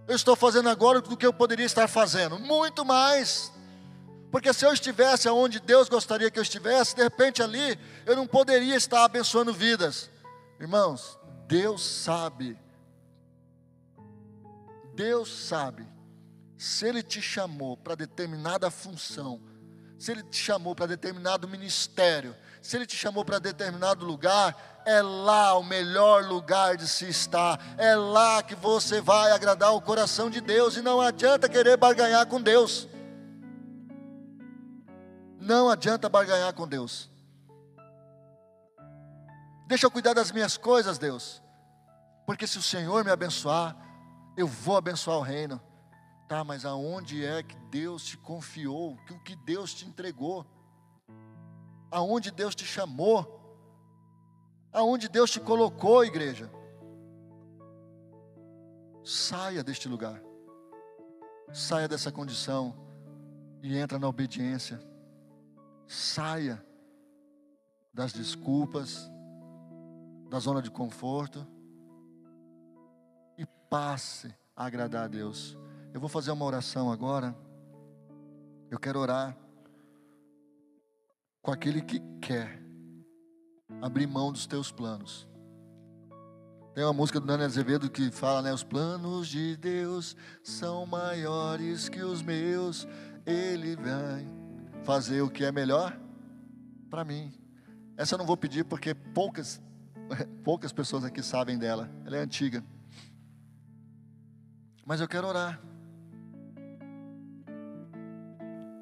eu 0.07 0.15
estou 0.15 0.37
fazendo 0.37 0.69
agora 0.69 1.01
do 1.01 1.17
que 1.17 1.25
eu 1.25 1.33
poderia 1.33 1.65
estar 1.65 1.89
fazendo, 1.89 2.39
muito 2.39 2.85
mais. 2.85 3.51
Porque 4.35 4.53
se 4.53 4.67
eu 4.67 4.73
estivesse 4.73 5.29
onde 5.29 5.61
Deus 5.61 5.89
gostaria 5.89 6.29
que 6.29 6.37
eu 6.37 6.43
estivesse, 6.43 6.97
de 6.97 7.05
repente 7.05 7.41
ali 7.41 7.79
eu 8.05 8.17
não 8.17 8.27
poderia 8.27 8.75
estar 8.75 9.05
abençoando 9.05 9.55
vidas. 9.55 10.11
Irmãos, 10.59 11.17
Deus 11.47 11.81
sabe. 11.85 12.59
Deus 14.93 15.29
sabe. 15.29 15.87
Se 16.59 16.85
Ele 16.85 17.01
te 17.01 17.23
chamou 17.23 17.77
para 17.77 17.95
determinada 17.95 18.73
função, 18.73 19.41
se 19.97 20.11
Ele 20.11 20.25
te 20.25 20.39
chamou 20.39 20.75
para 20.75 20.87
determinado 20.87 21.47
ministério, 21.47 22.35
se 22.61 22.77
Ele 22.77 22.87
te 22.87 22.97
chamou 22.97 23.25
para 23.25 23.39
determinado 23.39 24.05
lugar, 24.05 24.83
é 24.85 25.01
lá 25.01 25.57
o 25.57 25.63
melhor 25.63 26.25
lugar 26.25 26.77
de 26.77 26.89
se 26.89 27.09
estar, 27.09 27.77
é 27.79 27.95
lá 27.95 28.43
que 28.43 28.57
você 28.57 29.01
vai 29.01 29.31
agradar 29.31 29.73
o 29.77 29.81
coração 29.81 30.29
de 30.29 30.41
Deus, 30.41 30.77
e 30.77 30.83
não 30.83 31.01
adianta 31.01 31.49
querer 31.49 31.77
barganhar 31.77 32.27
com 32.27 32.43
Deus. 32.43 32.89
Não 35.45 35.69
adianta 35.69 36.09
barganhar 36.09 36.55
com 36.55 36.67
Deus. 36.67 37.11
Deixa 39.67 39.85
eu 39.85 39.91
cuidar 39.91 40.15
das 40.15 40.33
minhas 40.33 40.57
coisas, 40.57 40.97
Deus. 40.97 41.43
Porque 42.27 42.47
se 42.47 42.57
o 42.57 42.63
Senhor 42.63 43.05
me 43.05 43.11
abençoar, 43.11 43.77
eu 44.39 44.47
vou 44.47 44.75
abençoar 44.75 45.19
o 45.19 45.23
reino. 45.23 45.61
Tá, 46.27 46.43
mas 46.43 46.65
aonde 46.65 47.23
é 47.23 47.43
que 47.43 47.57
Deus 47.71 48.07
te 48.07 48.17
confiou? 48.17 48.95
O 48.95 49.21
que 49.21 49.37
Deus 49.37 49.75
te 49.75 49.87
entregou? 49.87 50.47
Aonde 51.91 52.31
Deus 52.31 52.55
te 52.55 52.65
chamou? 52.65 53.59
Aonde 54.73 55.11
Deus 55.11 55.31
te 55.31 55.41
colocou, 55.41 56.03
igreja? 56.07 56.51
Saia 59.05 59.63
deste 59.63 59.89
lugar. 59.89 60.23
Saia 61.53 61.87
dessa 61.87 62.11
condição 62.11 62.75
e 63.63 63.77
entra 63.77 63.99
na 63.99 64.09
obediência. 64.09 64.94
Saia 65.87 66.65
das 67.93 68.13
desculpas, 68.13 69.11
da 70.29 70.41
zona 70.41 70.61
de 70.61 70.71
conforto 70.71 71.47
e 73.39 73.47
passe 73.71 74.35
a 74.57 74.65
agradar 74.67 75.05
a 75.05 75.09
Deus. 75.09 75.57
Eu 75.93 76.01
vou 76.01 76.09
fazer 76.09 76.33
uma 76.33 76.45
oração 76.45 76.91
agora. 76.91 77.37
Eu 78.71 78.81
quero 78.81 78.99
orar 78.99 79.37
com 81.41 81.53
aquele 81.53 81.81
que 81.81 82.01
quer 82.21 82.61
abrir 83.81 84.07
mão 84.07 84.33
dos 84.33 84.47
teus 84.47 84.73
planos. 84.73 85.29
Tem 86.75 86.83
uma 86.83 86.93
música 86.93 87.21
do 87.21 87.27
Daniel 87.27 87.47
Azevedo 87.47 87.89
que 87.89 88.11
fala, 88.11 88.43
né? 88.43 88.53
Os 88.53 88.65
planos 88.65 89.29
de 89.29 89.57
Deus 89.57 90.17
são 90.43 90.85
maiores 90.85 91.89
que 91.89 92.03
os 92.03 92.21
meus. 92.21 92.89
Ele 93.25 93.77
vai 93.77 94.27
fazer 94.85 95.23
o 95.23 95.31
que 95.31 95.45
é 95.45 95.51
melhor 95.51 95.99
para 96.91 97.05
mim. 97.05 97.33
Essa 97.97 98.15
eu 98.15 98.19
não 98.19 98.27
vou 98.27 98.37
pedir 98.37 98.65
porque 98.65 98.95
poucas, 98.95 99.61
poucas 100.45 100.73
pessoas 100.73 101.05
aqui 101.05 101.23
sabem 101.23 101.59
dela. 101.59 101.91
Ela 102.05 102.19
é 102.19 102.21
antiga. 102.21 102.63
Mas 104.85 105.01
eu 105.01 105.09
quero 105.09 105.27
orar 105.27 105.61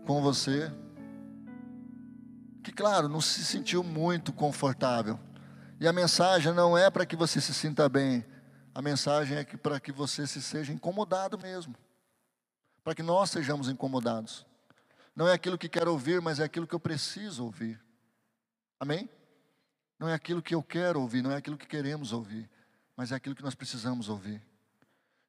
com 0.04 0.20
você. 0.20 0.72
Que, 2.62 2.72
claro, 2.72 3.08
não 3.08 3.20
se 3.20 3.44
sentiu 3.44 3.82
muito 3.82 4.32
confortável. 4.32 5.18
E 5.80 5.86
a 5.86 5.92
mensagem 5.92 6.52
não 6.52 6.76
é 6.76 6.90
para 6.90 7.06
que 7.06 7.16
você 7.16 7.40
se 7.40 7.54
sinta 7.54 7.88
bem. 7.88 8.24
A 8.74 8.82
mensagem 8.82 9.36
é 9.36 9.44
que 9.44 9.56
para 9.56 9.78
que 9.78 9.92
você 9.92 10.26
se 10.26 10.40
seja 10.40 10.72
incomodado 10.72 11.38
mesmo. 11.38 11.74
Para 12.82 12.94
que 12.94 13.02
nós 13.02 13.30
sejamos 13.30 13.68
incomodados. 13.68 14.46
Não 15.14 15.28
é 15.28 15.32
aquilo 15.32 15.58
que 15.58 15.68
quero 15.68 15.92
ouvir, 15.92 16.20
mas 16.20 16.40
é 16.40 16.44
aquilo 16.44 16.66
que 16.66 16.74
eu 16.74 16.80
preciso 16.80 17.44
ouvir. 17.44 17.80
Amém? 18.80 19.08
Não 19.98 20.08
é 20.08 20.14
aquilo 20.14 20.42
que 20.42 20.54
eu 20.54 20.62
quero 20.62 21.00
ouvir, 21.00 21.22
não 21.22 21.30
é 21.30 21.36
aquilo 21.36 21.56
que 21.56 21.66
queremos 21.66 22.12
ouvir, 22.12 22.50
mas 22.96 23.12
é 23.12 23.14
aquilo 23.14 23.34
que 23.34 23.42
nós 23.42 23.54
precisamos 23.54 24.08
ouvir. 24.08 24.42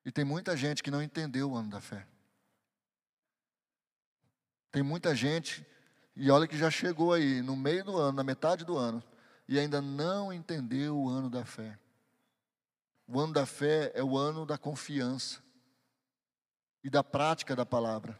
E 0.05 0.11
tem 0.11 0.25
muita 0.25 0.57
gente 0.57 0.81
que 0.81 0.89
não 0.89 1.01
entendeu 1.01 1.51
o 1.51 1.55
ano 1.55 1.69
da 1.69 1.79
fé. 1.79 2.07
Tem 4.71 4.81
muita 4.81 5.15
gente, 5.15 5.65
e 6.15 6.31
olha 6.31 6.47
que 6.47 6.57
já 6.57 6.71
chegou 6.71 7.13
aí, 7.13 7.41
no 7.41 7.55
meio 7.55 7.83
do 7.83 7.97
ano, 7.97 8.13
na 8.13 8.23
metade 8.23 8.65
do 8.65 8.75
ano, 8.75 9.03
e 9.47 9.59
ainda 9.59 9.81
não 9.81 10.33
entendeu 10.33 10.97
o 10.97 11.09
ano 11.09 11.29
da 11.29 11.45
fé. 11.45 11.77
O 13.07 13.19
ano 13.19 13.33
da 13.33 13.45
fé 13.45 13.91
é 13.93 14.03
o 14.03 14.17
ano 14.17 14.45
da 14.45 14.57
confiança 14.57 15.43
e 16.83 16.89
da 16.89 17.03
prática 17.03 17.55
da 17.55 17.65
palavra. 17.65 18.19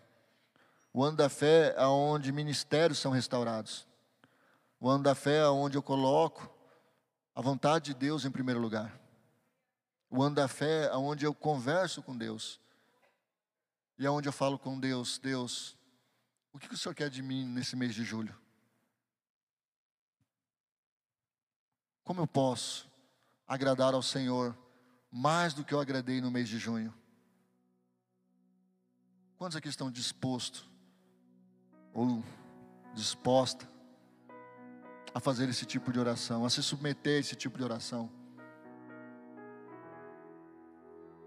O 0.94 1.04
ano 1.04 1.18
da 1.18 1.28
fé 1.28 1.74
é 1.76 1.88
onde 1.88 2.32
ministérios 2.32 3.00
são 3.00 3.12
restaurados. 3.12 3.88
O 4.80 4.88
ano 4.88 5.04
da 5.04 5.16
fé 5.16 5.38
é 5.40 5.48
onde 5.48 5.76
eu 5.76 5.82
coloco 5.82 6.48
a 7.34 7.42
vontade 7.42 7.86
de 7.86 7.94
Deus 7.96 8.26
em 8.26 8.32
primeiro 8.32 8.60
lugar. 8.60 9.02
O 10.08 10.22
ano 10.22 10.36
da 10.36 10.48
fé 10.48 10.86
é 10.86 10.96
onde 10.96 11.26
eu 11.26 11.34
converso 11.34 12.04
com 12.04 12.16
Deus. 12.16 12.62
E 13.98 14.06
é 14.06 14.12
onde 14.12 14.30
eu 14.30 14.34
falo 14.34 14.60
com 14.60 14.80
Deus: 14.80 15.18
Deus, 15.18 15.76
o 16.52 16.60
que 16.60 16.72
o 16.72 16.78
Senhor 16.78 16.94
quer 16.94 17.10
de 17.10 17.24
mim 17.24 17.44
nesse 17.44 17.76
mês 17.76 17.96
de 17.96 18.04
julho? 18.04 18.40
Como 22.04 22.22
eu 22.22 22.28
posso 22.28 22.88
agradar 23.48 23.96
ao 23.96 24.04
Senhor 24.04 24.56
mais 25.10 25.56
do 25.56 25.66
que 25.66 25.74
eu 25.74 25.80
agradei 25.80 26.22
no 26.22 26.30
mês 26.30 26.48
de 26.48 26.60
junho? 26.60 26.94
Quantos 29.38 29.58
aqui 29.58 29.70
estão 29.70 29.90
dispostos 29.90 30.73
ou 31.94 32.24
disposta 32.94 33.68
a 35.14 35.20
fazer 35.20 35.48
esse 35.48 35.66
tipo 35.66 35.92
de 35.92 36.00
oração, 36.00 36.46
a 36.46 36.50
se 36.50 36.64
submeter 36.64 37.18
a 37.18 37.20
esse 37.20 37.36
tipo 37.36 37.58
de 37.58 37.64
oração. 37.64 38.10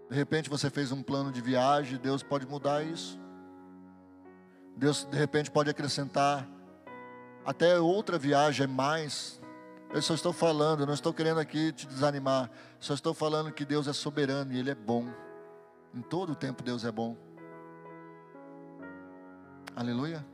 De 0.09 0.15
repente 0.15 0.49
você 0.49 0.69
fez 0.69 0.91
um 0.91 1.01
plano 1.01 1.31
de 1.31 1.41
viagem, 1.41 1.97
Deus 1.97 2.23
pode 2.23 2.45
mudar 2.45 2.83
isso. 2.83 3.19
Deus 4.75 5.05
de 5.05 5.17
repente 5.17 5.49
pode 5.49 5.69
acrescentar 5.69 6.47
até 7.45 7.79
outra 7.79 8.17
viagem 8.17 8.67
mais. 8.67 9.41
Eu 9.93 10.01
só 10.01 10.13
estou 10.13 10.33
falando, 10.33 10.85
não 10.85 10.93
estou 10.93 11.13
querendo 11.13 11.39
aqui 11.39 11.71
te 11.71 11.87
desanimar. 11.87 12.49
Só 12.79 12.93
estou 12.93 13.13
falando 13.13 13.51
que 13.51 13.65
Deus 13.65 13.87
é 13.87 13.93
soberano 13.93 14.53
e 14.53 14.59
Ele 14.59 14.69
é 14.69 14.75
bom. 14.75 15.07
Em 15.93 16.01
todo 16.01 16.33
o 16.33 16.35
tempo 16.35 16.61
Deus 16.61 16.83
é 16.85 16.91
bom. 16.91 17.15
Aleluia. 19.75 20.25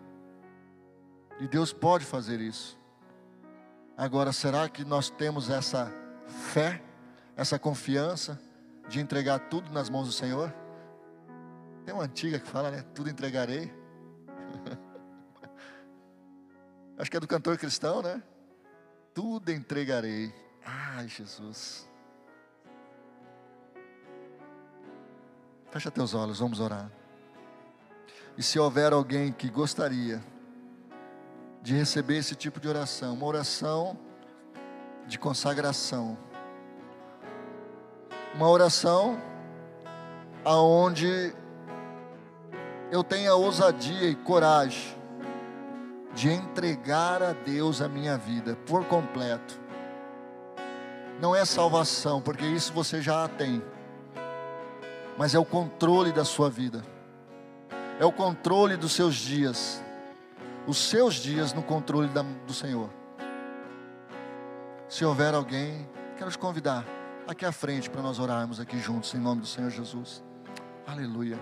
E 1.39 1.47
Deus 1.47 1.73
pode 1.73 2.05
fazer 2.05 2.39
isso. 2.39 2.77
Agora, 3.97 4.31
será 4.31 4.67
que 4.67 4.83
nós 4.83 5.09
temos 5.09 5.49
essa 5.49 5.91
fé, 6.51 6.81
essa 7.35 7.59
confiança 7.59 8.39
de 8.87 8.99
entregar 8.99 9.39
tudo 9.39 9.71
nas 9.71 9.89
mãos 9.89 10.07
do 10.07 10.13
Senhor? 10.13 10.53
Tem 11.85 11.93
uma 11.93 12.03
antiga 12.03 12.39
que 12.39 12.47
fala, 12.47 12.71
né? 12.71 12.83
Tudo 12.93 13.09
entregarei. 13.09 13.71
Acho 16.97 17.11
que 17.11 17.17
é 17.17 17.19
do 17.19 17.27
cantor 17.27 17.57
cristão, 17.57 18.01
né? 18.01 18.21
Tudo 19.13 19.51
entregarei. 19.51 20.33
Ai, 20.65 21.07
Jesus. 21.07 21.89
Fecha 25.69 25.91
teus 25.91 26.13
olhos, 26.13 26.39
vamos 26.39 26.59
orar. 26.59 26.89
E 28.37 28.43
se 28.43 28.57
houver 28.57 28.93
alguém 28.93 29.31
que 29.31 29.49
gostaria 29.49 30.23
de 31.63 31.73
receber 31.73 32.17
esse 32.17 32.35
tipo 32.35 32.59
de 32.59 32.67
oração, 32.67 33.13
uma 33.13 33.25
oração 33.25 33.97
de 35.07 35.17
consagração, 35.17 36.17
uma 38.35 38.49
oração 38.49 39.17
aonde 40.43 41.33
eu 42.91 43.01
tenha 43.01 43.33
ousadia 43.33 44.09
e 44.09 44.15
coragem 44.15 44.93
de 46.13 46.29
entregar 46.29 47.23
a 47.23 47.31
Deus 47.31 47.81
a 47.81 47.87
minha 47.87 48.17
vida 48.17 48.57
por 48.65 48.85
completo. 48.85 49.59
Não 51.21 51.35
é 51.35 51.45
salvação, 51.45 52.21
porque 52.21 52.45
isso 52.45 52.73
você 52.73 53.01
já 53.01 53.27
tem, 53.27 53.63
mas 55.17 55.33
é 55.33 55.39
o 55.39 55.45
controle 55.45 56.11
da 56.11 56.25
sua 56.25 56.49
vida, 56.49 56.83
é 57.99 58.05
o 58.05 58.11
controle 58.11 58.75
dos 58.75 58.91
seus 58.91 59.15
dias, 59.15 59.82
os 60.67 60.77
seus 60.77 61.15
dias 61.15 61.53
no 61.53 61.63
controle 61.63 62.07
da, 62.09 62.21
do 62.21 62.53
Senhor. 62.53 62.89
Se 64.87 65.03
houver 65.03 65.33
alguém, 65.33 65.89
quero 66.17 66.29
te 66.29 66.37
convidar 66.37 66.85
aqui 67.27 67.45
à 67.45 67.51
frente 67.51 67.89
para 67.89 68.01
nós 68.01 68.19
orarmos 68.19 68.59
aqui 68.59 68.79
juntos 68.79 69.13
em 69.13 69.19
nome 69.19 69.41
do 69.41 69.47
Senhor 69.47 69.69
Jesus. 69.69 70.23
Aleluia. 70.85 71.39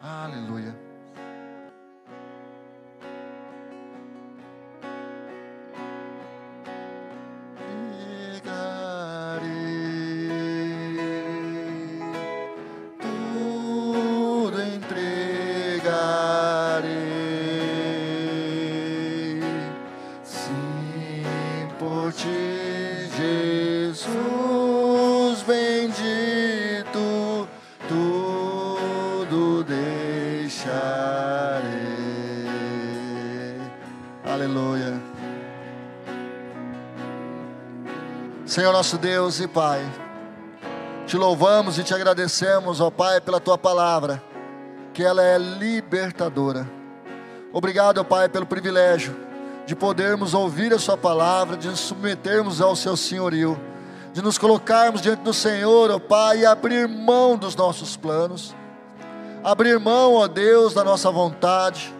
Aleluia. 0.00 0.93
Senhor 38.54 38.72
nosso 38.72 38.96
Deus 38.96 39.40
e 39.40 39.48
Pai, 39.48 39.84
te 41.08 41.16
louvamos 41.16 41.76
e 41.76 41.82
te 41.82 41.92
agradecemos, 41.92 42.80
ó 42.80 42.88
Pai, 42.88 43.20
pela 43.20 43.40
tua 43.40 43.58
palavra, 43.58 44.22
que 44.92 45.02
ela 45.02 45.24
é 45.24 45.36
libertadora. 45.36 46.64
Obrigado, 47.52 47.98
ó 47.98 48.04
Pai, 48.04 48.28
pelo 48.28 48.46
privilégio 48.46 49.12
de 49.66 49.74
podermos 49.74 50.34
ouvir 50.34 50.72
a 50.72 50.78
Sua 50.78 50.96
palavra, 50.96 51.56
de 51.56 51.66
nos 51.66 51.80
submetermos 51.80 52.60
ao 52.60 52.76
Seu 52.76 52.96
senhorio, 52.96 53.60
de 54.12 54.22
nos 54.22 54.38
colocarmos 54.38 55.02
diante 55.02 55.22
do 55.22 55.34
Senhor, 55.34 55.90
ó 55.90 55.98
Pai, 55.98 56.42
e 56.42 56.46
abrir 56.46 56.86
mão 56.86 57.36
dos 57.36 57.56
nossos 57.56 57.96
planos, 57.96 58.54
abrir 59.42 59.80
mão, 59.80 60.14
ó 60.14 60.28
Deus, 60.28 60.72
da 60.72 60.84
nossa 60.84 61.10
vontade 61.10 61.92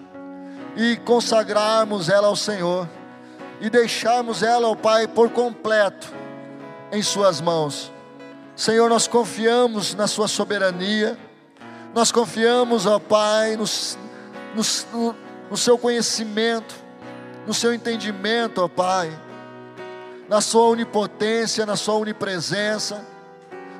e 0.77 0.97
consagrarmos 0.99 2.09
ela 2.09 2.29
ao 2.29 2.37
Senhor 2.37 2.89
e 3.61 3.69
deixarmos 3.69 4.41
ela, 4.41 4.69
ó 4.69 4.77
Pai, 4.77 5.09
por 5.09 5.31
completo 5.31 6.23
em 6.95 7.03
Suas 7.03 7.41
mãos. 7.41 7.93
Senhor, 8.57 8.89
nós 8.89 9.09
confiamos 9.09 9.95
na 9.95 10.07
Sua 10.07 10.29
soberania, 10.29 11.19
nós 11.93 12.13
confiamos, 12.13 12.87
ó 12.87 12.99
Pai, 12.99 13.57
no, 13.57 13.65
no, 14.55 15.17
no, 15.51 15.57
Seu 15.57 15.77
conhecimento, 15.77 16.75
no 17.47 17.53
Seu 17.53 17.75
entendimento, 17.75 18.63
ó 18.63 18.69
Pai, 18.69 19.11
na 20.29 20.41
Sua 20.41 20.69
onipotência, 20.69 21.67
na 21.67 21.75
Sua 21.75 21.95
onipresença. 21.95 23.05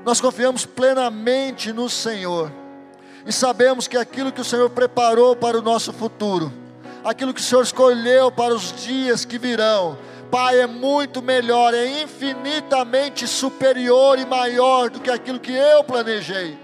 Nós 0.05 0.21
confiamos 0.21 0.67
plenamente 0.67 1.73
no 1.73 1.89
Senhor 1.89 2.51
e 3.25 3.33
sabemos 3.33 3.87
que 3.87 3.97
aquilo 3.97 4.33
que 4.33 4.41
o 4.41 4.45
Senhor 4.45 4.69
preparou 4.71 5.37
para 5.37 5.57
o 5.57 5.63
nosso 5.63 5.93
futuro, 5.93 6.53
aquilo 7.05 7.33
que 7.33 7.41
o 7.41 7.45
Senhor 7.45 7.63
escolheu 7.63 8.31
para 8.31 8.53
os 8.53 8.73
dias 8.83 9.25
que 9.25 9.39
virão, 9.39 9.97
Pai, 10.35 10.59
é 10.59 10.67
muito 10.67 11.23
melhor, 11.23 11.73
é 11.75 12.03
infinitamente 12.03 13.25
superior 13.25 14.19
e 14.19 14.27
maior 14.27 14.91
do 14.91 14.99
que 14.99 15.09
aquilo 15.09 15.39
que 15.39 15.53
eu 15.53 15.85
planejei, 15.85 16.59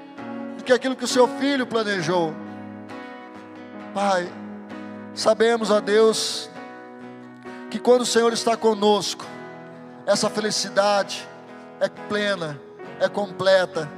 do 0.59 0.65
que 0.65 0.73
aquilo 0.73 0.97
que 0.97 1.05
o 1.05 1.07
seu 1.07 1.29
filho 1.39 1.65
planejou. 1.65 2.35
Pai, 3.95 4.29
sabemos, 5.15 5.71
ó 5.71 5.81
Deus, 5.81 6.51
que 7.71 7.79
quando 7.79 8.01
o 8.01 8.07
Senhor 8.07 8.33
está 8.33 8.57
conosco, 8.57 9.25
essa 10.05 10.29
felicidade 10.29 11.29
é 11.79 11.89
plena, 11.89 12.61
é 12.99 13.09
completa. 13.09 13.89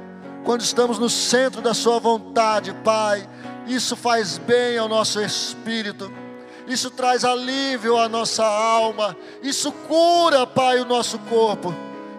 Quando 0.43 0.61
estamos 0.61 0.99
no 0.99 1.09
centro 1.09 1.63
da 1.63 1.73
Sua 1.73 1.99
vontade, 1.99 2.75
Pai, 2.83 3.27
isso 3.65 3.95
faz 3.95 4.37
bem 4.37 4.77
ao 4.77 4.87
nosso 4.87 5.19
espírito 5.19 6.13
isso 6.67 6.89
traz 6.89 7.25
alívio 7.25 7.97
à 7.97 8.07
nossa 8.07 8.45
alma, 8.45 9.17
isso 9.41 9.71
cura, 9.71 10.47
Pai, 10.47 10.79
o 10.79 10.85
nosso 10.85 11.19
corpo. 11.19 11.73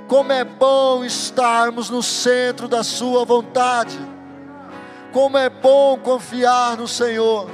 Como 0.06 0.32
é 0.32 0.44
bom 0.44 1.02
estarmos 1.04 1.88
no 1.88 2.02
centro 2.02 2.68
da 2.68 2.82
Sua 2.82 3.24
vontade, 3.24 3.98
como 5.12 5.38
é 5.38 5.48
bom 5.48 5.98
confiar 5.98 6.76
no 6.76 6.86
Senhor, 6.86 7.48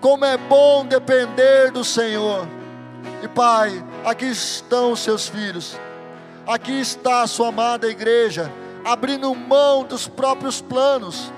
como 0.00 0.24
é 0.24 0.36
bom 0.36 0.86
depender 0.86 1.72
do 1.72 1.84
Senhor. 1.84 2.46
E 3.20 3.26
Pai, 3.26 3.84
aqui 4.04 4.26
estão 4.26 4.92
os 4.92 5.00
seus 5.00 5.26
filhos, 5.26 5.76
aqui 6.46 6.80
está 6.80 7.22
a 7.22 7.26
Sua 7.26 7.48
amada 7.48 7.88
igreja, 7.88 8.52
abrindo 8.84 9.34
mão 9.34 9.82
dos 9.82 10.06
próprios 10.06 10.60
planos, 10.60 11.32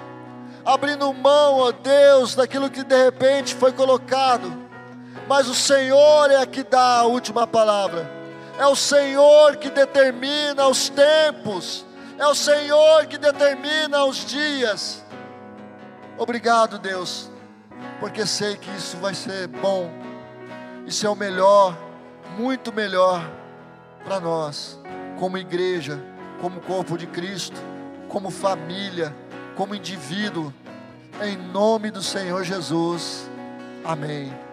abrindo 0.63 1.11
mão, 1.15 1.61
ó 1.61 1.73
Deus, 1.73 2.35
daquilo 2.35 2.69
que 2.69 2.85
de 2.85 3.05
repente 3.05 3.55
foi 3.55 3.73
colocado 3.73 4.60
mas 5.31 5.49
o 5.49 5.55
Senhor 5.55 6.29
é 6.33 6.45
que 6.45 6.65
dá 6.65 6.99
a 6.99 7.05
última 7.05 7.47
palavra. 7.47 8.11
É 8.59 8.67
o 8.67 8.75
Senhor 8.75 9.59
que 9.59 9.71
determina 9.71 10.67
os 10.67 10.89
tempos. 10.89 11.87
É 12.19 12.27
o 12.27 12.35
Senhor 12.35 13.07
que 13.07 13.17
determina 13.17 14.05
os 14.05 14.25
dias. 14.25 15.05
Obrigado, 16.19 16.81
Deus, 16.81 17.31
porque 18.01 18.27
sei 18.27 18.57
que 18.57 18.69
isso 18.73 18.97
vai 18.97 19.15
ser 19.15 19.47
bom. 19.47 19.89
Isso 20.85 21.07
é 21.07 21.09
o 21.09 21.15
melhor, 21.15 21.79
muito 22.37 22.73
melhor 22.73 23.23
para 24.03 24.19
nós, 24.19 24.81
como 25.17 25.39
igreja, 25.39 26.03
como 26.41 26.61
corpo 26.61 26.99
de 26.99 27.07
Cristo, 27.07 27.61
como 28.09 28.33
família, 28.33 29.15
como 29.55 29.77
indivíduo. 29.77 30.53
Em 31.23 31.37
nome 31.37 31.93
do 31.93 32.03
Senhor 32.03 32.43
Jesus. 32.43 33.31
Amém. 33.85 34.50